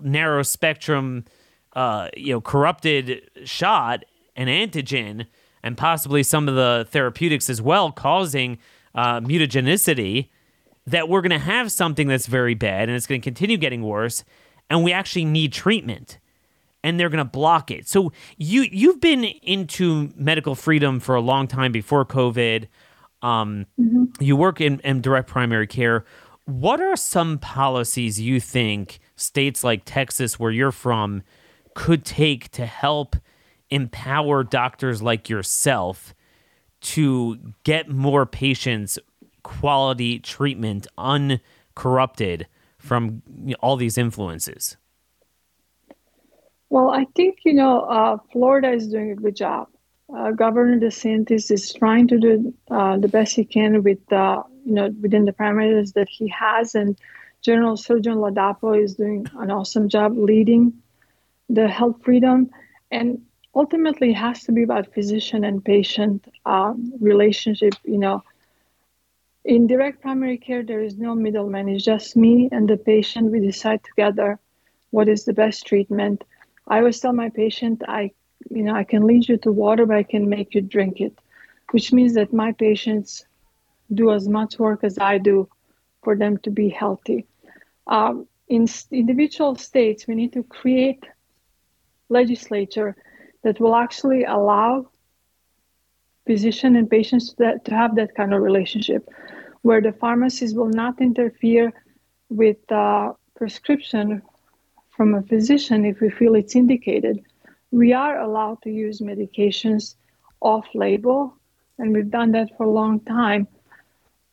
narrow 0.02 0.44
spectrum, 0.44 1.26
uh, 1.76 2.10
you 2.16 2.32
know, 2.34 2.42
corrupted 2.42 3.30
shot 3.44 4.04
an 4.36 4.48
antigen 4.48 5.26
and 5.64 5.78
possibly 5.78 6.24
some 6.24 6.48
of 6.48 6.56
the 6.56 6.86
therapeutics 6.90 7.50
as 7.50 7.62
well 7.62 7.92
causing 7.92 8.58
uh, 8.96 9.20
mutagenicity, 9.22 10.30
that 10.86 11.08
we're 11.08 11.22
going 11.22 11.32
to 11.32 11.40
have 11.40 11.72
something 11.72 12.08
that's 12.08 12.28
very 12.28 12.54
bad 12.54 12.90
and 12.90 12.96
it's 12.96 13.08
going 13.08 13.20
to 13.20 13.24
continue 13.24 13.58
getting 13.58 13.82
worse, 13.82 14.24
and 14.70 14.84
we 14.84 14.92
actually 14.92 15.26
need 15.26 15.54
treatment, 15.54 16.20
and 16.84 17.00
they're 17.00 17.10
going 17.10 17.24
to 17.24 17.32
block 17.32 17.72
it. 17.72 17.88
So 17.88 18.12
you 18.38 18.64
you've 18.64 19.00
been 19.00 19.24
into 19.24 20.12
medical 20.16 20.56
freedom 20.56 21.00
for 21.00 21.16
a 21.16 21.22
long 21.22 21.48
time 21.48 21.72
before 21.72 22.06
COVID. 22.06 22.68
Um, 23.24 23.66
mm-hmm. 23.80 24.06
You 24.20 24.36
work 24.36 24.62
in, 24.62 24.80
in 24.82 25.02
direct 25.02 25.28
primary 25.28 25.66
care. 25.66 26.06
What 26.46 26.80
are 26.82 26.96
some 26.96 27.40
policies 27.40 28.20
you 28.20 28.40
think 28.40 29.00
states 29.16 29.64
like 29.64 29.84
Texas, 29.86 30.38
where 30.38 30.52
you're 30.52 30.72
from, 30.72 31.24
could 31.74 32.06
take 32.06 32.52
to 32.52 32.66
help? 32.66 33.16
empower 33.74 34.44
doctors 34.44 35.02
like 35.02 35.30
yourself 35.30 36.14
to 36.80 37.40
get 37.64 37.90
more 37.90 38.26
patients 38.26 39.00
quality 39.42 40.20
treatment 40.20 40.86
uncorrupted 40.96 42.46
from 42.78 43.24
all 43.62 43.76
these 43.76 43.98
influences? 43.98 44.78
Well, 46.70 46.92
I 46.92 47.06
think, 47.16 47.40
you 47.46 47.54
know, 47.54 47.82
uh, 47.82 48.18
Florida 48.32 48.72
is 48.72 48.88
doing 48.88 49.10
a 49.10 49.16
good 49.16 49.36
job. 49.36 49.70
Uh, 50.16 50.32
Governor 50.32 50.80
DeSantis 50.80 51.52
is 51.52 51.74
trying 51.74 52.08
to 52.10 52.20
do 52.20 52.54
uh, 52.70 52.98
the 52.98 53.08
best 53.08 53.36
he 53.36 53.46
can 53.46 53.84
with, 53.84 54.12
uh, 54.12 54.44
you 54.66 54.74
know, 54.74 54.90
within 55.02 55.26
the 55.26 55.34
parameters 55.34 55.94
that 55.94 56.08
he 56.10 56.28
has. 56.28 56.76
And 56.76 56.98
General 57.42 57.76
Surgeon 57.76 58.16
Ladapo 58.16 58.82
is 58.82 58.96
doing 58.96 59.26
an 59.40 59.50
awesome 59.50 59.90
job 59.90 60.18
leading 60.18 60.74
the 61.50 61.68
health 61.68 61.98
freedom. 62.04 62.52
And 62.92 63.24
ultimately 63.56 64.12
it 64.12 64.16
has 64.16 64.44
to 64.44 64.52
be 64.52 64.64
about 64.64 64.94
physician 64.94 65.44
and 65.44 65.64
patient 65.64 66.28
um, 66.46 66.94
relationship 67.00 67.74
you 67.84 67.98
know 67.98 68.24
in 69.46 69.68
direct 69.68 70.02
primary 70.02 70.38
care 70.38 70.64
there 70.64 70.82
is 70.82 70.98
no 70.98 71.14
middleman 71.14 71.70
it's 71.70 71.84
just 71.84 72.16
me 72.16 72.50
and 72.52 72.68
the 72.70 72.78
patient 72.78 73.32
we 73.32 73.40
decide 73.40 73.84
together 73.84 74.40
what 74.92 75.08
is 75.08 75.26
the 75.26 75.34
best 75.34 75.66
treatment 75.66 76.24
i 76.68 76.78
always 76.80 77.00
tell 77.00 77.14
my 77.14 77.30
patient 77.30 77.82
i 77.88 78.12
you 78.56 78.64
know 78.64 78.76
i 78.76 78.84
can 78.84 79.06
lead 79.06 79.28
you 79.28 79.38
to 79.38 79.52
water 79.52 79.86
but 79.86 79.98
i 79.98 80.04
can 80.04 80.30
make 80.30 80.54
you 80.54 80.62
drink 80.62 81.02
it 81.02 81.18
which 81.72 81.92
means 81.92 82.14
that 82.14 82.34
my 82.34 82.52
patients 82.54 83.26
do 83.94 84.12
as 84.12 84.28
much 84.28 84.60
work 84.60 84.84
as 84.84 84.98
i 85.00 85.18
do 85.18 85.48
for 86.04 86.16
them 86.16 86.38
to 86.38 86.50
be 86.50 86.70
healthy 86.70 87.26
um, 87.88 88.28
in 88.48 88.68
individual 88.92 89.56
states 89.56 90.08
we 90.08 90.16
need 90.16 90.34
to 90.34 90.44
create 90.44 91.04
legislature 92.10 92.96
that 93.44 93.60
will 93.60 93.76
actually 93.76 94.24
allow 94.24 94.86
physician 96.26 96.76
and 96.76 96.90
patients 96.90 97.30
to, 97.30 97.36
that, 97.40 97.66
to 97.66 97.74
have 97.74 97.96
that 97.96 98.16
kind 98.16 98.34
of 98.34 98.42
relationship 98.42 99.10
where 99.62 99.82
the 99.82 99.92
pharmacist 99.94 100.56
will 100.56 100.70
not 100.70 101.02
interfere 101.02 101.72
with 102.30 102.72
uh, 102.72 103.14
prescription 103.36 104.22
from 104.96 105.16
a 105.16 105.22
physician 105.24 105.86
if 105.86 106.00
we 106.00 106.10
feel 106.10 106.36
it's 106.36 106.56
indicated. 106.56 107.20
We 107.74 107.92
are 107.92 108.20
allowed 108.20 108.62
to 108.66 108.70
use 108.70 109.00
medications 109.00 109.96
off 110.40 110.68
label, 110.76 111.36
and 111.80 111.92
we've 111.92 112.12
done 112.12 112.34
that 112.34 112.56
for 112.56 112.66
a 112.68 112.70
long 112.70 113.00
time. 113.00 113.48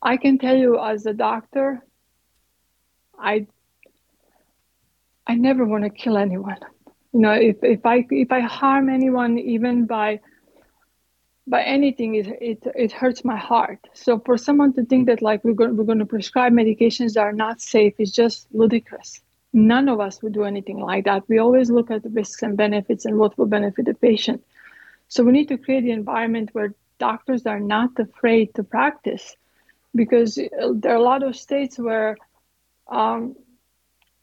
I 0.03 0.19
can 0.19 0.37
tell 0.37 0.55
you 0.55 0.79
as 0.79 1.07
a 1.07 1.15
doctor, 1.15 1.81
I 3.19 3.47
I 5.27 5.37
never 5.37 5.65
want 5.65 5.85
to 5.85 5.91
kill 5.91 6.19
anyone. 6.19 6.59
You 7.15 7.21
know 7.21 7.33
if, 7.33 7.57
if 7.63 7.87
i 7.87 8.05
if 8.11 8.31
i 8.31 8.41
harm 8.41 8.91
anyone 8.91 9.39
even 9.39 9.87
by 9.87 10.21
by 11.47 11.63
anything 11.63 12.17
it, 12.17 12.27
it 12.43 12.59
it 12.75 12.93
hurts 12.93 13.25
my 13.25 13.39
heart. 13.39 13.81
So 13.95 14.19
for 14.19 14.37
someone 14.37 14.75
to 14.75 14.85
think 14.85 15.07
that 15.07 15.23
like 15.23 15.43
we're 15.45 15.55
going, 15.55 15.79
we're 15.79 15.91
going 15.93 16.05
to 16.07 16.13
prescribe 16.15 16.53
medications 16.53 17.15
that 17.15 17.23
are 17.23 17.33
not 17.33 17.63
safe 17.63 17.95
is 17.99 18.13
just 18.13 18.49
ludicrous 18.53 19.23
none 19.53 19.89
of 19.89 20.01
us 20.01 20.23
would 20.23 20.33
do 20.33 20.45
anything 20.45 20.79
like 20.79 21.05
that 21.05 21.29
we 21.29 21.39
always 21.39 21.71
look 21.71 21.91
at 21.91 22.03
the 22.03 22.09
risks 22.11 22.43
and 22.43 22.57
benefits 22.57 23.05
and 23.05 23.19
what 23.19 23.37
will 23.37 23.47
benefit 23.47 23.85
the 23.85 23.95
patient 23.95 24.43
so 25.09 25.25
we 25.25 25.33
need 25.33 25.49
to 25.49 25.59
create 25.59 25.83
the 25.83 25.91
environment 25.91 26.51
where 26.53 26.75
doctors 26.99 27.47
are 27.47 27.61
not 27.61 27.91
afraid 27.99 28.55
to 28.55 28.63
practice 28.63 29.37
because 29.95 30.37
there 30.37 30.93
are 30.93 30.97
a 30.97 31.03
lot 31.03 31.23
of 31.23 31.35
states 31.35 31.79
where 31.79 32.17
um, 32.89 33.35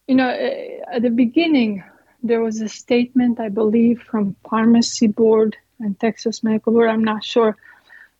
you 0.07 0.15
know 0.15 0.29
at 0.29 1.01
the 1.01 1.09
beginning 1.09 1.83
there 2.23 2.41
was 2.41 2.61
a 2.61 2.69
statement, 2.69 3.39
I 3.39 3.49
believe, 3.49 4.01
from 4.01 4.35
Pharmacy 4.49 5.07
Board 5.07 5.55
and 5.79 5.99
Texas 5.99 6.43
Medical 6.43 6.73
Board. 6.73 6.89
I'm 6.89 7.03
not 7.03 7.23
sure, 7.23 7.57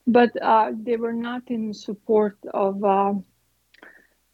but 0.06 0.32
uh, 0.42 0.72
they 0.74 0.98
were 0.98 1.14
not 1.14 1.44
in 1.48 1.74
support 1.74 2.38
of. 2.54 2.84
Uh, 2.84 3.14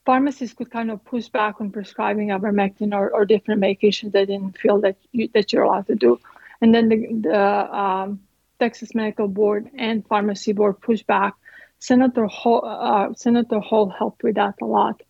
pharmacists 0.05 0.55
could 0.55 0.71
kind 0.71 0.91
of 0.91 1.03
push 1.05 1.27
back 1.29 1.61
on 1.61 1.71
prescribing 1.71 2.29
ivermectin 2.29 2.93
or, 2.93 3.09
or 3.09 3.25
different 3.25 3.61
medications 3.61 4.11
they 4.11 4.25
didn't 4.25 4.57
feel 4.57 4.81
that 4.81 4.97
you, 5.11 5.29
that 5.33 5.51
you're 5.51 5.63
allowed 5.63 5.87
to 5.87 5.95
do, 5.95 6.19
and 6.61 6.73
then 6.73 6.89
the, 6.89 7.07
the 7.29 7.75
um, 7.75 8.19
Texas 8.59 8.95
Medical 8.95 9.27
Board 9.27 9.69
and 9.77 10.05
Pharmacy 10.07 10.53
Board 10.53 10.79
pushed 10.81 11.07
back. 11.07 11.33
Senator 11.79 12.27
Hall, 12.27 12.61
uh, 12.63 13.13
Senator 13.13 13.59
Hall 13.59 13.89
helped 13.89 14.23
with 14.23 14.35
that 14.35 14.55
a 14.61 14.65
lot 14.65 15.01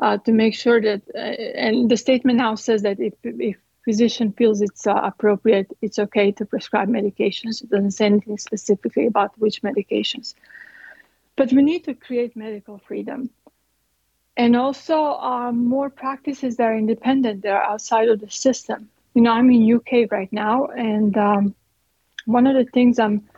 uh, 0.00 0.18
to 0.18 0.32
make 0.32 0.54
sure 0.54 0.80
that, 0.80 1.02
uh, 1.14 1.18
and 1.18 1.88
the 1.88 1.96
statement 1.96 2.38
now 2.38 2.56
says 2.56 2.82
that 2.82 2.98
if, 2.98 3.14
if 3.22 3.56
physician 3.84 4.32
feels 4.32 4.60
it's 4.60 4.86
uh, 4.86 4.94
appropriate, 4.94 5.68
it's 5.80 5.98
okay 5.98 6.32
to 6.32 6.44
prescribe 6.44 6.88
medications. 6.88 7.62
It 7.62 7.70
doesn't 7.70 7.92
say 7.92 8.06
anything 8.06 8.38
specifically 8.38 9.06
about 9.06 9.38
which 9.38 9.62
medications. 9.62 10.34
But 11.36 11.52
we 11.52 11.62
need 11.62 11.84
to 11.84 11.94
create 11.94 12.36
medical 12.36 12.78
freedom. 12.78 13.30
And 14.38 14.56
also 14.56 15.14
uh, 15.14 15.52
more 15.52 15.90
practices 15.90 16.56
that 16.56 16.64
are 16.64 16.76
independent, 16.76 17.42
that 17.42 17.52
are 17.52 17.62
outside 17.62 18.08
of 18.08 18.20
the 18.20 18.30
system. 18.30 18.88
You 19.14 19.22
know, 19.22 19.32
I'm 19.32 19.50
in 19.50 19.74
UK 19.74 20.10
right 20.10 20.32
now, 20.32 20.66
and 20.66 21.16
um, 21.18 21.54
one 22.24 22.46
of 22.46 22.54
the 22.54 22.70
things 22.70 22.98
I'm 22.98 23.28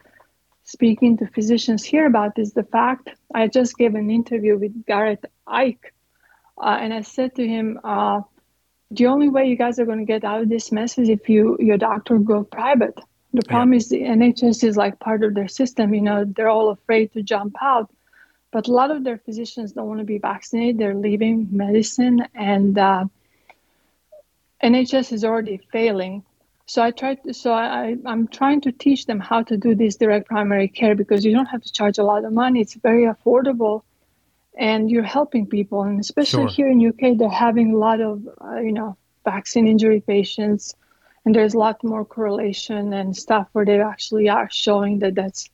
speaking 0.64 1.16
to 1.16 1.26
physicians 1.26 1.82
here 1.82 2.06
about 2.06 2.38
is 2.38 2.52
the 2.52 2.64
fact 2.64 3.08
I 3.34 3.48
just 3.48 3.78
gave 3.78 3.94
an 3.94 4.10
interview 4.10 4.58
with 4.58 4.86
Gareth 4.86 5.24
Icke, 5.48 5.78
uh, 6.62 6.76
and 6.78 6.92
I 6.92 7.00
said 7.00 7.34
to 7.36 7.48
him, 7.48 7.80
uh, 7.82 8.20
the 8.90 9.06
only 9.06 9.28
way 9.28 9.46
you 9.46 9.56
guys 9.56 9.78
are 9.78 9.86
going 9.86 10.00
to 10.00 10.04
get 10.04 10.24
out 10.24 10.42
of 10.42 10.48
this 10.48 10.70
mess 10.72 10.98
is 10.98 11.08
if 11.08 11.28
you 11.28 11.56
your 11.60 11.78
doctor 11.78 12.18
go 12.18 12.44
private. 12.44 12.98
The 13.32 13.42
problem 13.42 13.72
yeah. 13.72 13.76
is 13.78 13.88
the 13.88 14.02
NHS 14.02 14.64
is 14.64 14.76
like 14.76 14.98
part 14.98 15.22
of 15.22 15.34
their 15.34 15.46
system. 15.46 15.94
You 15.94 16.02
know, 16.02 16.24
they're 16.26 16.48
all 16.48 16.70
afraid 16.70 17.12
to 17.12 17.22
jump 17.22 17.54
out. 17.62 17.88
But 18.52 18.68
a 18.68 18.72
lot 18.72 18.90
of 18.90 19.04
their 19.04 19.18
physicians 19.18 19.72
don't 19.72 19.86
want 19.86 20.00
to 20.00 20.04
be 20.04 20.18
vaccinated. 20.18 20.78
They're 20.78 20.94
leaving 20.94 21.48
medicine, 21.50 22.26
and 22.34 22.76
uh, 22.76 23.04
NHS 24.62 25.12
is 25.12 25.24
already 25.24 25.60
failing. 25.70 26.24
So 26.66 26.82
I 26.82 26.90
tried. 26.90 27.22
To, 27.24 27.34
so 27.34 27.52
I, 27.52 27.96
I'm 28.04 28.26
trying 28.28 28.60
to 28.62 28.72
teach 28.72 29.06
them 29.06 29.20
how 29.20 29.42
to 29.44 29.56
do 29.56 29.74
this 29.74 29.96
direct 29.96 30.28
primary 30.28 30.68
care 30.68 30.94
because 30.94 31.24
you 31.24 31.32
don't 31.32 31.46
have 31.46 31.62
to 31.62 31.72
charge 31.72 31.98
a 31.98 32.04
lot 32.04 32.24
of 32.24 32.32
money. 32.32 32.60
It's 32.60 32.74
very 32.74 33.04
affordable, 33.04 33.82
and 34.58 34.90
you're 34.90 35.02
helping 35.02 35.46
people. 35.46 35.82
And 35.82 36.00
especially 36.00 36.44
sure. 36.44 36.66
here 36.66 36.70
in 36.70 36.86
UK, 36.86 37.18
they're 37.18 37.28
having 37.28 37.74
a 37.74 37.78
lot 37.78 38.00
of 38.00 38.28
uh, 38.40 38.60
you 38.60 38.72
know 38.72 38.96
vaccine 39.24 39.68
injury 39.68 40.00
patients 40.00 40.74
and 41.24 41.34
there's 41.34 41.54
a 41.54 41.58
lot 41.58 41.82
more 41.84 42.04
correlation 42.04 42.92
and 42.92 43.16
stuff 43.16 43.48
where 43.52 43.64
they 43.64 43.80
actually 43.80 44.28
are 44.28 44.48
showing 44.50 45.00
that 45.00 45.14
that's 45.14 45.48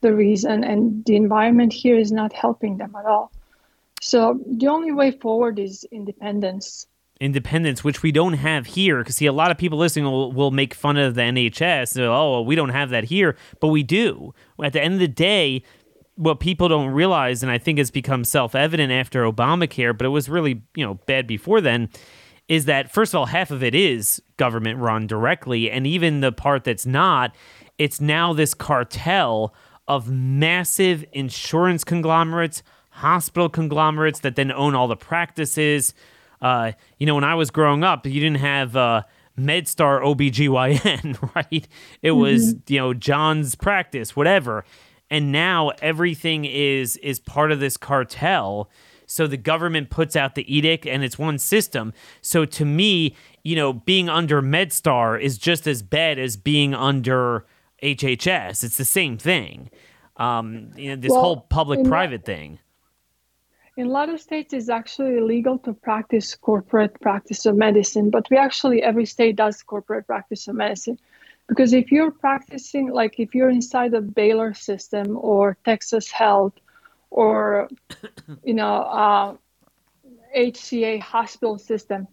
the 0.00 0.14
reason 0.14 0.64
and 0.64 1.04
the 1.04 1.16
environment 1.16 1.72
here 1.72 1.98
is 1.98 2.12
not 2.12 2.32
helping 2.32 2.78
them 2.78 2.94
at 2.98 3.06
all. 3.06 3.32
So 4.00 4.40
the 4.46 4.68
only 4.68 4.92
way 4.92 5.10
forward 5.10 5.58
is 5.58 5.84
independence. 5.90 6.86
Independence 7.20 7.82
which 7.82 8.02
we 8.02 8.12
don't 8.12 8.34
have 8.34 8.66
here 8.66 8.98
because 8.98 9.16
see 9.16 9.26
a 9.26 9.32
lot 9.32 9.50
of 9.50 9.58
people 9.58 9.78
listening 9.78 10.04
will, 10.04 10.32
will 10.32 10.52
make 10.52 10.72
fun 10.72 10.96
of 10.96 11.16
the 11.16 11.22
nhs 11.22 11.98
oh 11.98 12.32
well, 12.32 12.44
we 12.44 12.54
don't 12.54 12.68
have 12.68 12.90
that 12.90 13.04
here. 13.04 13.36
But 13.60 13.68
we 13.68 13.82
do. 13.82 14.34
At 14.62 14.72
the 14.72 14.82
end 14.82 14.94
of 14.94 15.00
the 15.00 15.08
day 15.08 15.62
what 16.14 16.40
people 16.40 16.68
don't 16.68 16.90
realize 16.90 17.44
and 17.44 17.52
i 17.52 17.58
think 17.58 17.78
it's 17.78 17.92
become 17.92 18.24
self-evident 18.24 18.90
after 18.90 19.22
obamacare 19.22 19.96
but 19.96 20.04
it 20.04 20.08
was 20.08 20.28
really 20.28 20.60
you 20.74 20.84
know 20.84 20.94
bad 21.06 21.28
before 21.28 21.60
then 21.60 21.88
is 22.48 22.64
that 22.64 22.90
first 22.90 23.12
of 23.12 23.18
all, 23.18 23.26
half 23.26 23.50
of 23.50 23.62
it 23.62 23.74
is 23.74 24.22
government 24.36 24.78
run 24.78 25.06
directly, 25.06 25.70
and 25.70 25.86
even 25.86 26.20
the 26.20 26.32
part 26.32 26.64
that's 26.64 26.86
not, 26.86 27.34
it's 27.76 28.00
now 28.00 28.32
this 28.32 28.54
cartel 28.54 29.54
of 29.88 30.08
massive 30.08 31.04
insurance 31.12 31.82
conglomerates, 31.82 32.62
hospital 32.90 33.48
conglomerates 33.48 34.20
that 34.20 34.36
then 34.36 34.52
own 34.52 34.74
all 34.74 34.86
the 34.86 34.96
practices. 34.96 35.94
Uh, 36.40 36.72
you 36.98 37.06
know, 37.06 37.16
when 37.16 37.24
I 37.24 37.34
was 37.34 37.50
growing 37.50 37.82
up, 37.82 38.06
you 38.06 38.20
didn't 38.20 38.38
have 38.38 38.76
uh, 38.76 39.02
MedStar 39.36 40.00
OBGYN, 40.02 41.34
right? 41.34 41.66
It 42.02 42.12
was, 42.12 42.54
mm-hmm. 42.54 42.72
you 42.72 42.78
know, 42.78 42.94
John's 42.94 43.54
practice, 43.54 44.14
whatever. 44.14 44.64
And 45.10 45.32
now 45.32 45.70
everything 45.80 46.44
is 46.44 46.98
is 46.98 47.18
part 47.18 47.50
of 47.50 47.60
this 47.60 47.76
cartel 47.78 48.70
so 49.08 49.26
the 49.26 49.38
government 49.38 49.88
puts 49.88 50.14
out 50.14 50.34
the 50.34 50.54
edict 50.54 50.86
and 50.86 51.02
it's 51.02 51.18
one 51.18 51.38
system. 51.38 51.94
So 52.20 52.44
to 52.44 52.64
me, 52.64 53.16
you 53.42 53.56
know, 53.56 53.72
being 53.72 54.08
under 54.08 54.42
MedStar 54.42 55.20
is 55.20 55.38
just 55.38 55.66
as 55.66 55.82
bad 55.82 56.18
as 56.18 56.36
being 56.36 56.74
under 56.74 57.46
HHS. 57.82 58.64
It's 58.64 58.76
the 58.76 58.84
same 58.84 59.18
thing. 59.18 59.70
Um, 60.16 60.70
you 60.76 60.90
know, 60.90 60.96
this 60.96 61.12
well, 61.12 61.20
whole 61.20 61.40
public-private 61.42 62.24
thing. 62.24 62.58
In 63.76 63.86
a 63.86 63.90
lot 63.90 64.08
of 64.08 64.20
states, 64.20 64.52
it's 64.52 64.68
actually 64.68 65.18
illegal 65.18 65.58
to 65.60 65.72
practice 65.72 66.34
corporate 66.34 67.00
practice 67.00 67.46
of 67.46 67.56
medicine, 67.56 68.10
but 68.10 68.26
we 68.30 68.36
actually 68.36 68.82
every 68.82 69.06
state 69.06 69.36
does 69.36 69.62
corporate 69.62 70.06
practice 70.06 70.48
of 70.48 70.56
medicine. 70.56 70.98
Because 71.46 71.72
if 71.72 71.92
you're 71.92 72.10
practicing, 72.10 72.90
like 72.90 73.20
if 73.20 73.34
you're 73.34 73.48
inside 73.48 73.92
the 73.92 74.00
Baylor 74.00 74.52
system 74.52 75.16
or 75.20 75.56
Texas 75.64 76.10
Health 76.10 76.54
or 77.10 77.68
you 78.44 78.54
know 78.54 78.74
uh, 78.82 79.36
HCA 80.36 81.00
hospital 81.00 81.58
system. 81.58 82.06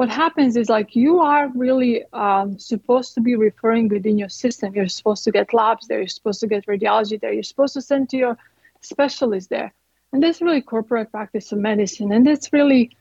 What 0.00 0.08
happens 0.08 0.56
is 0.56 0.70
like 0.70 0.96
you 0.96 1.20
are 1.20 1.50
really 1.54 2.04
um, 2.14 2.58
supposed 2.58 3.12
to 3.16 3.20
be 3.20 3.36
referring 3.36 3.88
within 3.88 4.16
your 4.16 4.30
system. 4.30 4.74
You're 4.74 4.88
supposed 4.88 5.24
to 5.24 5.30
get 5.30 5.52
labs 5.52 5.88
there. 5.88 5.98
You're 5.98 6.16
supposed 6.20 6.40
to 6.40 6.46
get 6.46 6.64
radiology 6.64 7.20
there. 7.20 7.34
You're 7.34 7.50
supposed 7.52 7.74
to 7.74 7.82
send 7.82 8.08
to 8.08 8.16
your 8.16 8.38
specialist 8.80 9.50
there. 9.50 9.74
And 10.10 10.22
that's 10.22 10.40
really 10.40 10.62
corporate 10.62 11.10
practice 11.10 11.52
of 11.52 11.58
medicine. 11.58 12.12
And 12.12 12.26
that's 12.26 12.50
really 12.50 12.96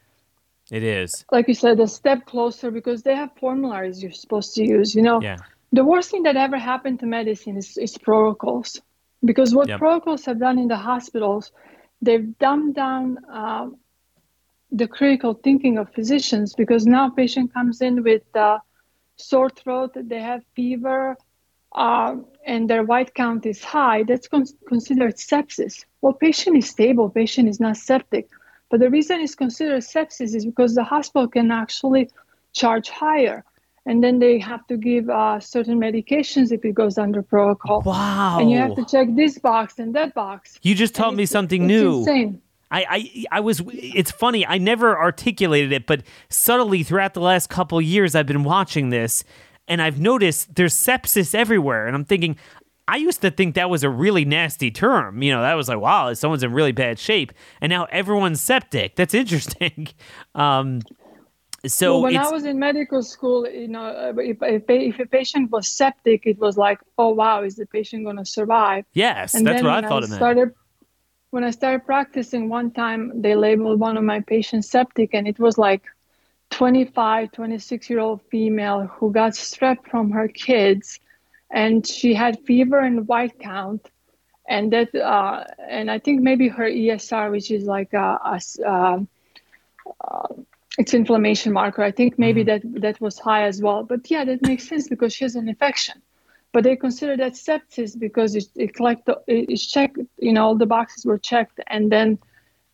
it 0.69 0.83
is 0.83 1.23
like 1.31 1.47
you 1.47 1.53
said 1.53 1.79
a 1.79 1.87
step 1.87 2.25
closer 2.25 2.69
because 2.69 3.03
they 3.03 3.15
have 3.15 3.31
formularies 3.39 4.03
you're 4.03 4.11
supposed 4.25 4.53
to 4.55 4.63
use. 4.65 4.93
You 4.93 5.03
know, 5.03 5.21
yeah. 5.21 5.37
the 5.71 5.85
worst 5.85 6.11
thing 6.11 6.23
that 6.23 6.35
ever 6.35 6.57
happened 6.57 6.99
to 6.99 7.05
medicine 7.05 7.55
is, 7.55 7.77
is 7.77 7.97
protocols 7.97 8.81
because 9.23 9.55
what 9.55 9.69
yep. 9.69 9.79
protocols 9.79 10.25
have 10.25 10.37
done 10.37 10.59
in 10.59 10.67
the 10.67 10.81
hospitals, 10.91 11.53
they've 12.01 12.37
dumbed 12.39 12.75
down 12.75 13.19
uh, 13.31 13.67
the 14.71 14.87
critical 14.87 15.33
thinking 15.33 15.77
of 15.77 15.91
physicians 15.93 16.53
because 16.53 16.85
now 16.85 17.09
patient 17.09 17.53
comes 17.53 17.81
in 17.81 18.03
with 18.03 18.23
uh, 18.35 18.59
sore 19.15 19.49
throat, 19.49 19.91
they 19.95 20.19
have 20.19 20.43
fever, 20.55 21.17
uh, 21.73 22.15
and 22.45 22.69
their 22.69 22.83
white 22.83 23.13
count 23.13 23.45
is 23.45 23.63
high. 23.63 24.03
That's 24.03 24.27
con- 24.27 24.45
considered 24.67 25.15
sepsis. 25.17 25.85
Well, 26.01 26.13
patient 26.13 26.57
is 26.57 26.69
stable, 26.69 27.09
patient 27.09 27.49
is 27.49 27.59
not 27.59 27.77
septic. 27.77 28.29
But 28.69 28.79
the 28.79 28.89
reason 28.89 29.21
it's 29.21 29.35
considered 29.35 29.81
sepsis 29.81 30.35
is 30.35 30.45
because 30.45 30.75
the 30.75 30.83
hospital 30.83 31.27
can 31.27 31.51
actually 31.51 32.09
charge 32.53 32.89
higher 32.89 33.43
and 33.85 34.03
then 34.03 34.19
they 34.19 34.37
have 34.37 34.65
to 34.67 34.77
give 34.77 35.09
uh, 35.09 35.39
certain 35.39 35.79
medications 35.79 36.51
if 36.51 36.63
it 36.63 36.75
goes 36.75 36.97
under 36.97 37.23
protocol. 37.23 37.81
Wow! 37.81 38.37
And 38.39 38.51
you 38.51 38.57
have 38.57 38.75
to 38.75 38.85
check 38.85 39.07
this 39.15 39.39
box 39.39 39.79
and 39.79 39.95
that 39.95 40.13
box. 40.13 40.59
You 40.61 40.75
just 40.75 40.93
taught 40.93 41.15
me 41.15 41.25
something 41.25 41.65
new. 41.65 41.99
Insane. 41.99 42.41
I, 42.71 42.85
I 42.89 43.37
I 43.37 43.39
was 43.39 43.61
it's 43.73 44.11
funny 44.11 44.45
I 44.45 44.57
never 44.57 44.97
articulated 44.97 45.71
it 45.71 45.87
but 45.87 46.03
subtly 46.29 46.83
throughout 46.83 47.13
the 47.13 47.21
last 47.21 47.49
couple 47.49 47.81
years 47.81 48.15
I've 48.15 48.27
been 48.27 48.43
watching 48.43 48.89
this 48.89 49.23
and 49.67 49.81
I've 49.81 49.99
noticed 49.99 50.55
there's 50.55 50.75
sepsis 50.75 51.33
everywhere 51.33 51.87
and 51.87 51.95
I'm 51.95 52.05
thinking 52.05 52.37
I 52.87 52.97
used 52.97 53.21
to 53.21 53.31
think 53.31 53.55
that 53.55 53.69
was 53.69 53.83
a 53.83 53.89
really 53.89 54.25
nasty 54.25 54.71
term 54.71 55.23
you 55.23 55.31
know 55.31 55.41
that 55.41 55.55
was 55.55 55.67
like 55.67 55.79
wow 55.79 56.13
someone's 56.13 56.43
in 56.43 56.53
really 56.53 56.71
bad 56.71 56.99
shape 56.99 57.33
and 57.61 57.69
now 57.69 57.85
everyone's 57.85 58.41
septic 58.41 58.95
that's 58.95 59.13
interesting 59.13 59.87
um, 60.35 60.81
so 61.67 61.93
well, 61.93 62.03
when 62.03 62.17
I 62.17 62.29
was 62.29 62.45
in 62.45 62.57
medical 62.57 63.03
school, 63.03 63.47
you 63.47 63.67
know, 63.67 63.83
uh, 63.83 64.13
if, 64.17 64.37
if, 64.41 64.63
if, 64.69 64.99
a 64.99 65.05
patient 65.05 65.51
was 65.51 65.67
septic, 65.67 66.25
it 66.25 66.39
was 66.39 66.57
like, 66.57 66.79
oh 66.97 67.09
wow, 67.09 67.43
is 67.43 67.55
the 67.57 67.65
patient 67.65 68.05
going 68.05 68.15
to 68.17 68.25
survive? 68.25 68.85
Yes, 68.93 69.33
and 69.33 69.45
that's 69.45 69.61
what 69.61 69.83
I 69.83 69.87
thought. 69.87 70.03
I 70.03 70.07
started, 70.07 70.53
when 71.31 71.43
I 71.43 71.51
started 71.51 71.85
practicing, 71.85 72.49
one 72.49 72.71
time 72.71 73.21
they 73.21 73.35
labeled 73.35 73.79
one 73.79 73.97
of 73.97 74.03
my 74.03 74.21
patients 74.21 74.69
septic, 74.69 75.13
and 75.13 75.27
it 75.27 75.39
was 75.39 75.57
like 75.57 75.83
25, 76.51 77.31
26 77.31 77.89
year 77.89 77.99
old 77.99 78.21
female 78.31 78.87
who 78.87 79.11
got 79.11 79.33
strep 79.33 79.87
from 79.89 80.11
her 80.11 80.27
kids, 80.27 80.99
and 81.51 81.85
she 81.85 82.13
had 82.13 82.39
fever 82.45 82.79
and 82.79 83.07
white 83.07 83.39
count, 83.39 83.89
and 84.47 84.73
that, 84.73 84.93
uh, 84.95 85.43
and 85.67 85.91
I 85.91 85.99
think 85.99 86.21
maybe 86.21 86.47
her 86.47 86.65
ESR, 86.69 87.31
which 87.31 87.51
is 87.51 87.65
like 87.65 87.93
a, 87.93 88.19
a 88.23 88.39
uh, 88.65 88.99
uh, 90.01 90.27
it's 90.77 90.93
inflammation 90.93 91.53
marker. 91.53 91.83
I 91.83 91.91
think 91.91 92.17
maybe 92.17 92.43
mm-hmm. 92.43 92.73
that 92.73 92.81
that 92.81 93.01
was 93.01 93.19
high 93.19 93.43
as 93.43 93.61
well. 93.61 93.83
But 93.83 94.09
yeah, 94.09 94.25
that 94.25 94.41
makes 94.41 94.67
sense 94.67 94.87
because 94.87 95.13
she 95.13 95.25
has 95.25 95.35
an 95.35 95.49
infection. 95.49 96.01
But 96.51 96.63
they 96.63 96.75
consider 96.75 97.15
that 97.17 97.33
sepsis 97.33 97.97
because 97.97 98.35
it, 98.35 98.45
it 98.55 98.73
collect 98.73 99.07
it's 99.27 99.67
checked. 99.67 99.99
You 100.17 100.33
know, 100.33 100.45
all 100.45 100.55
the 100.55 100.65
boxes 100.65 101.05
were 101.05 101.19
checked, 101.19 101.59
and 101.67 101.91
then 101.91 102.17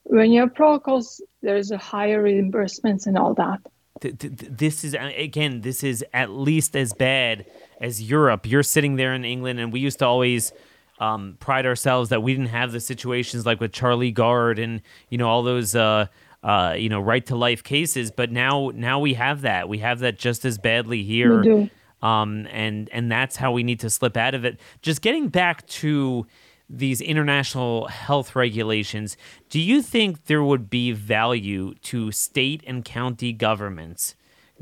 when 0.03 0.31
you 0.31 0.41
have 0.41 0.53
protocols, 0.53 1.21
there's 1.41 1.71
a 1.71 1.77
higher 1.77 2.23
reimbursements 2.23 3.07
and 3.07 3.17
all 3.17 3.33
that. 3.33 3.59
This 4.01 4.83
is 4.83 4.95
again, 4.95 5.61
this 5.61 5.83
is 5.83 6.05
at 6.13 6.29
least 6.29 6.75
as 6.75 6.93
bad 6.93 7.45
as 7.81 8.01
Europe. 8.01 8.45
You're 8.45 8.63
sitting 8.63 8.95
there 8.97 9.13
in 9.13 9.25
England, 9.25 9.59
and 9.59 9.73
we 9.73 9.79
used 9.79 9.99
to 9.99 10.05
always 10.05 10.53
um, 10.99 11.37
pride 11.39 11.65
ourselves 11.65 12.09
that 12.09 12.21
we 12.21 12.33
didn't 12.33 12.49
have 12.49 12.71
the 12.71 12.79
situations 12.79 13.45
like 13.45 13.59
with 13.59 13.71
Charlie 13.71 14.11
Gard 14.11 14.59
and 14.59 14.81
you 15.09 15.17
know 15.17 15.27
all 15.27 15.43
those. 15.43 15.75
Uh, 15.75 16.07
uh, 16.43 16.75
you 16.77 16.89
know, 16.89 16.99
right 16.99 17.25
to 17.25 17.35
life 17.35 17.63
cases. 17.63 18.11
But 18.11 18.31
now, 18.31 18.71
now 18.75 18.99
we 18.99 19.15
have 19.15 19.41
that. 19.41 19.67
We 19.67 19.79
have 19.79 19.97
that 20.01 20.19
just 20.19 20.45
as 20.45 20.59
badly 20.59 21.01
here. 21.01 21.69
Um, 22.01 22.47
and 22.51 22.89
and 22.89 23.11
that's 23.11 23.37
how 23.37 23.51
we 23.51 23.63
need 23.63 23.79
to 23.79 23.89
slip 23.89 24.17
out 24.17 24.35
of 24.35 24.45
it. 24.45 24.59
Just 24.81 25.01
getting 25.01 25.29
back 25.29 25.65
to 25.67 26.27
these 26.69 27.01
international 27.01 27.87
health 27.87 28.35
regulations, 28.35 29.17
do 29.49 29.59
you 29.59 29.81
think 29.81 30.25
there 30.25 30.43
would 30.43 30.69
be 30.69 30.91
value 30.91 31.75
to 31.75 32.11
state 32.11 32.63
and 32.65 32.83
county 32.83 33.31
governments 33.31 34.15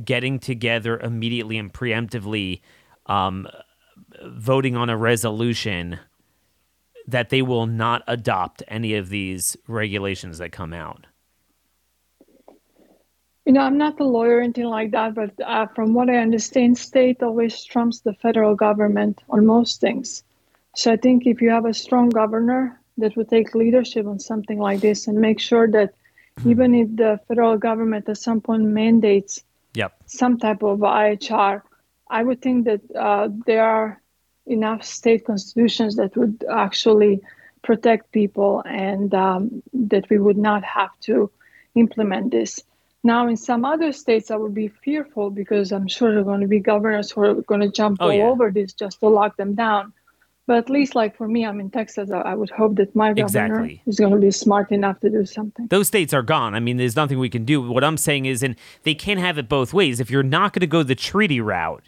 getting 0.03 0.39
together 0.39 0.99
immediately 0.99 1.57
and 1.57 1.73
preemptively, 1.73 2.61
um, 3.05 3.47
voting 4.23 4.75
on 4.75 4.89
a 4.89 4.97
resolution 4.97 5.99
that 7.07 7.29
they 7.29 7.41
will 7.41 7.67
not 7.67 8.03
adopt 8.07 8.63
any 8.67 8.95
of 8.95 9.09
these 9.09 9.55
regulations 9.67 10.37
that 10.37 10.51
come 10.51 10.73
out? 10.73 11.07
You 13.45 13.53
know, 13.53 13.61
I'm 13.61 13.77
not 13.77 13.99
a 13.99 14.05
lawyer 14.05 14.37
or 14.37 14.41
anything 14.41 14.65
like 14.65 14.91
that, 14.91 15.15
but 15.15 15.31
uh, 15.43 15.67
from 15.67 15.93
what 15.93 16.09
I 16.09 16.17
understand, 16.17 16.77
state 16.77 17.21
always 17.21 17.63
trumps 17.65 17.99
the 17.99 18.13
federal 18.13 18.55
government 18.55 19.21
on 19.29 19.45
most 19.45 19.81
things. 19.81 20.23
So 20.75 20.93
I 20.93 20.97
think 20.97 21.27
if 21.27 21.41
you 21.41 21.49
have 21.49 21.65
a 21.65 21.73
strong 21.73 22.09
governor 22.09 22.79
that 22.97 23.15
would 23.17 23.29
take 23.29 23.53
leadership 23.53 24.07
on 24.07 24.19
something 24.19 24.59
like 24.59 24.79
this 24.79 25.07
and 25.07 25.17
make 25.19 25.39
sure 25.39 25.67
that 25.71 25.93
even 26.45 26.73
if 26.73 26.95
the 26.95 27.19
federal 27.27 27.57
government 27.57 28.09
at 28.09 28.17
some 28.17 28.41
point 28.41 28.63
mandates 28.63 29.43
yep. 29.73 29.93
some 30.05 30.37
type 30.37 30.63
of 30.63 30.79
IHR, 30.79 31.61
I 32.09 32.23
would 32.23 32.41
think 32.41 32.65
that 32.65 32.81
uh, 32.95 33.29
there 33.45 33.63
are 33.63 34.01
enough 34.45 34.83
state 34.83 35.25
constitutions 35.25 35.95
that 35.95 36.15
would 36.15 36.43
actually 36.49 37.21
protect 37.61 38.11
people 38.11 38.61
and 38.65 39.13
um, 39.13 39.63
that 39.73 40.09
we 40.09 40.17
would 40.17 40.37
not 40.37 40.63
have 40.63 40.91
to 41.01 41.31
implement 41.75 42.31
this. 42.31 42.61
Now, 43.03 43.27
in 43.27 43.35
some 43.35 43.65
other 43.65 43.91
states, 43.91 44.31
I 44.31 44.37
would 44.37 44.53
be 44.53 44.69
fearful 44.69 45.29
because 45.29 45.71
I'm 45.73 45.87
sure 45.87 46.11
there 46.11 46.21
are 46.21 46.23
going 46.23 46.41
to 46.41 46.47
be 46.47 46.59
governors 46.59 47.11
who 47.11 47.21
are 47.21 47.33
going 47.41 47.61
to 47.61 47.67
jump 47.69 47.97
Oh, 47.99 48.07
all 48.07 48.13
yeah. 48.13 48.23
over 48.23 48.49
this 48.49 48.71
just 48.73 48.99
to 49.01 49.07
lock 49.09 49.35
them 49.35 49.55
down. 49.55 49.91
But 50.45 50.57
at 50.57 50.69
least, 50.69 50.93
like 50.95 51.15
for 51.15 51.27
me, 51.27 51.45
I'm 51.45 51.59
in 51.61 51.69
Texas. 51.69 52.11
I, 52.11 52.35
would 52.35 52.49
hope 52.49 52.75
that 52.75 52.93
my 52.95 53.09
governor 53.13 53.23
Exactly. 53.25 53.81
is 53.85 53.97
going 53.97 54.11
to 54.11 54.19
be 54.19 54.31
smart 54.31 54.71
enough 54.73 54.99
to 55.01 55.09
do 55.09 55.25
something. 55.25 55.67
those 55.67 55.87
states 55.87 56.13
are 56.13 56.21
gone. 56.21 56.53
I 56.53 56.59
mean, 56.59 56.75
there's 56.77 56.97
nothing 56.97 57.17
we 57.17 57.29
can 57.29 57.45
do. 57.45 57.61
What 57.61 57.83
I'm 57.83 57.95
saying 57.97 58.25
is, 58.25 58.43
and 58.43 58.55
they 58.83 58.93
can't 58.93 59.21
have 59.21 59.37
it 59.37 59.47
both 59.47 59.73
ways. 59.73 59.99
If 60.01 60.09
you're 60.09 60.21
not 60.23 60.51
going 60.53 60.59
to 60.61 60.67
go 60.67 60.83
the 60.83 60.95
treaty 60.95 61.39
route, 61.39 61.83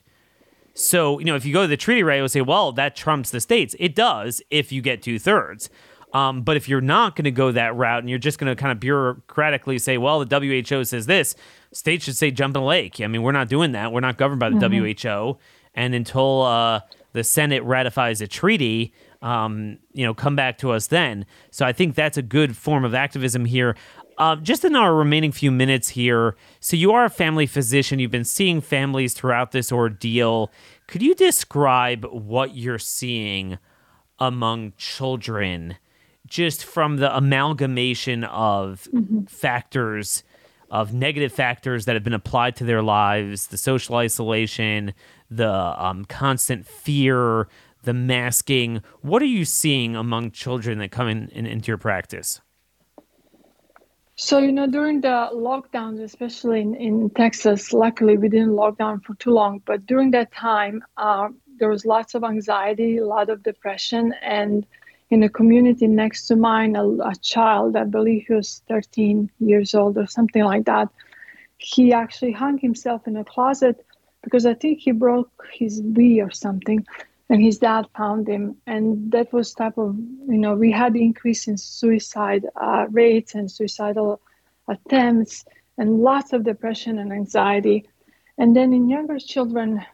so 0.74 1.20
you 1.20 1.26
know, 1.26 1.36
if 1.36 1.46
you 1.46 1.54
go 1.54 1.68
the 1.68 1.78
treaty 1.78 2.04
route, 2.04 2.18
you'll 2.18 2.30
say, 2.30 2.42
well, 2.42 2.72
that 2.74 2.96
trumps 2.96 3.30
the 3.30 3.42
states. 3.42 3.76
It 3.80 3.94
does 3.96 4.42
if 4.50 4.72
you 4.72 4.82
get 4.82 5.02
two 5.02 5.20
thirds. 5.20 5.70
Um, 6.16 6.44
but 6.44 6.56
if 6.56 6.70
you're 6.70 6.80
not 6.80 7.18
going 7.18 7.26
to 7.26 7.32
go 7.32 7.52
that 7.52 7.76
route 7.76 8.00
and 8.00 8.10
you're 8.10 8.18
just 8.18 8.40
going 8.40 8.50
to 8.50 8.56
kind 8.56 8.72
of 8.72 8.80
bureaucratically 8.80 9.82
say, 9.82 9.98
well, 9.98 10.24
the 10.24 10.40
WHO 10.40 10.86
says 10.86 11.08
this, 11.08 11.36
states 11.74 12.06
should 12.06 12.16
say 12.16 12.32
jump 12.32 12.56
in 12.56 12.62
the 12.62 12.66
lake. 12.66 13.02
I 13.02 13.08
mean, 13.08 13.22
we're 13.22 13.34
not 13.34 13.50
doing 13.50 13.74
that. 13.74 13.92
We're 13.92 14.00
not 14.00 14.18
governed 14.18 14.40
by 14.40 14.50
the 14.50 14.70
WHO. 14.70 15.38
And 15.74 15.94
until 15.94 16.44
uh, 16.44 16.80
the 17.12 17.26
Senate 17.26 17.62
ratifies 17.64 18.22
a 18.22 18.28
treaty, 18.28 18.94
um, 19.22 19.78
you 19.92 20.06
know, 20.06 20.14
come 20.14 20.38
back 20.38 20.58
to 20.60 20.72
us 20.72 20.88
then. 20.88 21.26
So 21.52 21.66
I 21.66 21.74
think 21.74 21.96
that's 21.96 22.18
a 22.18 22.22
good 22.22 22.56
form 22.56 22.86
of 22.86 22.94
activism 22.94 23.44
here. 23.44 23.76
Uh, 24.18 24.38
just 24.38 24.64
in 24.64 24.74
our 24.74 24.96
remaining 24.96 25.34
few 25.34 25.52
minutes 25.52 25.90
here, 25.90 26.38
so 26.62 26.78
you 26.78 26.94
are 26.94 27.04
a 27.04 27.10
family 27.10 27.46
physician. 27.46 28.00
You've 28.00 28.12
been 28.12 28.24
seeing 28.24 28.62
families 28.62 29.14
throughout 29.14 29.52
this 29.52 29.70
ordeal. 29.70 30.50
Could 30.88 31.02
you 31.02 31.14
describe 31.14 32.06
what 32.06 32.56
you're 32.56 32.80
seeing 32.80 33.58
among 34.18 34.72
children, 34.78 35.76
just 36.26 36.66
from 36.66 36.98
the 36.98 37.16
amalgamation 37.16 38.24
of 38.26 38.88
factors, 39.28 40.24
of 40.70 40.94
negative 40.94 41.32
factors 41.32 41.86
that 41.86 41.96
have 41.96 42.04
been 42.04 42.14
applied 42.14 42.56
to 42.58 42.64
their 42.64 42.82
lives, 42.82 43.48
the 43.48 43.58
social 43.58 43.96
isolation, 43.96 44.94
the 45.30 45.50
um, 45.50 46.06
constant 46.06 46.66
fear, 46.66 47.48
the 47.84 47.94
masking? 47.94 48.82
What 49.02 49.22
are 49.22 49.28
you 49.28 49.46
seeing 49.46 49.96
among 49.96 50.32
children 50.32 50.80
that 50.80 50.92
come 50.92 51.08
in, 51.08 51.30
in 51.30 51.46
into 51.46 51.68
your 51.68 51.78
practice? 51.78 52.42
So, 54.18 54.40
you 54.40 54.54
know, 54.54 54.66
during 54.66 55.02
the 55.02 55.30
lockdowns, 55.34 56.02
especially 56.02 56.62
in, 56.62 56.74
in 56.76 57.10
Texas, 57.10 57.74
luckily 57.74 58.18
we 58.18 58.30
didn't 58.30 58.56
lock 58.56 58.78
down 58.78 59.02
for 59.02 59.14
too 59.16 59.32
long, 59.32 59.62
but 59.66 59.86
during 59.86 60.12
that 60.12 60.32
time, 60.32 60.82
uh, 60.96 61.28
there 61.60 61.70
was 61.70 61.86
lots 61.86 62.16
of 62.16 62.24
anxiety, 62.24 62.98
a 62.98 63.06
lot 63.06 63.30
of 63.30 63.44
depression. 63.44 64.14
And 64.22 64.66
in 65.10 65.24
a 65.24 65.30
community 65.30 65.88
next 65.88 66.28
to 66.28 66.36
mine, 66.36 66.76
a, 66.76 66.88
a 66.88 67.16
child, 67.22 67.76
I 67.76 67.84
believe 67.84 68.26
he 68.28 68.34
was 68.34 68.64
13 68.68 69.30
years 69.40 69.76
old 69.76 69.98
or 69.98 70.08
something 70.08 70.44
like 70.44 70.66
that, 70.66 70.90
he 71.58 71.94
actually 71.94 72.32
hung 72.32 72.58
himself 72.58 73.08
in 73.08 73.16
a 73.18 73.24
closet 73.24 73.86
because 74.24 74.46
I 74.46 74.56
think 74.56 74.80
he 74.80 74.92
broke 74.92 75.30
his 75.54 75.82
Wii 75.82 76.26
or 76.26 76.32
something 76.32 76.86
and 77.30 77.42
his 77.42 77.60
dad 77.60 77.86
found 77.96 78.28
him. 78.28 78.58
And 78.68 79.12
that 79.12 79.32
was 79.32 79.54
type 79.54 79.78
of 79.78 79.96
you 80.28 80.38
know 80.38 80.56
we 80.56 80.72
had 80.72 80.96
increase 80.96 81.48
in 81.48 81.58
suicide 81.58 82.46
uh, 82.56 82.86
rates 82.90 83.36
and 83.36 83.50
suicidal 83.50 84.22
attempts 84.68 85.46
and 85.78 86.00
lots 86.02 86.34
of 86.34 86.44
depression 86.44 87.00
and 87.00 87.14
anxiety. 87.14 87.88
And 88.38 88.56
then 88.56 88.74
in 88.74 88.90
younger 88.90 89.20
children 89.20 89.86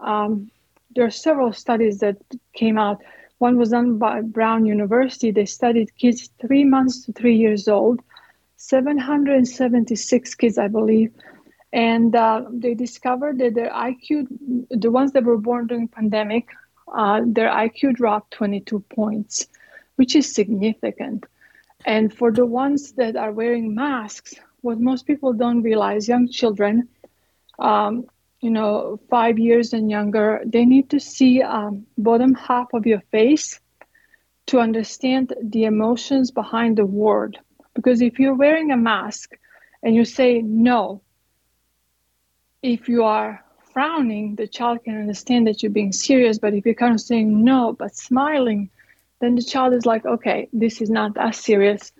um, 0.00 0.50
there 0.94 1.04
are 1.04 1.10
several 1.10 1.52
studies 1.52 1.98
that 1.98 2.16
came 2.54 2.78
out 2.78 3.02
one 3.38 3.56
was 3.56 3.70
done 3.70 3.98
by 3.98 4.20
brown 4.20 4.64
university 4.64 5.30
they 5.30 5.44
studied 5.44 5.96
kids 5.96 6.30
three 6.40 6.64
months 6.64 7.04
to 7.04 7.12
three 7.12 7.36
years 7.36 7.68
old 7.68 8.00
776 8.56 10.34
kids 10.34 10.58
i 10.58 10.68
believe 10.68 11.12
and 11.74 12.14
uh, 12.14 12.42
they 12.52 12.74
discovered 12.74 13.38
that 13.40 13.54
their 13.54 13.70
IQ, 13.70 14.28
the 14.70 14.92
ones 14.92 15.10
that 15.12 15.24
were 15.24 15.36
born 15.36 15.66
during 15.66 15.88
pandemic, 15.88 16.48
uh, 16.94 17.22
their 17.26 17.48
IQ 17.48 17.96
dropped 17.96 18.30
22 18.34 18.78
points, 18.94 19.48
which 19.96 20.14
is 20.14 20.32
significant. 20.32 21.26
And 21.84 22.14
for 22.14 22.30
the 22.30 22.46
ones 22.46 22.92
that 22.92 23.16
are 23.16 23.32
wearing 23.32 23.74
masks, 23.74 24.34
what 24.60 24.78
most 24.78 25.04
people 25.04 25.32
don't 25.32 25.62
realize, 25.62 26.06
young 26.06 26.28
children, 26.28 26.88
um, 27.58 28.06
you 28.44 28.50
know, 28.50 29.00
five 29.08 29.38
years 29.38 29.72
and 29.72 29.90
younger, 29.90 30.42
they 30.44 30.66
need 30.66 30.90
to 30.90 31.00
see 31.00 31.40
um, 31.40 31.86
bottom 31.96 32.34
half 32.34 32.66
of 32.74 32.84
your 32.84 33.00
face 33.10 33.58
to 34.48 34.58
understand 34.58 35.32
the 35.42 35.64
emotions 35.64 36.30
behind 36.30 36.76
the 36.76 36.84
word. 36.84 37.38
Because 37.74 38.02
if 38.02 38.18
you're 38.18 38.34
wearing 38.34 38.70
a 38.70 38.76
mask 38.76 39.30
and 39.82 39.94
you 39.94 40.04
say 40.04 40.42
no, 40.42 41.00
if 42.60 42.86
you 42.86 43.04
are 43.04 43.42
frowning, 43.72 44.34
the 44.34 44.46
child 44.46 44.84
can 44.84 45.00
understand 45.00 45.46
that 45.46 45.62
you're 45.62 45.78
being 45.80 45.92
serious. 45.92 46.38
But 46.38 46.52
if 46.52 46.66
you're 46.66 46.74
kind 46.74 46.94
of 46.94 47.00
saying 47.00 47.42
no, 47.42 47.72
but 47.72 47.96
smiling, 47.96 48.68
then 49.22 49.36
the 49.36 49.42
child 49.42 49.72
is 49.72 49.86
like, 49.86 50.04
okay, 50.04 50.48
this 50.52 50.82
is 50.82 50.90
not 50.90 51.16
as 51.16 51.38
serious. 51.38 51.92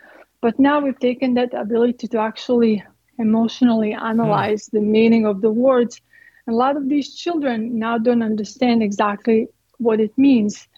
But 0.42 0.58
now 0.58 0.80
we've 0.80 0.98
taken 0.98 1.32
that 1.34 1.54
ability 1.54 2.06
to 2.08 2.18
actually 2.18 2.84
emotionally 3.18 3.94
analyze 3.94 4.66
the 4.66 4.80
meaning 4.80 5.24
of 5.24 5.40
the 5.40 5.50
words. 5.50 6.02
A 6.46 6.52
lot 6.52 6.76
of 6.76 6.88
these 6.88 7.14
children 7.14 7.78
now 7.78 7.98
don't 7.98 8.22
understand 8.22 8.82
exactly 8.82 9.48
what 9.78 10.00
it 10.00 10.16
means. 10.16 10.68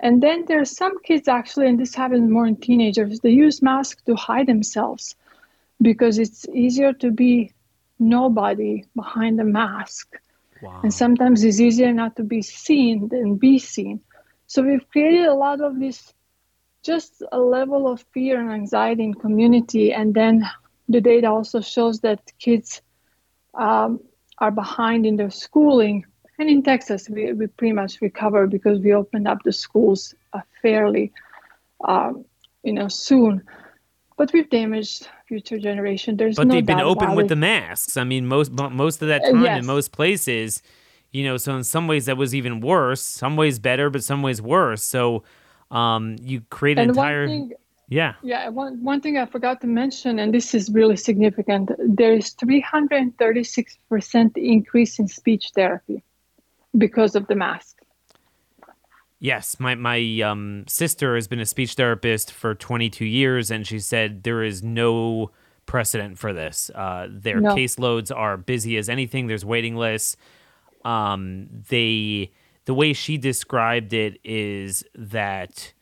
And 0.00 0.22
then 0.22 0.44
there 0.46 0.60
are 0.60 0.66
some 0.66 1.00
kids 1.02 1.28
actually, 1.28 1.68
and 1.68 1.78
this 1.78 1.94
happens 1.94 2.30
more 2.30 2.46
in 2.46 2.56
teenagers, 2.56 3.20
they 3.20 3.30
use 3.30 3.62
masks 3.62 4.02
to 4.02 4.14
hide 4.16 4.46
themselves 4.46 5.14
because 5.80 6.18
it's 6.18 6.46
easier 6.48 6.92
to 6.94 7.10
be 7.10 7.52
nobody 7.98 8.84
behind 8.94 9.40
a 9.40 9.44
mask. 9.44 10.16
Wow. 10.62 10.80
And 10.82 10.92
sometimes 10.92 11.44
it's 11.44 11.60
easier 11.60 11.92
not 11.92 12.16
to 12.16 12.24
be 12.24 12.42
seen 12.42 13.08
than 13.08 13.36
be 13.36 13.58
seen. 13.58 14.00
So 14.46 14.62
we've 14.62 14.88
created 14.90 15.26
a 15.26 15.34
lot 15.34 15.60
of 15.60 15.78
this, 15.78 16.12
just 16.82 17.22
a 17.32 17.38
level 17.38 17.88
of 17.88 18.04
fear 18.12 18.40
and 18.40 18.50
anxiety 18.50 19.04
in 19.04 19.14
community. 19.14 19.92
And 19.92 20.12
then 20.14 20.44
the 20.88 21.00
data 21.00 21.28
also 21.28 21.60
shows 21.60 22.00
that 22.00 22.20
kids 22.38 22.82
um, 23.54 24.00
are 24.38 24.50
behind 24.50 25.06
in 25.06 25.16
their 25.16 25.30
schooling. 25.30 26.04
And 26.38 26.48
in 26.48 26.62
Texas, 26.62 27.08
we, 27.08 27.32
we 27.32 27.46
pretty 27.46 27.72
much 27.72 28.00
recovered 28.00 28.50
because 28.50 28.80
we 28.80 28.92
opened 28.92 29.28
up 29.28 29.42
the 29.44 29.52
schools 29.52 30.14
uh, 30.32 30.40
fairly, 30.62 31.12
um, 31.86 32.24
you 32.62 32.72
know, 32.72 32.88
soon. 32.88 33.42
But 34.16 34.32
we've 34.32 34.48
damaged 34.50 35.08
future 35.26 35.58
generation. 35.58 36.16
There's 36.16 36.36
but 36.36 36.46
no 36.46 36.54
they've 36.54 36.66
been 36.66 36.80
open 36.80 37.14
with 37.14 37.26
it. 37.26 37.28
the 37.30 37.36
masks. 37.36 37.96
I 37.96 38.04
mean, 38.04 38.26
most 38.26 38.52
most 38.52 39.02
of 39.02 39.08
that 39.08 39.22
Uh, 39.24 39.32
time 39.32 39.58
in 39.58 39.66
most 39.66 39.92
places, 39.92 40.62
you 41.10 41.24
know. 41.24 41.36
So 41.36 41.56
in 41.56 41.64
some 41.64 41.88
ways 41.88 42.06
that 42.06 42.16
was 42.16 42.34
even 42.34 42.60
worse. 42.60 43.02
Some 43.02 43.36
ways 43.36 43.58
better, 43.58 43.90
but 43.90 44.04
some 44.04 44.22
ways 44.22 44.40
worse. 44.40 44.82
So 44.82 45.24
um, 45.70 46.16
you 46.20 46.42
create 46.50 46.78
an 46.78 46.90
And 46.90 46.90
entire 46.90 47.26
one 47.26 47.48
thing, 47.48 47.52
yeah. 47.88 48.14
yeah, 48.22 48.48
one, 48.48 48.82
one 48.82 49.00
thing 49.00 49.18
I 49.18 49.26
forgot 49.26 49.60
to 49.60 49.66
mention, 49.66 50.18
and 50.18 50.32
this 50.32 50.54
is 50.54 50.70
really 50.70 50.96
significant, 50.96 51.70
there 51.78 52.12
is 52.12 52.34
336% 52.34 54.36
increase 54.36 54.98
in 54.98 55.08
speech 55.08 55.52
therapy 55.54 56.02
because 56.76 57.14
of 57.14 57.26
the 57.26 57.34
mask. 57.34 57.80
Yes, 59.20 59.58
my 59.58 59.74
my 59.74 60.20
um, 60.20 60.64
sister 60.66 61.14
has 61.14 61.28
been 61.28 61.40
a 61.40 61.46
speech 61.46 61.74
therapist 61.74 62.30
for 62.30 62.54
22 62.54 63.06
years, 63.06 63.50
and 63.50 63.66
she 63.66 63.78
said 63.78 64.22
there 64.22 64.42
is 64.42 64.62
no 64.62 65.30
precedent 65.66 66.18
for 66.18 66.32
this. 66.32 66.70
Uh, 66.74 67.06
their 67.08 67.40
No. 67.40 67.54
caseloads 67.54 68.14
are 68.14 68.36
busy 68.36 68.76
as 68.76 68.88
anything. 68.88 69.26
There's 69.26 69.44
waiting 69.44 69.76
lists. 69.76 70.16
Um, 70.84 71.48
they 71.70 72.32
the 72.66 72.74
way 72.74 72.92
she 72.92 73.16
described 73.16 73.92
it 73.92 74.18
is 74.24 74.84
that 74.94 75.72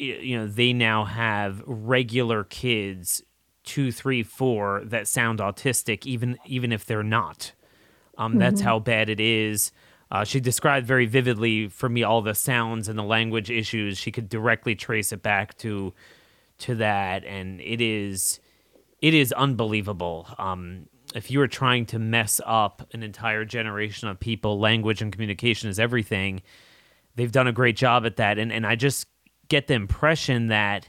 you 0.00 0.38
know 0.38 0.46
they 0.46 0.72
now 0.72 1.04
have 1.04 1.62
regular 1.66 2.44
kids 2.44 3.22
two, 3.64 3.92
three, 3.92 4.22
four 4.22 4.82
that 4.84 5.06
sound 5.06 5.38
autistic, 5.38 6.06
even 6.06 6.38
even 6.44 6.72
if 6.72 6.84
they're 6.84 7.02
not. 7.02 7.52
Um, 8.18 8.36
That's 8.36 8.60
how 8.60 8.78
bad 8.78 9.08
it 9.08 9.20
is. 9.20 9.72
Uh, 10.10 10.24
she 10.24 10.40
described 10.40 10.86
very 10.86 11.06
vividly 11.06 11.68
for 11.68 11.88
me 11.88 12.02
all 12.02 12.20
the 12.20 12.34
sounds 12.34 12.88
and 12.88 12.98
the 12.98 13.04
language 13.04 13.50
issues. 13.50 13.96
She 13.96 14.10
could 14.10 14.28
directly 14.28 14.74
trace 14.74 15.12
it 15.12 15.22
back 15.22 15.56
to 15.58 15.94
to 16.58 16.74
that, 16.76 17.24
and 17.24 17.60
it 17.60 17.80
is 17.80 18.40
it 19.00 19.14
is 19.14 19.32
unbelievable. 19.32 20.26
Um, 20.38 20.88
if 21.14 21.30
you 21.30 21.40
are 21.40 21.48
trying 21.48 21.86
to 21.86 21.98
mess 21.98 22.40
up 22.44 22.88
an 22.92 23.02
entire 23.02 23.44
generation 23.44 24.08
of 24.08 24.20
people, 24.20 24.58
language 24.58 25.00
and 25.00 25.12
communication 25.12 25.70
is 25.70 25.78
everything. 25.78 26.42
They've 27.16 27.32
done 27.32 27.48
a 27.48 27.52
great 27.52 27.76
job 27.76 28.04
at 28.04 28.16
that, 28.16 28.38
and 28.38 28.52
and 28.52 28.66
I 28.66 28.74
just 28.74 29.06
get 29.50 29.66
the 29.66 29.74
impression 29.74 30.46
that 30.46 30.88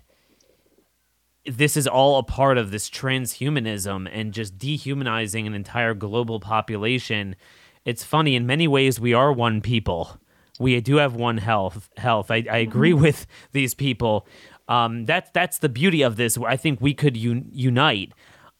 this 1.45 1.75
is 1.75 1.87
all 1.87 2.19
a 2.19 2.23
part 2.23 2.57
of 2.57 2.71
this 2.71 2.89
transhumanism 2.89 4.07
and 4.11 4.33
just 4.33 4.57
dehumanizing 4.57 5.47
an 5.47 5.53
entire 5.53 5.93
global 5.93 6.39
population. 6.39 7.35
It's 7.83 8.03
funny 8.03 8.35
in 8.35 8.45
many 8.45 8.67
ways 8.67 8.99
we 8.99 9.13
are 9.13 9.33
one 9.33 9.59
people. 9.59 10.17
We 10.59 10.79
do 10.79 10.97
have 10.97 11.15
one 11.15 11.39
health. 11.39 11.89
Health. 11.97 12.29
I, 12.29 12.45
I 12.49 12.57
agree 12.57 12.91
mm-hmm. 12.91 13.01
with 13.01 13.25
these 13.51 13.73
people. 13.73 14.27
Um, 14.67 15.05
that's 15.05 15.31
that's 15.33 15.57
the 15.57 15.69
beauty 15.69 16.03
of 16.03 16.15
this. 16.15 16.37
I 16.37 16.55
think 16.55 16.79
we 16.79 16.93
could 16.93 17.17
un- 17.17 17.49
unite 17.51 18.13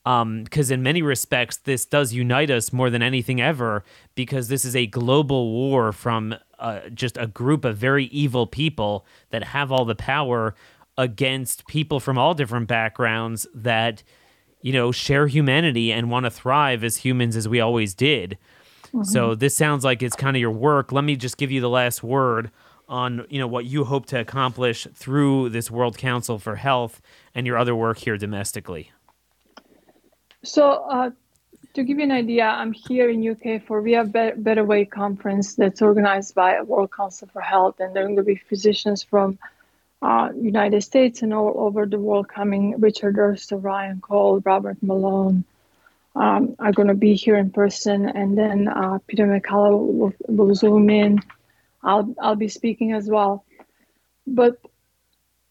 because 0.03 0.71
um, 0.71 0.73
in 0.73 0.81
many 0.81 1.03
respects 1.03 1.57
this 1.57 1.85
does 1.85 2.11
unite 2.11 2.49
us 2.49 2.73
more 2.73 2.89
than 2.89 3.03
anything 3.03 3.39
ever 3.39 3.83
because 4.15 4.47
this 4.47 4.65
is 4.65 4.75
a 4.75 4.87
global 4.87 5.51
war 5.51 5.91
from 5.91 6.35
uh, 6.61 6.89
just 6.89 7.17
a 7.17 7.27
group 7.27 7.65
of 7.65 7.75
very 7.75 8.05
evil 8.05 8.47
people 8.47 9.05
that 9.31 9.43
have 9.43 9.71
all 9.71 9.83
the 9.83 9.95
power 9.95 10.55
against 10.97 11.67
people 11.67 11.99
from 11.99 12.17
all 12.17 12.33
different 12.33 12.67
backgrounds 12.67 13.47
that 13.53 14.03
you 14.61 14.71
know 14.71 14.91
share 14.91 15.27
humanity 15.27 15.91
and 15.91 16.09
want 16.09 16.25
to 16.25 16.29
thrive 16.29 16.83
as 16.83 16.97
humans 16.97 17.35
as 17.35 17.49
we 17.49 17.59
always 17.59 17.93
did. 17.93 18.37
Mm-hmm. 18.87 19.03
so 19.03 19.35
this 19.35 19.55
sounds 19.55 19.85
like 19.85 20.03
it's 20.03 20.17
kind 20.17 20.35
of 20.35 20.41
your 20.41 20.51
work. 20.51 20.91
Let 20.91 21.05
me 21.05 21.15
just 21.15 21.37
give 21.37 21.49
you 21.49 21.61
the 21.61 21.69
last 21.69 22.03
word 22.03 22.51
on 22.87 23.25
you 23.29 23.39
know 23.39 23.47
what 23.47 23.65
you 23.65 23.85
hope 23.85 24.05
to 24.07 24.19
accomplish 24.19 24.85
through 24.93 25.49
this 25.49 25.71
world 25.71 25.97
council 25.97 26.37
for 26.37 26.57
health 26.57 27.01
and 27.33 27.47
your 27.47 27.57
other 27.57 27.73
work 27.73 27.97
here 27.99 28.17
domestically. 28.17 28.91
So 30.43 30.85
uh, 30.89 31.11
to 31.73 31.83
give 31.83 31.97
you 31.97 32.03
an 32.03 32.11
idea 32.11 32.45
i'm 32.45 32.73
here 32.73 33.09
in 33.09 33.27
uk 33.29 33.63
for 33.65 33.87
have 33.87 34.11
better 34.11 34.63
way 34.63 34.85
conference 34.85 35.55
that's 35.55 35.81
organized 35.81 36.35
by 36.35 36.61
world 36.61 36.91
council 36.91 37.27
for 37.31 37.41
health 37.41 37.79
and 37.79 37.95
there 37.95 38.03
are 38.03 38.07
going 38.07 38.17
to 38.17 38.23
be 38.23 38.35
physicians 38.35 39.03
from 39.03 39.37
uh, 40.01 40.29
United 40.35 40.81
States 40.81 41.21
and 41.21 41.33
all 41.33 41.53
over 41.57 41.85
the 41.85 41.99
world 41.99 42.27
coming. 42.27 42.79
Richard 42.79 43.17
Urso, 43.17 43.57
Ryan 43.57 44.01
Cole, 44.01 44.41
Robert 44.43 44.77
Malone 44.81 45.43
um, 46.15 46.55
are 46.59 46.71
going 46.71 46.87
to 46.87 46.93
be 46.93 47.13
here 47.13 47.37
in 47.37 47.51
person, 47.51 48.09
and 48.09 48.37
then 48.37 48.67
uh, 48.67 48.99
Peter 49.07 49.25
McCullough 49.25 49.93
will, 49.93 50.13
will 50.27 50.55
zoom 50.55 50.89
in. 50.89 51.19
I'll 51.83 52.13
I'll 52.19 52.35
be 52.35 52.49
speaking 52.49 52.93
as 52.93 53.07
well. 53.07 53.45
But 54.27 54.59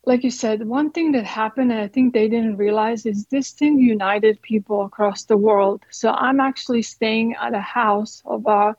like 0.04 0.24
you 0.24 0.30
said, 0.30 0.66
one 0.66 0.90
thing 0.90 1.12
that 1.12 1.24
happened, 1.24 1.72
and 1.72 1.80
I 1.80 1.88
think 1.88 2.14
they 2.14 2.28
didn't 2.28 2.56
realize, 2.56 3.04
is 3.04 3.26
this 3.26 3.52
thing 3.52 3.78
united 3.78 4.40
people 4.40 4.84
across 4.84 5.24
the 5.24 5.36
world. 5.36 5.84
So 5.90 6.10
I'm 6.10 6.40
actually 6.40 6.82
staying 6.82 7.34
at 7.34 7.54
a 7.54 7.60
house 7.60 8.22
of 8.24 8.46
a 8.46 8.74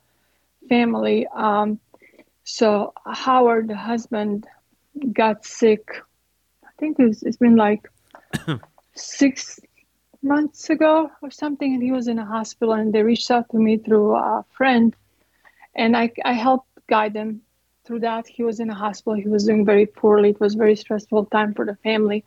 family. 0.67 1.27
Um, 1.27 1.79
so 2.43 2.93
Howard, 3.05 3.67
the 3.67 3.75
husband, 3.75 4.47
got 5.13 5.45
sick. 5.45 6.01
I 6.63 6.69
think 6.79 6.97
it's, 6.99 7.21
it's 7.21 7.37
been 7.37 7.55
like 7.55 7.87
six 8.95 9.59
months 10.23 10.69
ago 10.71 11.11
or 11.21 11.29
something, 11.29 11.71
and 11.73 11.83
he 11.83 11.91
was 11.91 12.07
in 12.07 12.17
a 12.17 12.25
hospital. 12.25 12.73
And 12.73 12.91
they 12.91 13.03
reached 13.03 13.29
out 13.29 13.49
to 13.51 13.57
me 13.57 13.77
through 13.77 14.15
a 14.15 14.43
friend, 14.51 14.95
and 15.75 15.95
I, 15.95 16.11
I 16.25 16.33
helped 16.33 16.67
guide 16.87 17.13
them 17.13 17.41
through 17.85 17.99
that. 17.99 18.27
He 18.27 18.43
was 18.43 18.59
in 18.59 18.69
a 18.69 18.75
hospital. 18.75 19.13
He 19.13 19.27
was 19.27 19.45
doing 19.45 19.65
very 19.65 19.85
poorly. 19.85 20.29
It 20.29 20.39
was 20.39 20.55
very 20.55 20.75
stressful 20.75 21.25
time 21.25 21.53
for 21.53 21.65
the 21.65 21.75
family, 21.77 22.23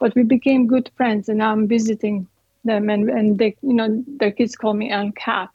but 0.00 0.14
we 0.14 0.22
became 0.22 0.66
good 0.66 0.90
friends. 0.96 1.28
And 1.28 1.38
now 1.38 1.52
I'm 1.52 1.66
visiting 1.66 2.26
them, 2.64 2.90
and 2.90 3.08
and 3.08 3.38
they, 3.38 3.56
you 3.62 3.72
know, 3.72 4.04
their 4.06 4.32
kids 4.32 4.56
call 4.56 4.74
me 4.74 4.90
Aunt 4.90 5.16
Kat. 5.16 5.50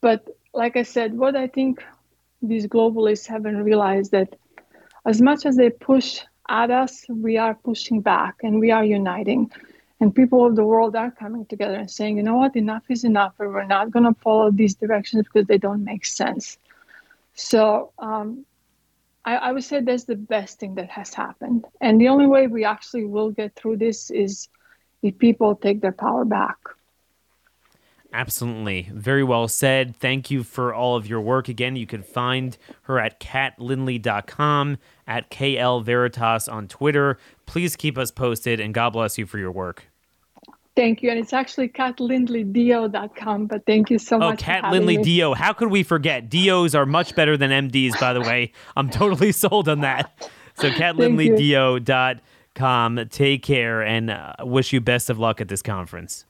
But 0.00 0.28
like 0.52 0.76
I 0.76 0.82
said, 0.82 1.18
what 1.18 1.36
I 1.36 1.46
think 1.46 1.82
these 2.42 2.66
globalists 2.66 3.26
haven't 3.26 3.62
realized 3.62 4.12
that 4.12 4.36
as 5.06 5.20
much 5.20 5.46
as 5.46 5.56
they 5.56 5.70
push 5.70 6.20
at 6.48 6.70
us, 6.70 7.04
we 7.08 7.36
are 7.36 7.54
pushing 7.54 8.00
back 8.00 8.36
and 8.42 8.60
we 8.60 8.70
are 8.70 8.84
uniting. 8.84 9.50
And 10.00 10.14
people 10.14 10.44
of 10.44 10.56
the 10.56 10.64
world 10.64 10.96
are 10.96 11.10
coming 11.10 11.46
together 11.46 11.76
and 11.76 11.90
saying, 11.90 12.16
you 12.16 12.22
know 12.22 12.36
what, 12.36 12.56
enough 12.56 12.82
is 12.90 13.04
enough, 13.04 13.34
and 13.38 13.52
we're 13.52 13.64
not 13.64 13.90
going 13.90 14.04
to 14.04 14.20
follow 14.20 14.50
these 14.50 14.74
directions 14.74 15.24
because 15.24 15.46
they 15.46 15.56
don't 15.58 15.84
make 15.84 16.04
sense. 16.04 16.58
So 17.34 17.92
um, 17.98 18.44
I, 19.24 19.36
I 19.36 19.52
would 19.52 19.64
say 19.64 19.80
that's 19.80 20.04
the 20.04 20.16
best 20.16 20.60
thing 20.60 20.74
that 20.74 20.90
has 20.90 21.14
happened. 21.14 21.64
And 21.80 22.00
the 22.00 22.08
only 22.08 22.26
way 22.26 22.46
we 22.46 22.64
actually 22.64 23.04
will 23.04 23.30
get 23.30 23.54
through 23.54 23.78
this 23.78 24.10
is 24.10 24.48
if 25.02 25.18
people 25.18 25.54
take 25.54 25.80
their 25.80 25.92
power 25.92 26.24
back. 26.24 26.56
Absolutely. 28.12 28.88
Very 28.92 29.24
well 29.24 29.48
said. 29.48 29.96
Thank 29.96 30.30
you 30.30 30.44
for 30.44 30.72
all 30.72 30.94
of 30.94 31.08
your 31.08 31.20
work. 31.20 31.48
Again, 31.48 31.74
you 31.74 31.86
can 31.86 32.04
find 32.04 32.56
her 32.82 33.00
at 33.00 33.18
katlindley.com, 33.18 34.78
at 35.06 35.30
KL 35.30 35.84
Veritas 35.84 36.46
on 36.46 36.68
Twitter. 36.68 37.18
Please 37.44 37.74
keep 37.74 37.98
us 37.98 38.12
posted, 38.12 38.60
and 38.60 38.72
God 38.72 38.90
bless 38.90 39.18
you 39.18 39.26
for 39.26 39.38
your 39.38 39.50
work. 39.50 39.90
Thank 40.76 41.02
you. 41.02 41.10
And 41.10 41.18
it's 41.20 41.32
actually 41.32 41.68
katlindleydo.com, 41.68 43.46
but 43.46 43.64
thank 43.64 43.90
you 43.90 43.98
so 43.98 44.16
oh, 44.16 44.20
much. 44.20 44.42
Oh, 44.42 44.44
Kat 44.44 44.72
Lindley 44.72 44.96
Dio. 44.96 45.34
How 45.34 45.52
could 45.52 45.70
we 45.70 45.84
forget? 45.84 46.28
DOs 46.28 46.74
are 46.74 46.84
much 46.84 47.14
better 47.14 47.36
than 47.36 47.50
MDs, 47.50 48.00
by 48.00 48.12
the 48.12 48.20
way. 48.20 48.50
I'm 48.76 48.90
totally 48.90 49.30
sold 49.32 49.68
on 49.68 49.82
that. 49.82 50.28
So, 50.54 50.70
katlindleydio.com. 50.70 53.08
Take 53.10 53.44
care 53.44 53.82
and 53.82 54.10
uh, 54.10 54.32
wish 54.40 54.72
you 54.72 54.80
best 54.80 55.10
of 55.10 55.18
luck 55.18 55.40
at 55.40 55.46
this 55.46 55.62
conference. 55.62 56.24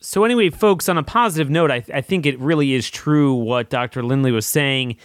So, 0.00 0.22
anyway, 0.22 0.50
folks, 0.50 0.88
on 0.88 0.96
a 0.96 1.02
positive 1.02 1.50
note, 1.50 1.72
I, 1.72 1.84
I 1.92 2.02
think 2.02 2.24
it 2.26 2.38
really 2.38 2.74
is 2.74 2.88
true 2.88 3.34
what 3.34 3.68
Dr. 3.68 4.04
Lindley 4.04 4.30
was 4.30 4.46
saying 4.46 4.96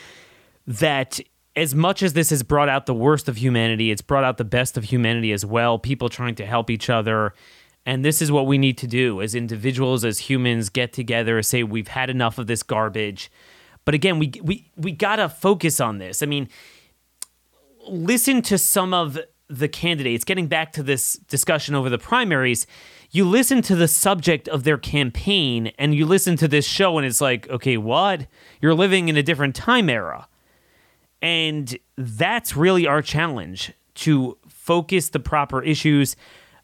that 0.67 1.19
as 1.55 1.73
much 1.73 2.03
as 2.03 2.13
this 2.13 2.29
has 2.29 2.43
brought 2.43 2.69
out 2.69 2.85
the 2.85 2.93
worst 2.93 3.27
of 3.27 3.37
humanity, 3.37 3.89
it's 3.89 4.03
brought 4.03 4.23
out 4.23 4.37
the 4.37 4.45
best 4.45 4.77
of 4.77 4.83
humanity 4.83 5.31
as 5.31 5.43
well. 5.43 5.79
People 5.79 6.09
trying 6.09 6.35
to 6.35 6.45
help 6.45 6.69
each 6.69 6.87
other. 6.89 7.33
And 7.85 8.05
this 8.05 8.21
is 8.21 8.31
what 8.31 8.45
we 8.45 8.57
need 8.57 8.77
to 8.79 8.87
do 8.87 9.21
as 9.21 9.33
individuals, 9.33 10.05
as 10.05 10.19
humans, 10.19 10.69
get 10.69 10.93
together, 10.93 11.41
say 11.41 11.63
we've 11.63 11.87
had 11.87 12.09
enough 12.09 12.37
of 12.37 12.47
this 12.47 12.61
garbage. 12.61 13.31
But 13.85 13.95
again, 13.95 14.19
we 14.19 14.31
we 14.43 14.69
we 14.77 14.91
gotta 14.91 15.27
focus 15.27 15.79
on 15.79 15.97
this. 15.97 16.21
I 16.21 16.27
mean, 16.27 16.47
listen 17.87 18.41
to 18.43 18.57
some 18.57 18.93
of 18.93 19.17
the 19.47 19.67
candidates. 19.67 20.23
Getting 20.23 20.47
back 20.47 20.71
to 20.73 20.83
this 20.83 21.13
discussion 21.13 21.75
over 21.75 21.89
the 21.89 21.97
primaries, 21.97 22.65
you 23.11 23.25
listen 23.25 23.61
to 23.63 23.75
the 23.75 23.87
subject 23.87 24.47
of 24.47 24.63
their 24.63 24.77
campaign 24.77 25.73
and 25.77 25.93
you 25.93 26.05
listen 26.05 26.37
to 26.37 26.47
this 26.47 26.65
show 26.65 26.97
and 26.97 27.05
it's 27.05 27.19
like, 27.19 27.49
okay, 27.49 27.77
what? 27.77 28.27
You're 28.61 28.73
living 28.73 29.09
in 29.09 29.17
a 29.17 29.23
different 29.23 29.55
time 29.55 29.89
era. 29.89 30.27
And 31.21 31.77
that's 31.97 32.55
really 32.55 32.87
our 32.87 33.01
challenge 33.01 33.73
to 33.95 34.37
focus 34.47 35.09
the 35.09 35.19
proper 35.19 35.61
issues. 35.61 36.15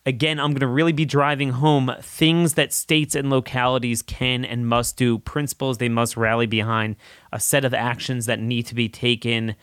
Again, 0.07 0.39
I'm 0.39 0.51
going 0.51 0.61
to 0.61 0.67
really 0.67 0.93
be 0.93 1.03
driving 1.03 1.49
home 1.49 1.91
things 2.01 2.53
that 2.53 2.71
states 2.71 3.13
and 3.13 3.29
localities 3.29 4.01
can 4.01 4.45
and 4.45 4.65
must 4.65 4.95
do, 4.95 5.19
principles 5.19 5.79
they 5.79 5.89
must 5.89 6.15
rally 6.15 6.47
behind, 6.47 6.95
a 7.33 7.41
set 7.41 7.65
of 7.65 7.73
actions 7.73 8.25
that 8.25 8.39
need 8.39 8.65
to 8.67 8.75
be 8.75 8.87
taken 8.87 9.55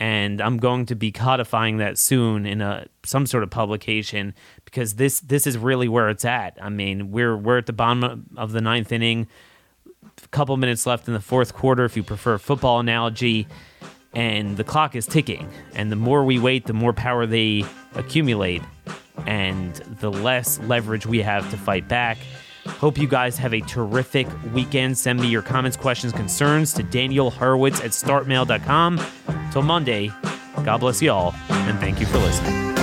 and 0.00 0.40
I'm 0.40 0.56
going 0.56 0.86
to 0.86 0.94
be 0.94 1.12
codifying 1.12 1.76
that 1.76 1.98
soon 1.98 2.46
in 2.46 2.60
a 2.60 2.86
some 3.04 3.26
sort 3.26 3.44
of 3.44 3.50
publication 3.50 4.34
because 4.64 4.94
this 4.94 5.20
this 5.20 5.46
is 5.46 5.58
really 5.58 5.88
where 5.88 6.08
it's 6.08 6.24
at. 6.24 6.58
I 6.60 6.70
mean, 6.70 7.12
we're 7.12 7.36
we're 7.36 7.58
at 7.58 7.66
the 7.66 7.72
bottom 7.72 8.26
of 8.36 8.50
the 8.50 8.60
ninth 8.60 8.90
inning, 8.90 9.28
a 10.24 10.28
couple 10.28 10.56
minutes 10.56 10.86
left 10.86 11.06
in 11.06 11.14
the 11.14 11.20
fourth 11.20 11.54
quarter, 11.54 11.84
if 11.84 11.96
you 11.96 12.02
prefer 12.02 12.38
football 12.38 12.80
analogy, 12.80 13.46
and 14.12 14.56
the 14.56 14.64
clock 14.64 14.96
is 14.96 15.06
ticking. 15.06 15.48
And 15.74 15.92
the 15.92 15.96
more 15.96 16.24
we 16.24 16.38
wait, 16.38 16.66
the 16.66 16.72
more 16.72 16.92
power 16.92 17.26
they 17.26 17.64
accumulate, 17.94 18.62
and 19.26 19.74
the 19.74 20.10
less 20.10 20.58
leverage 20.60 21.06
we 21.06 21.20
have 21.22 21.48
to 21.50 21.56
fight 21.56 21.88
back. 21.88 22.18
Hope 22.66 22.96
you 22.96 23.08
guys 23.08 23.36
have 23.38 23.52
a 23.54 23.60
terrific 23.60 24.28
weekend. 24.52 24.96
Send 24.96 25.20
me 25.20 25.28
your 25.28 25.42
comments, 25.42 25.76
questions, 25.76 26.12
concerns 26.12 26.72
to 26.74 26.82
Daniel 26.82 27.30
Horowitz 27.30 27.80
at 27.80 27.90
startmail.com. 27.90 29.00
Till 29.52 29.62
Monday, 29.62 30.10
God 30.64 30.78
bless 30.78 31.02
you 31.02 31.10
all, 31.10 31.34
and 31.48 31.78
thank 31.80 32.00
you 32.00 32.06
for 32.06 32.18
listening. 32.18 32.81